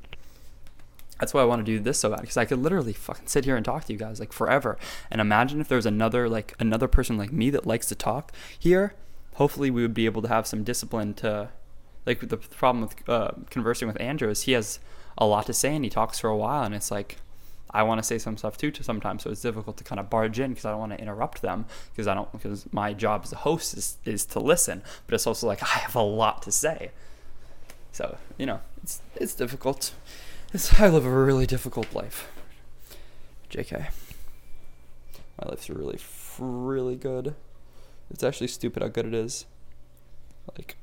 that's 1.18 1.32
why 1.32 1.40
I 1.40 1.46
want 1.46 1.64
to 1.64 1.72
do 1.72 1.80
this 1.80 1.98
so 1.98 2.10
bad 2.10 2.20
because 2.20 2.36
I 2.36 2.44
could 2.44 2.58
literally 2.58 2.92
fucking 2.92 3.26
sit 3.26 3.46
here 3.46 3.56
and 3.56 3.64
talk 3.64 3.86
to 3.86 3.92
you 3.92 3.98
guys 3.98 4.20
like 4.20 4.32
forever. 4.32 4.78
And 5.10 5.22
imagine 5.22 5.58
if 5.58 5.68
there's 5.68 5.86
another 5.86 6.28
like 6.28 6.54
another 6.60 6.86
person 6.86 7.16
like 7.16 7.32
me 7.32 7.48
that 7.48 7.66
likes 7.66 7.86
to 7.86 7.94
talk 7.94 8.30
here. 8.58 8.94
Hopefully, 9.36 9.70
we 9.70 9.80
would 9.80 9.94
be 9.94 10.04
able 10.04 10.20
to 10.20 10.28
have 10.28 10.46
some 10.46 10.64
discipline 10.64 11.14
to 11.14 11.48
like 12.04 12.20
the 12.20 12.36
problem 12.36 12.82
with 12.82 13.08
uh, 13.08 13.32
conversing 13.48 13.88
with 13.88 13.98
Andrew 14.00 14.28
is 14.28 14.42
he 14.42 14.52
has 14.52 14.80
a 15.18 15.26
lot 15.26 15.46
to 15.46 15.52
say 15.52 15.74
and 15.74 15.84
he 15.84 15.90
talks 15.90 16.18
for 16.18 16.28
a 16.28 16.36
while 16.36 16.62
and 16.62 16.74
it's 16.74 16.90
like 16.90 17.16
I 17.70 17.82
want 17.82 17.98
to 17.98 18.02
say 18.02 18.18
some 18.18 18.38
stuff 18.38 18.56
too 18.56 18.70
to 18.70 18.82
sometimes 18.82 19.24
so 19.24 19.30
it's 19.30 19.42
difficult 19.42 19.76
to 19.76 19.84
kind 19.84 20.00
of 20.00 20.08
barge 20.08 20.40
in 20.40 20.50
because 20.50 20.64
I 20.64 20.70
don't 20.70 20.80
want 20.80 20.92
to 20.92 21.00
interrupt 21.00 21.42
them 21.42 21.66
because 21.92 22.06
I 22.06 22.14
don't 22.14 22.30
because 22.32 22.66
my 22.72 22.94
job 22.94 23.22
as 23.24 23.32
a 23.32 23.36
host 23.36 23.76
is, 23.76 23.98
is 24.04 24.24
to 24.26 24.40
listen 24.40 24.82
but 25.06 25.14
it's 25.14 25.26
also 25.26 25.46
like 25.46 25.62
I 25.76 25.80
have 25.80 25.94
a 25.94 26.02
lot 26.02 26.42
to 26.42 26.52
say 26.52 26.92
so 27.92 28.16
you 28.38 28.46
know 28.46 28.60
it's 28.82 29.02
it's 29.16 29.34
difficult 29.34 29.92
it's, 30.52 30.80
I 30.80 30.88
live 30.88 31.04
a 31.04 31.10
really 31.10 31.44
difficult 31.44 31.94
life. 31.94 32.30
JK. 33.50 33.88
My 35.38 35.48
life's 35.48 35.68
really, 35.68 35.98
really 36.38 36.96
good. 36.96 37.34
It's 38.10 38.24
actually 38.24 38.48
stupid 38.48 38.82
how 38.82 38.88
good 38.88 39.04
it 39.04 39.14
is. 39.14 39.44
Like, 40.56 40.78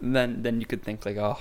then 0.00 0.42
then 0.42 0.60
you 0.60 0.66
could 0.66 0.82
think 0.82 1.06
like, 1.06 1.16
oh, 1.16 1.38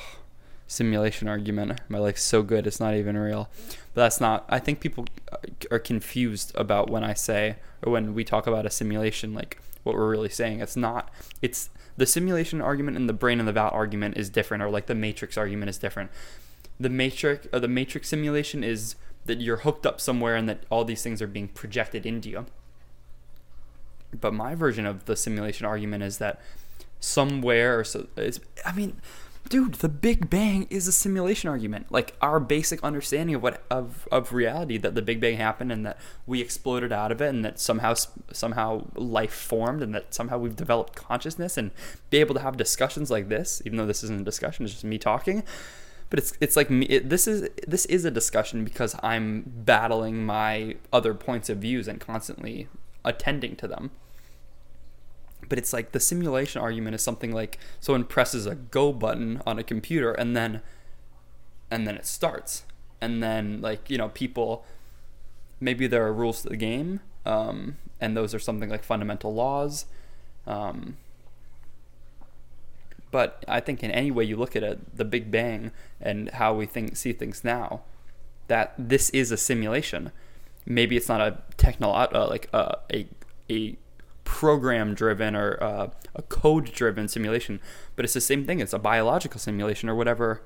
simulation 0.67 1.27
argument. 1.27 1.79
My 1.89 1.97
life's 1.97 2.23
so 2.23 2.43
good, 2.43 2.67
it's 2.67 2.79
not 2.79 2.93
even 2.93 3.17
real. 3.17 3.49
But 3.93 4.01
that's 4.01 4.21
not. 4.21 4.45
I 4.49 4.59
think 4.59 4.79
people 4.79 5.05
uh, 5.31 5.37
are 5.71 5.79
confused 5.79 6.51
about 6.55 6.89
when 6.89 7.03
I 7.03 7.13
say 7.13 7.55
or 7.81 7.91
when 7.91 8.13
we 8.13 8.23
talk 8.23 8.47
about 8.47 8.65
a 8.65 8.69
simulation, 8.69 9.33
like 9.33 9.61
what 9.83 9.95
we're 9.95 10.09
really 10.09 10.29
saying. 10.29 10.59
It's 10.59 10.75
not. 10.75 11.09
It's 11.41 11.69
the 11.95 12.05
simulation 12.05 12.61
argument 12.61 12.97
and 12.97 13.09
the 13.09 13.13
brain 13.13 13.39
and 13.39 13.47
the 13.47 13.53
vat 13.53 13.69
argument 13.69 14.17
is 14.17 14.29
different, 14.29 14.61
or 14.61 14.69
like 14.69 14.85
the 14.85 14.95
matrix 14.95 15.37
argument 15.37 15.69
is 15.69 15.77
different. 15.77 16.11
The 16.79 16.89
matrix 16.89 17.47
or 17.47 17.55
uh, 17.55 17.59
the 17.59 17.67
matrix 17.67 18.09
simulation 18.09 18.63
is 18.63 18.95
that 19.25 19.41
you're 19.41 19.57
hooked 19.57 19.85
up 19.85 19.99
somewhere 19.99 20.35
and 20.35 20.47
that 20.47 20.63
all 20.69 20.85
these 20.85 21.01
things 21.01 21.21
are 21.21 21.27
being 21.27 21.47
projected 21.47 22.05
into 22.05 22.29
you. 22.29 22.45
But 24.19 24.33
my 24.33 24.55
version 24.55 24.85
of 24.85 25.05
the 25.05 25.15
simulation 25.15 25.65
argument 25.65 26.03
is 26.03 26.17
that 26.19 26.39
somewhere, 26.99 27.83
so 27.83 28.07
it's, 28.15 28.39
I 28.65 28.71
mean, 28.71 29.01
dude, 29.49 29.75
the 29.75 29.89
Big 29.89 30.29
Bang 30.29 30.67
is 30.69 30.87
a 30.87 30.91
simulation 30.91 31.49
argument. 31.49 31.91
Like 31.91 32.15
our 32.21 32.39
basic 32.39 32.83
understanding 32.83 33.35
of 33.35 33.43
what 33.43 33.63
of 33.69 34.07
of 34.11 34.33
reality 34.33 34.77
that 34.77 34.95
the 34.95 35.01
Big 35.01 35.19
Bang 35.19 35.37
happened 35.37 35.71
and 35.71 35.85
that 35.85 35.97
we 36.25 36.41
exploded 36.41 36.91
out 36.91 37.11
of 37.11 37.21
it 37.21 37.29
and 37.29 37.43
that 37.45 37.59
somehow 37.59 37.93
somehow 38.31 38.85
life 38.95 39.33
formed 39.33 39.81
and 39.81 39.93
that 39.95 40.13
somehow 40.13 40.37
we've 40.37 40.55
developed 40.55 40.95
consciousness 40.95 41.57
and 41.57 41.71
be 42.09 42.17
able 42.17 42.35
to 42.35 42.41
have 42.41 42.57
discussions 42.57 43.09
like 43.09 43.29
this, 43.29 43.61
even 43.65 43.77
though 43.77 43.85
this 43.85 44.03
isn't 44.03 44.21
a 44.21 44.23
discussion, 44.23 44.65
it's 44.65 44.73
just 44.73 44.85
me 44.85 44.97
talking. 44.97 45.43
But 46.09 46.19
it's 46.19 46.33
it's 46.39 46.55
like 46.55 46.69
me. 46.69 46.85
It, 46.85 47.09
this 47.09 47.27
is 47.27 47.49
this 47.67 47.85
is 47.85 48.05
a 48.05 48.11
discussion 48.11 48.63
because 48.63 48.95
I'm 49.03 49.43
battling 49.45 50.25
my 50.25 50.77
other 50.93 51.13
points 51.13 51.49
of 51.49 51.59
views 51.59 51.87
and 51.87 51.99
constantly 51.99 52.67
attending 53.03 53.55
to 53.57 53.67
them 53.67 53.91
but 55.47 55.57
it's 55.57 55.73
like 55.73 55.91
the 55.91 55.99
simulation 55.99 56.61
argument 56.61 56.95
is 56.95 57.01
something 57.01 57.31
like 57.31 57.57
someone 57.79 58.03
presses 58.03 58.45
a 58.45 58.55
go 58.55 58.91
button 58.91 59.41
on 59.45 59.59
a 59.59 59.63
computer 59.63 60.11
and 60.11 60.35
then 60.35 60.61
and 61.69 61.85
then 61.87 61.95
it 61.95 62.05
starts. 62.05 62.63
And 63.01 63.21
then 63.21 63.61
like 63.61 63.89
you 63.89 63.97
know 63.97 64.09
people 64.09 64.65
maybe 65.59 65.87
there 65.87 66.05
are 66.05 66.13
rules 66.13 66.41
to 66.43 66.49
the 66.49 66.57
game 66.57 66.99
um, 67.25 67.77
and 67.99 68.15
those 68.15 68.33
are 68.33 68.39
something 68.39 68.69
like 68.69 68.83
fundamental 68.83 69.33
laws 69.33 69.85
um, 70.45 70.97
but 73.09 73.43
i 73.47 73.59
think 73.59 73.83
in 73.83 73.89
any 73.89 74.11
way 74.11 74.23
you 74.23 74.35
look 74.35 74.55
at 74.55 74.61
it 74.61 74.95
the 74.95 75.05
big 75.05 75.31
bang 75.31 75.71
and 75.99 76.29
how 76.31 76.53
we 76.53 76.65
think 76.65 76.95
see 76.95 77.11
things 77.11 77.43
now 77.43 77.81
that 78.47 78.73
this 78.77 79.09
is 79.11 79.31
a 79.31 79.37
simulation. 79.37 80.11
Maybe 80.65 80.97
it's 80.97 81.07
not 81.07 81.21
a 81.21 81.37
techno 81.55 81.91
uh, 81.91 82.27
like 82.29 82.49
uh, 82.53 82.75
a 82.91 83.07
a 83.49 83.77
program 84.27 84.93
driven 84.93 85.37
or 85.37 85.57
uh, 85.63 85.87
a 86.13 86.21
code 86.23 86.73
driven 86.73 87.07
simulation, 87.07 87.61
but 87.95 88.03
it's 88.03 88.13
the 88.13 88.21
same 88.21 88.45
thing. 88.45 88.59
It's 88.59 88.73
a 88.73 88.77
biological 88.77 89.39
simulation 89.39 89.87
or 89.87 89.95
whatever, 89.95 90.41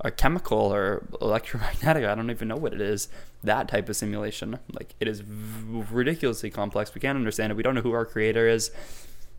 a 0.00 0.10
chemical 0.10 0.58
or 0.58 1.06
electromagnetic. 1.20 2.04
I 2.06 2.14
don't 2.14 2.30
even 2.30 2.48
know 2.48 2.56
what 2.56 2.72
it 2.72 2.80
is. 2.80 3.08
That 3.44 3.68
type 3.68 3.90
of 3.90 3.96
simulation. 3.96 4.58
Like 4.72 4.94
it 5.00 5.06
is 5.06 5.20
v- 5.20 5.84
ridiculously 5.90 6.48
complex. 6.50 6.94
We 6.94 7.00
can't 7.02 7.16
understand 7.16 7.52
it. 7.52 7.56
We 7.56 7.62
don't 7.62 7.74
know 7.74 7.82
who 7.82 7.92
our 7.92 8.06
creator 8.06 8.48
is. 8.48 8.70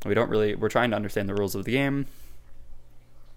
We 0.06 0.14
don't 0.14 0.30
really. 0.30 0.54
We're 0.54 0.70
trying 0.70 0.91
to 0.91 0.95
understand 0.95 1.28
the 1.28 1.34
rules 1.34 1.56
of 1.56 1.66
the 1.66 1.72
game. 1.72 2.06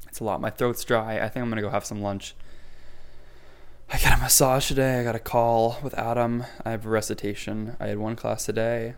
It's 0.08 0.20
a 0.20 0.24
lot. 0.24 0.42
My 0.42 0.50
throat's 0.50 0.84
dry. 0.84 1.18
I 1.18 1.28
think 1.30 1.42
I'm 1.42 1.48
gonna 1.48 1.62
go 1.62 1.70
have 1.70 1.86
some 1.86 2.02
lunch. 2.02 2.34
I 3.90 3.98
got 3.98 4.18
a 4.18 4.20
massage 4.20 4.68
today. 4.68 5.00
I 5.00 5.04
got 5.04 5.16
a 5.16 5.20
call 5.20 5.78
with 5.82 5.94
Adam. 5.94 6.44
I 6.66 6.70
have 6.72 6.84
a 6.84 6.90
recitation. 6.90 7.76
I 7.80 7.86
had 7.86 7.98
one 7.98 8.14
class 8.14 8.44
today. 8.44 8.94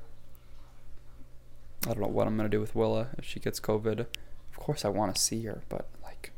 I 1.85 1.95
don't 1.95 2.01
know 2.01 2.09
what 2.09 2.27
I'm 2.27 2.37
gonna 2.37 2.49
do 2.49 2.61
with 2.61 2.75
Willa 2.75 3.09
if 3.19 3.25
she 3.25 3.41
gets 3.41 3.59
COVID. 3.61 4.01
Of 4.01 4.57
course, 4.57 4.85
I 4.85 4.89
want 4.89 5.15
to 5.15 5.21
see 5.21 5.43
her, 5.45 5.63
but 5.69 5.89
like 6.03 6.33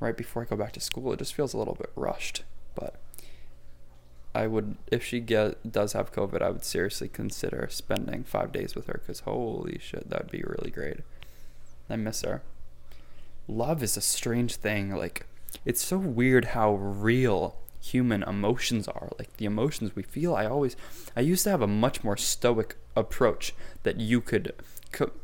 right 0.00 0.16
before 0.16 0.42
I 0.42 0.46
go 0.46 0.56
back 0.56 0.72
to 0.72 0.80
school, 0.80 1.12
it 1.12 1.18
just 1.18 1.34
feels 1.34 1.52
a 1.52 1.58
little 1.58 1.74
bit 1.74 1.92
rushed. 1.94 2.44
But 2.74 2.94
I 4.34 4.46
would, 4.46 4.76
if 4.90 5.04
she 5.04 5.20
get 5.20 5.70
does 5.70 5.92
have 5.92 6.12
COVID, 6.12 6.40
I 6.40 6.50
would 6.50 6.64
seriously 6.64 7.08
consider 7.08 7.66
spending 7.70 8.24
five 8.24 8.52
days 8.52 8.74
with 8.74 8.86
her. 8.86 9.02
Cause 9.06 9.20
holy 9.20 9.78
shit, 9.80 10.08
that'd 10.08 10.30
be 10.30 10.44
really 10.46 10.70
great. 10.70 11.00
I 11.90 11.96
miss 11.96 12.22
her. 12.22 12.42
Love 13.46 13.82
is 13.82 13.96
a 13.96 14.02
strange 14.02 14.56
thing. 14.56 14.94
Like 14.94 15.26
it's 15.64 15.82
so 15.82 15.98
weird 15.98 16.46
how 16.46 16.74
real 16.74 17.56
human 17.92 18.22
emotions 18.22 18.88
are 18.88 19.10
like 19.18 19.36
the 19.36 19.44
emotions 19.44 19.94
we 19.94 20.02
feel. 20.02 20.34
I 20.34 20.46
always 20.46 20.76
i 21.16 21.20
used 21.20 21.44
to 21.44 21.50
have 21.50 21.62
a 21.62 21.66
much 21.66 22.04
more 22.04 22.16
stoic 22.16 22.76
approach 22.96 23.54
that 23.82 23.98
you 23.98 24.20
could 24.20 24.52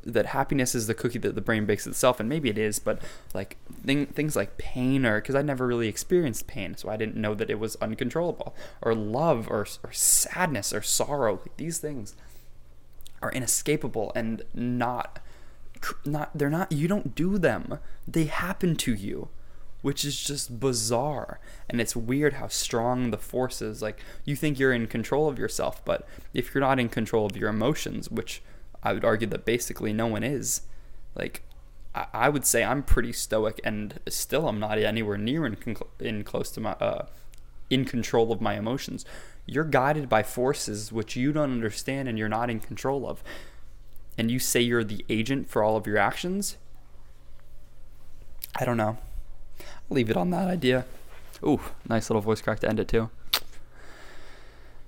that 0.05 0.27
happiness 0.27 0.75
is 0.75 0.87
the 0.87 0.95
cookie 0.95 1.19
that 1.19 1.35
the 1.35 1.41
brain 1.41 1.65
bakes 1.65 1.87
itself 1.87 2.21
and 2.21 2.29
maybe 2.29 2.51
it 2.51 2.59
is 2.59 2.79
but 2.79 3.01
like 3.33 3.57
thing, 3.85 4.05
things 4.07 4.37
like 4.37 4.59
pain 4.59 5.07
or 5.07 5.21
because 5.21 5.35
i 5.35 5.41
never 5.41 5.67
really 5.67 5.89
experienced 5.89 6.47
pain 6.47 6.77
so 6.77 6.91
i 6.91 6.99
didn't 6.99 7.17
know 7.17 7.35
that 7.35 7.49
it 7.49 7.59
was 7.59 7.75
uncontrollable 7.77 8.55
or 8.83 8.95
love 8.95 9.49
or, 9.49 9.67
or 9.83 9.93
sadness 9.93 10.73
or 10.73 10.83
sorrow 10.83 11.41
like 11.43 11.57
these 11.57 11.79
things 11.79 12.15
are 13.23 13.33
inescapable 13.33 14.13
and 14.15 14.43
not 14.53 15.19
not 16.05 16.31
they're 16.37 16.51
not 16.51 16.71
you 16.73 16.89
don't 16.89 17.15
do 17.15 17.39
them. 17.39 17.79
They 18.07 18.25
happen 18.25 18.77
to 18.77 18.95
you 18.95 19.29
which 19.85 20.03
is 20.03 20.19
just 20.19 20.59
bizarre. 20.59 21.39
And 21.69 21.79
it's 21.79 21.95
weird 21.95 22.33
how 22.33 22.49
strong 22.49 23.11
the 23.11 23.19
force 23.19 23.61
is. 23.61 23.83
Like, 23.83 24.01
you 24.25 24.35
think 24.35 24.59
you're 24.59 24.73
in 24.73 24.87
control 24.87 25.29
of 25.29 25.39
yourself, 25.39 25.85
but 25.85 26.09
if 26.33 26.55
you're 26.55 26.63
not 26.63 26.81
in 26.81 26.89
control 26.89 27.27
of 27.27 27.37
your 27.37 27.51
emotions, 27.51 28.11
which 28.11 28.41
I 28.83 28.95
would 28.95 29.05
argue 29.05 29.27
that 29.27 29.45
basically 29.45 29.93
no 29.93 30.07
one 30.07 30.25
is, 30.25 30.63
like, 31.15 31.43
I, 31.95 32.07
I 32.15 32.29
would 32.31 32.47
say 32.47 32.65
I'm 32.65 32.83
pretty 32.83 33.13
stoic 33.13 33.61
and 33.63 34.01
still 34.09 34.49
I'm 34.49 34.59
not 34.59 34.79
anywhere 34.79 35.19
near 35.19 35.45
in, 35.45 35.59
in 36.01 36.25
close 36.25 36.51
to 36.53 36.63
my, 36.63 36.73
uh, 36.73 37.05
in 37.69 37.85
control 37.85 38.33
of 38.33 38.41
my 38.41 38.55
emotions. 38.57 39.05
You're 39.45 39.65
guided 39.65 40.09
by 40.09 40.23
forces 40.23 40.93
which 40.93 41.15
you 41.15 41.31
don't 41.31 41.53
understand 41.53 42.09
and 42.09 42.19
you're 42.19 42.31
not 42.31 42.49
in 42.49 42.59
control 42.59 43.07
of. 43.07 43.23
And 44.17 44.31
you 44.31 44.39
say 44.39 44.63
you're 44.63 44.83
the 44.83 45.05
agent 45.11 45.51
for 45.51 45.63
all 45.63 45.77
of 45.77 45.87
your 45.87 45.99
actions? 45.99 46.57
I 48.57 48.65
don't 48.65 48.79
know 48.79 48.97
leave 49.91 50.11
it 50.11 50.17
on 50.17 50.31
that 50.31 50.49
idea. 50.49 50.85
Ooh, 51.43 51.61
nice 51.89 52.11
little 52.11 52.23
voice 52.23 52.41
crack 52.41 52.61
to 52.61 52.69
end 52.69 52.81
it 52.81 52.89
too. 52.89 53.11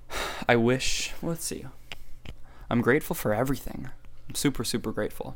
I 0.47 0.55
wish, 0.55 1.13
let's 1.21 1.45
see. 1.45 1.65
I'm 2.69 2.81
grateful 2.81 3.15
for 3.15 3.33
everything. 3.33 3.89
I'm 4.27 4.35
super, 4.35 4.63
super 4.63 4.91
grateful. 4.91 5.35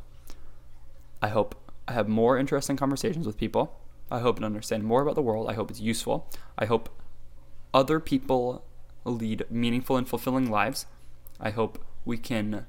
I 1.22 1.30
hope 1.30 1.56
I 1.88 1.94
have 1.94 2.08
more 2.08 2.38
interesting 2.38 2.78
conversations 2.78 3.26
with 3.26 3.38
people. 3.38 3.80
I 4.10 4.20
hope 4.20 4.40
to 4.40 4.46
understand 4.46 4.84
more 4.84 5.02
about 5.02 5.16
the 5.16 5.22
world. 5.22 5.50
I 5.50 5.54
hope 5.54 5.70
it's 5.70 5.80
useful. 5.80 6.28
I 6.58 6.66
hope 6.66 6.90
other 7.74 8.00
people 8.00 8.66
lead 9.06 9.46
meaningful 9.50 9.98
and 9.98 10.08
fulfilling 10.08 10.50
lives. 10.50 10.86
I 11.40 11.52
hope 11.52 11.84
we 12.06 12.18
can 12.18 12.66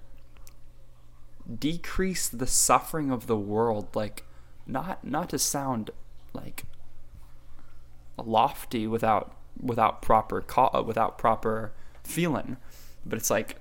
decrease 1.59 2.29
the 2.29 2.47
suffering 2.47 3.11
of 3.11 3.27
the 3.27 3.37
world 3.37 3.89
like 3.95 4.25
not 4.65 5.05
not 5.05 5.29
to 5.31 5.39
sound 5.39 5.91
like 6.33 6.65
lofty 8.19 8.87
without 8.87 9.37
without 9.61 10.03
proper 10.03 10.41
co- 10.41 10.71
uh, 10.73 10.83
without 10.83 11.19
proper 11.19 11.73
feeling. 12.05 12.57
But 13.05 13.19
it's 13.19 13.31
like 13.31 13.57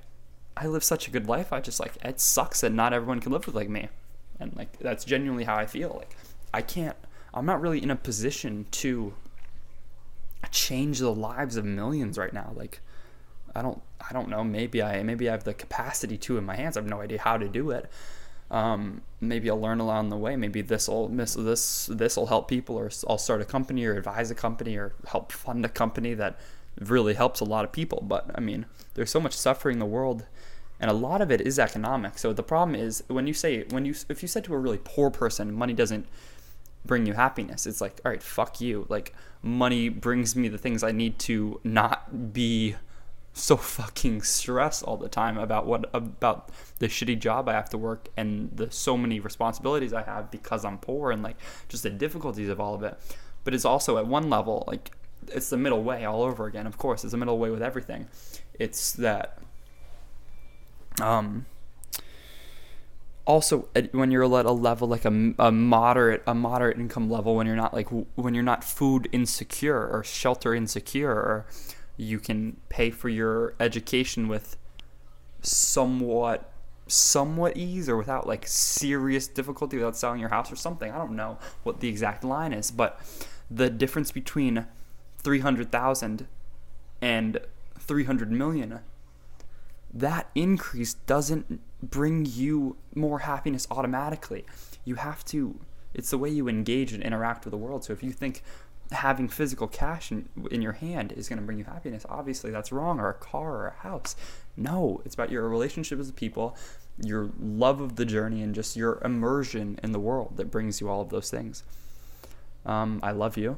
I 0.55 0.67
live 0.67 0.83
such 0.83 1.07
a 1.07 1.11
good 1.11 1.27
life. 1.27 1.53
I 1.53 1.59
just 1.59 1.79
like 1.79 1.93
it 2.03 2.19
sucks 2.19 2.61
that 2.61 2.71
not 2.71 2.93
everyone 2.93 3.19
can 3.19 3.31
live 3.31 3.45
with 3.45 3.55
like 3.55 3.69
me, 3.69 3.89
and 4.39 4.55
like 4.55 4.77
that's 4.79 5.05
genuinely 5.05 5.43
how 5.43 5.55
I 5.55 5.65
feel. 5.65 5.95
Like 5.97 6.15
I 6.53 6.61
can't. 6.61 6.97
I'm 7.33 7.45
not 7.45 7.61
really 7.61 7.81
in 7.81 7.91
a 7.91 7.95
position 7.95 8.65
to 8.71 9.13
change 10.51 10.99
the 10.99 11.13
lives 11.13 11.55
of 11.55 11.63
millions 11.63 12.17
right 12.17 12.33
now. 12.33 12.51
Like 12.55 12.81
I 13.55 13.61
don't. 13.61 13.81
I 14.07 14.13
don't 14.13 14.29
know. 14.29 14.43
Maybe 14.43 14.81
I 14.81 15.03
maybe 15.03 15.29
I 15.29 15.31
have 15.31 15.43
the 15.43 15.53
capacity 15.53 16.17
to 16.17 16.37
in 16.37 16.45
my 16.45 16.55
hands. 16.55 16.75
I 16.77 16.81
have 16.81 16.89
no 16.89 17.01
idea 17.01 17.19
how 17.19 17.37
to 17.37 17.47
do 17.47 17.71
it. 17.71 17.89
Um, 18.51 19.01
maybe 19.21 19.49
I'll 19.49 19.59
learn 19.59 19.79
along 19.79 20.09
the 20.09 20.17
way. 20.17 20.35
Maybe 20.35 20.61
this 20.61 20.87
will 20.87 21.07
this 21.07 21.85
this 21.85 22.17
will 22.17 22.27
help 22.27 22.47
people, 22.47 22.75
or 22.75 22.91
I'll 23.07 23.17
start 23.17 23.41
a 23.41 23.45
company, 23.45 23.85
or 23.85 23.95
advise 23.95 24.29
a 24.29 24.35
company, 24.35 24.75
or 24.75 24.93
help 25.07 25.31
fund 25.31 25.65
a 25.65 25.69
company 25.69 26.13
that 26.15 26.37
really 26.79 27.13
helps 27.13 27.39
a 27.39 27.45
lot 27.45 27.63
of 27.63 27.71
people. 27.71 28.03
But 28.05 28.29
I 28.35 28.41
mean, 28.41 28.65
there's 28.93 29.09
so 29.09 29.21
much 29.21 29.33
suffering 29.33 29.75
in 29.75 29.79
the 29.79 29.85
world, 29.85 30.25
and 30.81 30.91
a 30.91 30.93
lot 30.93 31.21
of 31.21 31.31
it 31.31 31.41
is 31.41 31.57
economic. 31.57 32.17
So 32.17 32.33
the 32.33 32.43
problem 32.43 32.75
is 32.75 33.03
when 33.07 33.25
you 33.25 33.33
say 33.33 33.63
when 33.69 33.85
you 33.85 33.95
if 34.09 34.21
you 34.21 34.27
said 34.27 34.43
to 34.45 34.53
a 34.53 34.59
really 34.59 34.79
poor 34.83 35.09
person, 35.09 35.53
money 35.53 35.73
doesn't 35.73 36.05
bring 36.85 37.05
you 37.05 37.13
happiness. 37.13 37.65
It's 37.65 37.79
like, 37.79 38.01
all 38.03 38.11
right, 38.11 38.23
fuck 38.23 38.59
you. 38.59 38.85
Like 38.89 39.13
money 39.41 39.87
brings 39.87 40.35
me 40.35 40.49
the 40.49 40.57
things 40.57 40.83
I 40.83 40.91
need 40.91 41.19
to 41.19 41.61
not 41.63 42.33
be 42.33 42.75
so 43.33 43.55
fucking 43.55 44.21
stressed 44.21 44.83
all 44.83 44.97
the 44.97 45.07
time 45.07 45.37
about 45.37 45.65
what 45.65 45.89
about 45.93 46.49
the 46.79 46.87
shitty 46.87 47.17
job 47.19 47.47
I 47.47 47.53
have 47.53 47.69
to 47.69 47.77
work 47.77 48.09
and 48.17 48.51
the 48.53 48.69
so 48.71 48.97
many 48.97 49.19
responsibilities 49.19 49.93
I 49.93 50.03
have 50.03 50.29
because 50.31 50.65
I'm 50.65 50.77
poor 50.77 51.11
and 51.11 51.23
like 51.23 51.37
just 51.69 51.83
the 51.83 51.89
difficulties 51.89 52.49
of 52.49 52.59
all 52.59 52.75
of 52.75 52.83
it. 52.83 52.97
But 53.43 53.53
it's 53.53 53.65
also 53.65 53.97
at 53.97 54.05
one 54.05 54.29
level 54.29 54.65
like 54.67 54.91
it's 55.27 55.49
the 55.49 55.57
middle 55.57 55.83
way 55.83 56.03
all 56.03 56.23
over 56.23 56.45
again. 56.45 56.67
Of 56.67 56.77
course, 56.77 57.03
it's 57.03 57.11
the 57.11 57.17
middle 57.17 57.37
way 57.37 57.49
with 57.49 57.61
everything. 57.61 58.07
It's 58.59 58.91
that 58.93 59.39
um 61.01 61.45
also 63.25 63.69
when 63.91 64.11
you're 64.11 64.23
at 64.23 64.45
a 64.45 64.51
level 64.51 64.87
like 64.87 65.05
a, 65.05 65.33
a 65.39 65.51
moderate 65.51 66.23
a 66.27 66.33
moderate 66.33 66.77
income 66.77 67.09
level 67.09 67.35
when 67.35 67.47
you're 67.47 67.55
not 67.55 67.73
like 67.73 67.87
when 68.15 68.33
you're 68.33 68.43
not 68.43 68.63
food 68.63 69.07
insecure 69.11 69.87
or 69.87 70.03
shelter 70.03 70.53
insecure 70.53 71.11
or 71.11 71.45
you 72.01 72.19
can 72.19 72.57
pay 72.69 72.89
for 72.89 73.09
your 73.09 73.53
education 73.59 74.27
with 74.27 74.57
somewhat 75.41 76.51
somewhat 76.87 77.55
ease 77.55 77.87
or 77.87 77.95
without 77.95 78.27
like 78.27 78.45
serious 78.45 79.27
difficulty 79.27 79.77
without 79.77 79.95
selling 79.95 80.19
your 80.19 80.29
house 80.29 80.51
or 80.51 80.55
something. 80.55 80.91
I 80.91 80.97
don't 80.97 81.15
know 81.15 81.37
what 81.63 81.79
the 81.79 81.87
exact 81.87 82.23
line 82.23 82.51
is, 82.51 82.69
but 82.69 82.99
the 83.49 83.69
difference 83.69 84.11
between 84.11 84.65
300,000 85.19 86.27
and 87.01 87.39
300 87.79 88.31
million 88.31 88.79
that 89.93 90.29
increase 90.35 90.93
doesn't 90.93 91.61
bring 91.81 92.25
you 92.25 92.77
more 92.95 93.19
happiness 93.19 93.67
automatically. 93.69 94.45
You 94.83 94.95
have 94.95 95.23
to 95.25 95.59
it's 95.93 96.09
the 96.09 96.17
way 96.17 96.29
you 96.29 96.47
engage 96.47 96.93
and 96.93 97.03
interact 97.03 97.45
with 97.45 97.51
the 97.51 97.57
world. 97.57 97.83
So 97.83 97.93
if 97.93 98.01
you 98.01 98.11
think 98.11 98.43
having 98.91 99.27
physical 99.27 99.67
cash 99.67 100.11
in, 100.11 100.27
in 100.51 100.61
your 100.61 100.73
hand 100.73 101.11
is 101.13 101.29
going 101.29 101.39
to 101.39 101.45
bring 101.45 101.57
you 101.57 101.63
happiness, 101.63 102.05
obviously 102.09 102.51
that's 102.51 102.71
wrong 102.71 102.99
or 102.99 103.09
a 103.09 103.13
car 103.13 103.53
or 103.57 103.67
a 103.67 103.83
house. 103.83 104.15
No, 104.57 105.01
it's 105.05 105.15
about 105.15 105.31
your 105.31 105.47
relationship 105.47 105.97
with 105.97 106.15
people, 106.15 106.55
your 107.03 107.31
love 107.39 107.79
of 107.81 107.95
the 107.95 108.05
journey 108.05 108.41
and 108.41 108.53
just 108.53 108.75
your 108.75 109.01
immersion 109.03 109.79
in 109.81 109.91
the 109.91 109.99
world 109.99 110.37
that 110.37 110.51
brings 110.51 110.81
you 110.81 110.89
all 110.89 111.01
of 111.01 111.09
those 111.09 111.29
things. 111.29 111.63
Um, 112.65 112.99
I 113.01 113.11
love 113.11 113.37
you. 113.37 113.57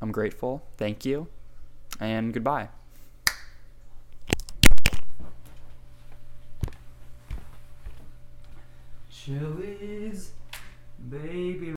I'm 0.00 0.10
grateful. 0.10 0.62
Thank 0.78 1.04
you. 1.04 1.28
And 2.00 2.32
goodbye. 2.32 2.68
Chili's, 9.10 10.32
baby. 11.10 11.68